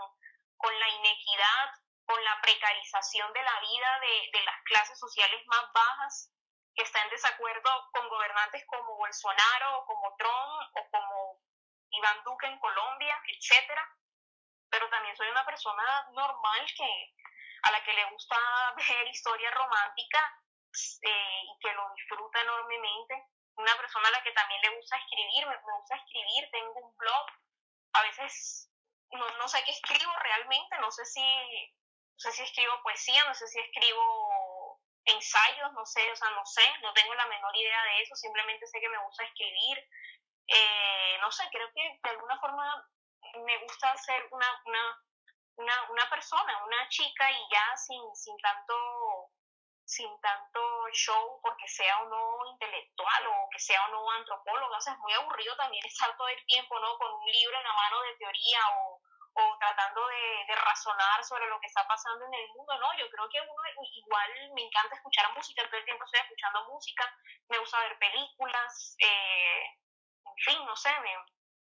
con 0.56 0.78
la 0.78 0.88
inequidad, 0.88 1.70
con 2.12 2.22
la 2.24 2.38
precarización 2.42 3.32
de 3.32 3.42
la 3.42 3.60
vida 3.60 4.00
de, 4.00 4.38
de 4.38 4.44
las 4.44 4.62
clases 4.64 4.98
sociales 4.98 5.40
más 5.46 5.64
bajas, 5.72 6.30
que 6.74 6.82
está 6.82 7.00
en 7.02 7.08
desacuerdo 7.08 7.70
con 7.90 8.06
gobernantes 8.06 8.66
como 8.66 8.96
Bolsonaro, 8.96 9.78
o 9.78 9.86
como 9.86 10.14
Trump, 10.16 10.76
o 10.76 10.90
como 10.90 11.40
Iván 11.88 12.22
Duque 12.22 12.46
en 12.48 12.58
Colombia, 12.58 13.18
etcétera. 13.28 13.88
Pero 14.68 14.90
también 14.90 15.16
soy 15.16 15.28
una 15.28 15.46
persona 15.46 16.06
normal 16.12 16.66
que, 16.76 17.14
a 17.62 17.72
la 17.72 17.82
que 17.82 17.94
le 17.94 18.04
gusta 18.10 18.36
ver 18.76 19.08
historia 19.08 19.50
romántica 19.50 20.20
eh, 21.00 21.40
y 21.44 21.58
que 21.60 21.72
lo 21.72 21.94
disfruta 21.94 22.42
enormemente. 22.42 23.26
Una 23.56 23.74
persona 23.76 24.08
a 24.08 24.12
la 24.12 24.22
que 24.22 24.32
también 24.32 24.60
le 24.60 24.76
gusta 24.76 24.98
escribir, 24.98 25.46
me, 25.46 25.56
gusta 25.56 25.96
escribir, 25.96 26.50
tengo 26.50 26.72
un 26.72 26.96
blog, 26.96 27.26
a 27.94 28.02
veces 28.02 28.70
no, 29.12 29.26
no, 29.38 29.48
sé 29.48 29.62
qué 29.64 29.72
escribo 29.72 30.12
realmente, 30.20 30.78
no 30.78 30.90
sé 30.90 31.04
si, 31.04 31.22
no 32.12 32.18
sé 32.18 32.32
si 32.32 32.42
escribo 32.42 32.82
poesía, 32.82 33.24
no 33.24 33.34
sé 33.34 33.46
si 33.48 33.58
escribo 33.58 34.80
ensayos, 35.04 35.72
no 35.72 35.84
sé, 35.84 36.10
o 36.12 36.16
sea, 36.16 36.30
no 36.30 36.46
sé, 36.46 36.62
no 36.82 36.92
tengo 36.92 37.14
la 37.14 37.26
menor 37.26 37.56
idea 37.56 37.82
de 37.84 38.02
eso, 38.02 38.14
simplemente 38.14 38.66
sé 38.66 38.80
que 38.80 38.88
me 38.88 39.02
gusta 39.04 39.24
escribir. 39.24 39.78
Eh, 40.46 41.18
no 41.20 41.30
sé, 41.30 41.48
creo 41.50 41.70
que 41.72 41.98
de 42.02 42.10
alguna 42.10 42.38
forma 42.38 42.88
me 43.44 43.58
gusta 43.58 43.90
hacer 43.92 44.26
una, 44.30 44.62
una 44.66 45.02
una, 45.56 45.90
una 45.90 46.08
persona, 46.10 46.64
una 46.64 46.88
chica 46.88 47.30
y 47.30 47.48
ya 47.50 47.76
sin, 47.76 48.02
sin 48.16 48.36
tanto 48.38 49.30
sin 49.84 50.08
tanto 50.20 50.60
show 50.92 51.40
porque 51.42 51.68
sea 51.68 52.00
o 52.00 52.08
no 52.08 52.50
intelectual 52.52 53.26
o 53.26 53.48
que 53.50 53.58
sea 53.58 53.84
o 53.84 53.88
no 53.88 54.10
antropólogo, 54.12 54.74
o 54.74 54.80
sea, 54.80 54.94
es 54.94 54.98
muy 55.00 55.12
aburrido 55.12 55.54
también 55.56 55.84
estar 55.86 56.16
todo 56.16 56.28
el 56.28 56.46
tiempo, 56.46 56.78
¿no? 56.78 56.96
Con 56.96 57.12
un 57.12 57.26
libro 57.26 57.58
en 57.58 57.64
la 57.64 57.72
mano 57.74 58.00
de 58.02 58.16
teoría 58.16 58.60
o, 58.78 59.00
o 59.34 59.58
tratando 59.58 60.06
de, 60.08 60.44
de, 60.46 60.54
razonar 60.56 61.24
sobre 61.24 61.48
lo 61.48 61.58
que 61.60 61.66
está 61.66 61.86
pasando 61.88 62.26
en 62.26 62.34
el 62.34 62.48
mundo, 62.48 62.78
¿no? 62.78 62.88
Yo 62.98 63.08
creo 63.10 63.28
que 63.28 63.40
uno 63.40 63.62
igual 63.94 64.52
me 64.54 64.62
encanta 64.62 64.94
escuchar 64.94 65.32
música, 65.34 65.66
todo 65.66 65.78
el 65.78 65.84
tiempo 65.84 66.04
estoy 66.04 66.20
escuchando 66.20 66.68
música, 66.68 67.16
me 67.48 67.58
gusta 67.58 67.80
ver 67.80 67.98
películas, 67.98 68.96
eh, 69.00 69.64
en 70.24 70.36
fin, 70.44 70.64
no 70.66 70.76
sé, 70.76 70.90
me, 71.00 71.16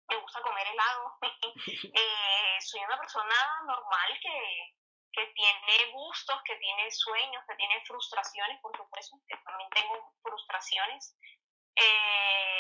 me 0.09 0.17
gusta 0.17 0.41
comer 0.41 0.67
helado. 0.67 1.17
eh, 1.93 2.57
soy 2.61 2.81
una 2.81 2.97
persona 2.97 3.35
normal 3.65 4.19
que, 4.21 4.75
que 5.13 5.25
tiene 5.33 5.91
gustos, 5.93 6.41
que 6.43 6.55
tiene 6.57 6.91
sueños, 6.91 7.43
que 7.47 7.55
tiene 7.55 7.83
frustraciones, 7.85 8.61
por 8.61 8.75
supuesto, 8.75 9.17
que 9.27 9.37
también 9.37 9.69
tengo 9.71 10.13
frustraciones. 10.21 11.17
Eh, 11.75 12.56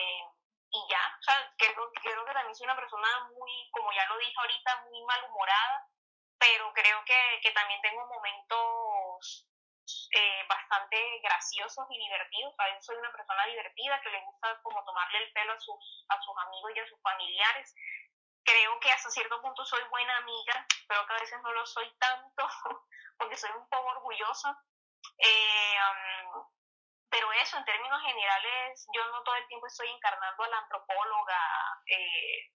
y 0.77 0.89
ya, 0.89 1.17
o 1.19 1.23
sea, 1.23 1.53
creo, 1.57 1.91
creo 2.01 2.25
que 2.25 2.33
también 2.33 2.55
soy 2.55 2.65
una 2.65 2.75
persona 2.75 3.07
muy, 3.33 3.69
como 3.71 3.91
ya 3.91 4.05
lo 4.05 4.17
dije 4.17 4.33
ahorita, 4.37 4.85
muy 4.89 5.03
malhumorada, 5.03 5.87
pero 6.37 6.71
creo 6.73 7.03
que, 7.05 7.39
que 7.41 7.51
también 7.51 7.81
tengo 7.81 8.05
momentos 8.05 9.47
eh, 10.11 10.45
bastante 10.47 11.19
graciosos 11.23 11.87
y 11.89 11.97
divertidos. 11.97 12.53
A 12.59 12.81
soy 12.81 12.97
una 12.97 13.11
persona 13.11 13.45
divertida 13.45 14.01
que 14.01 14.09
le 14.09 14.23
gusta 14.23 14.61
como 14.61 14.83
tomarle 14.83 15.23
el 15.23 15.31
pelo 15.31 15.53
a 15.53 15.59
sus, 15.59 16.05
a 16.09 16.21
sus 16.21 16.37
amigos 16.45 16.71
y 16.75 16.79
a 16.79 16.87
sus 16.87 17.01
familiares. 17.01 17.73
Creo 18.43 18.79
que 18.79 18.91
hasta 18.91 19.09
cierto 19.09 19.41
punto 19.41 19.65
soy 19.65 19.83
buena 19.89 20.17
amiga, 20.17 20.65
pero 20.87 21.05
que 21.07 21.13
a 21.13 21.19
veces 21.19 21.41
no 21.41 21.51
lo 21.53 21.65
soy 21.65 21.89
tanto 21.99 22.47
porque 23.17 23.37
soy 23.37 23.51
un 23.51 23.67
poco 23.69 23.87
orgullosa. 23.89 24.61
Eh, 25.17 25.77
pero 27.09 27.31
eso, 27.33 27.57
en 27.57 27.65
términos 27.65 28.01
generales, 28.01 28.87
yo 28.93 29.05
no 29.11 29.23
todo 29.23 29.35
el 29.35 29.47
tiempo 29.47 29.67
estoy 29.67 29.89
encarnando 29.89 30.43
a 30.43 30.47
la 30.49 30.57
antropóloga, 30.59 31.39
eh, 31.87 32.51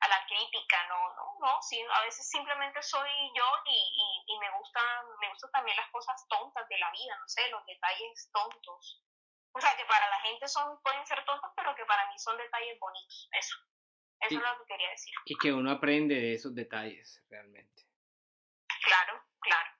a 0.00 0.08
la 0.08 0.26
crítica, 0.26 0.76
no, 0.88 1.14
no, 1.14 1.38
no, 1.40 1.62
sí, 1.62 1.80
a 1.80 2.02
veces 2.02 2.28
simplemente 2.28 2.82
soy 2.82 3.10
yo 3.36 3.44
y, 3.66 4.24
y, 4.26 4.38
me 4.38 4.50
gustan, 4.58 5.06
me 5.20 5.28
gustan 5.28 5.50
también 5.52 5.76
las 5.76 5.90
cosas 5.90 6.26
tontas 6.28 6.68
de 6.68 6.78
la 6.78 6.90
vida, 6.90 7.16
no 7.18 7.28
sé, 7.28 7.48
los 7.50 7.64
detalles 7.66 8.30
tontos. 8.32 9.02
O 9.52 9.60
sea, 9.60 9.76
que 9.76 9.84
para 9.84 10.08
la 10.08 10.20
gente 10.20 10.48
son, 10.48 10.80
pueden 10.82 11.06
ser 11.06 11.24
tontos, 11.24 11.50
pero 11.54 11.74
que 11.74 11.84
para 11.84 12.08
mí 12.08 12.18
son 12.18 12.36
detalles 12.36 12.78
bonitos, 12.80 13.28
eso. 13.38 13.56
Eso 14.20 14.38
es 14.38 14.42
lo 14.42 14.58
que 14.58 14.72
quería 14.72 14.90
decir. 14.90 15.14
Y 15.26 15.36
que 15.36 15.52
uno 15.52 15.70
aprende 15.72 16.14
de 16.14 16.34
esos 16.34 16.54
detalles, 16.54 17.20
realmente. 17.28 17.82
Claro, 18.82 19.20
claro. 19.40 19.70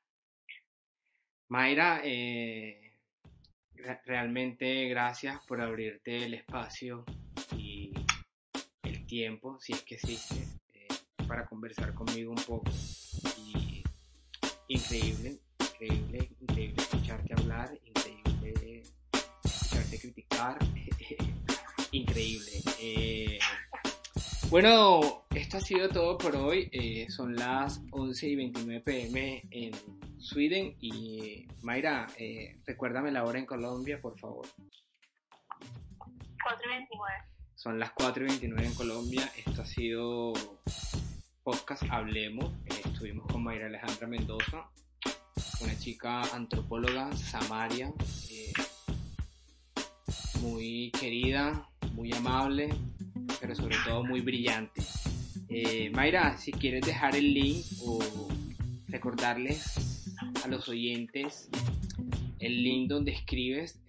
Mayra, 1.48 2.00
eh, 2.02 2.91
realmente 4.04 4.88
gracias 4.88 5.40
por 5.46 5.60
abrirte 5.60 6.24
el 6.24 6.34
espacio 6.34 7.04
tiempo, 9.12 9.58
si 9.60 9.74
es 9.74 9.82
que 9.82 9.96
existe, 9.96 10.48
eh, 10.72 10.88
para 11.28 11.44
conversar 11.44 11.92
conmigo 11.92 12.30
un 12.30 12.42
poco. 12.46 12.72
Y 13.36 13.84
increíble, 14.68 15.38
increíble, 15.60 16.30
increíble 16.40 16.82
escucharte 16.82 17.34
hablar, 17.36 17.78
increíble 17.84 18.82
escucharte 19.44 19.98
criticar, 19.98 20.56
increíble. 21.92 22.52
Eh, 22.80 23.38
bueno, 24.48 25.26
esto 25.34 25.58
ha 25.58 25.60
sido 25.60 25.90
todo 25.90 26.16
por 26.16 26.34
hoy. 26.34 26.70
Eh, 26.72 27.06
son 27.10 27.36
las 27.36 27.82
11 27.90 28.28
y 28.28 28.36
29 28.36 28.80
pm 28.80 29.42
en 29.50 29.72
Sweden. 30.22 30.76
Y 30.80 31.46
Mayra, 31.62 32.06
recuérdame 32.66 33.10
la 33.10 33.24
hora 33.24 33.38
en 33.38 33.46
Colombia, 33.46 34.00
por 34.00 34.18
favor. 34.18 34.46
4 36.42 36.60
y 36.64 36.68
29. 36.68 37.14
Son 37.54 37.78
las 37.78 37.92
4 37.92 38.24
y 38.24 38.28
29 38.28 38.66
en 38.66 38.74
Colombia. 38.74 39.30
Esto 39.36 39.62
ha 39.62 39.66
sido 39.66 40.32
podcast 41.44 41.82
Hablemos. 41.90 42.52
Eh, 42.66 42.80
estuvimos 42.84 43.26
con 43.26 43.42
Mayra 43.42 43.66
Alejandra 43.66 44.06
Mendoza, 44.06 44.68
una 45.60 45.78
chica 45.78 46.22
antropóloga, 46.34 47.12
Samaria, 47.16 47.92
eh, 48.30 48.52
muy 50.40 50.90
querida, 50.98 51.68
muy 51.92 52.12
amable, 52.12 52.68
pero 53.40 53.54
sobre 53.54 53.76
todo 53.84 54.04
muy 54.04 54.20
brillante. 54.20 54.82
Eh, 55.48 55.90
Mayra, 55.90 56.36
si 56.38 56.52
quieres 56.52 56.86
dejar 56.86 57.16
el 57.16 57.32
link 57.32 57.64
o 57.84 57.98
recordarles 58.93 60.14
a 60.45 60.49
los 60.49 60.68
oyentes 60.68 61.49
el 62.40 62.62
link 62.62 62.90
donde 62.90 63.12
escribes, 63.12 63.80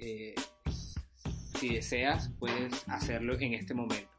si 1.60 1.76
deseas, 1.76 2.32
puedes 2.40 2.88
hacerlo 2.88 3.38
en 3.40 3.54
este 3.54 3.74
momento. 3.74 4.10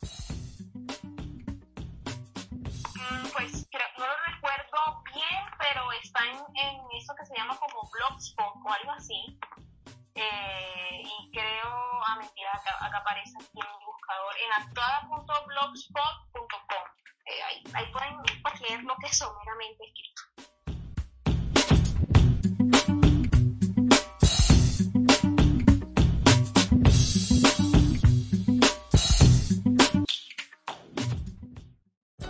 Pues 3.32 3.66
no 3.98 4.06
lo 4.06 4.14
recuerdo 4.34 5.02
bien, 5.12 5.42
pero 5.58 5.90
está 6.02 6.20
en, 6.24 6.36
eso 7.00 7.14
que 7.18 7.26
se 7.26 7.34
llama 7.36 7.56
como 7.56 7.90
Blogspot 7.90 8.54
o 8.64 8.72
algo 8.72 8.92
así. 8.92 9.36
Eh, 10.16 11.02
y 11.02 11.30
creo, 11.32 11.66
ah, 12.06 12.16
mentira, 12.20 12.52
acá, 12.54 12.98
aparece 12.98 13.36
aquí 13.36 13.58
en 13.58 13.66
el 13.66 13.86
buscador, 13.86 14.34
en 14.44 14.52
actuada.blogspot.com. 14.62 16.84
ahí, 17.26 17.64
ahí, 17.72 17.86
pueden 17.92 18.14
leer 18.68 18.80
lo 18.84 18.94
que 18.96 19.06
es 19.06 19.18
someramente 19.18 19.84
escrito. 19.86 20.22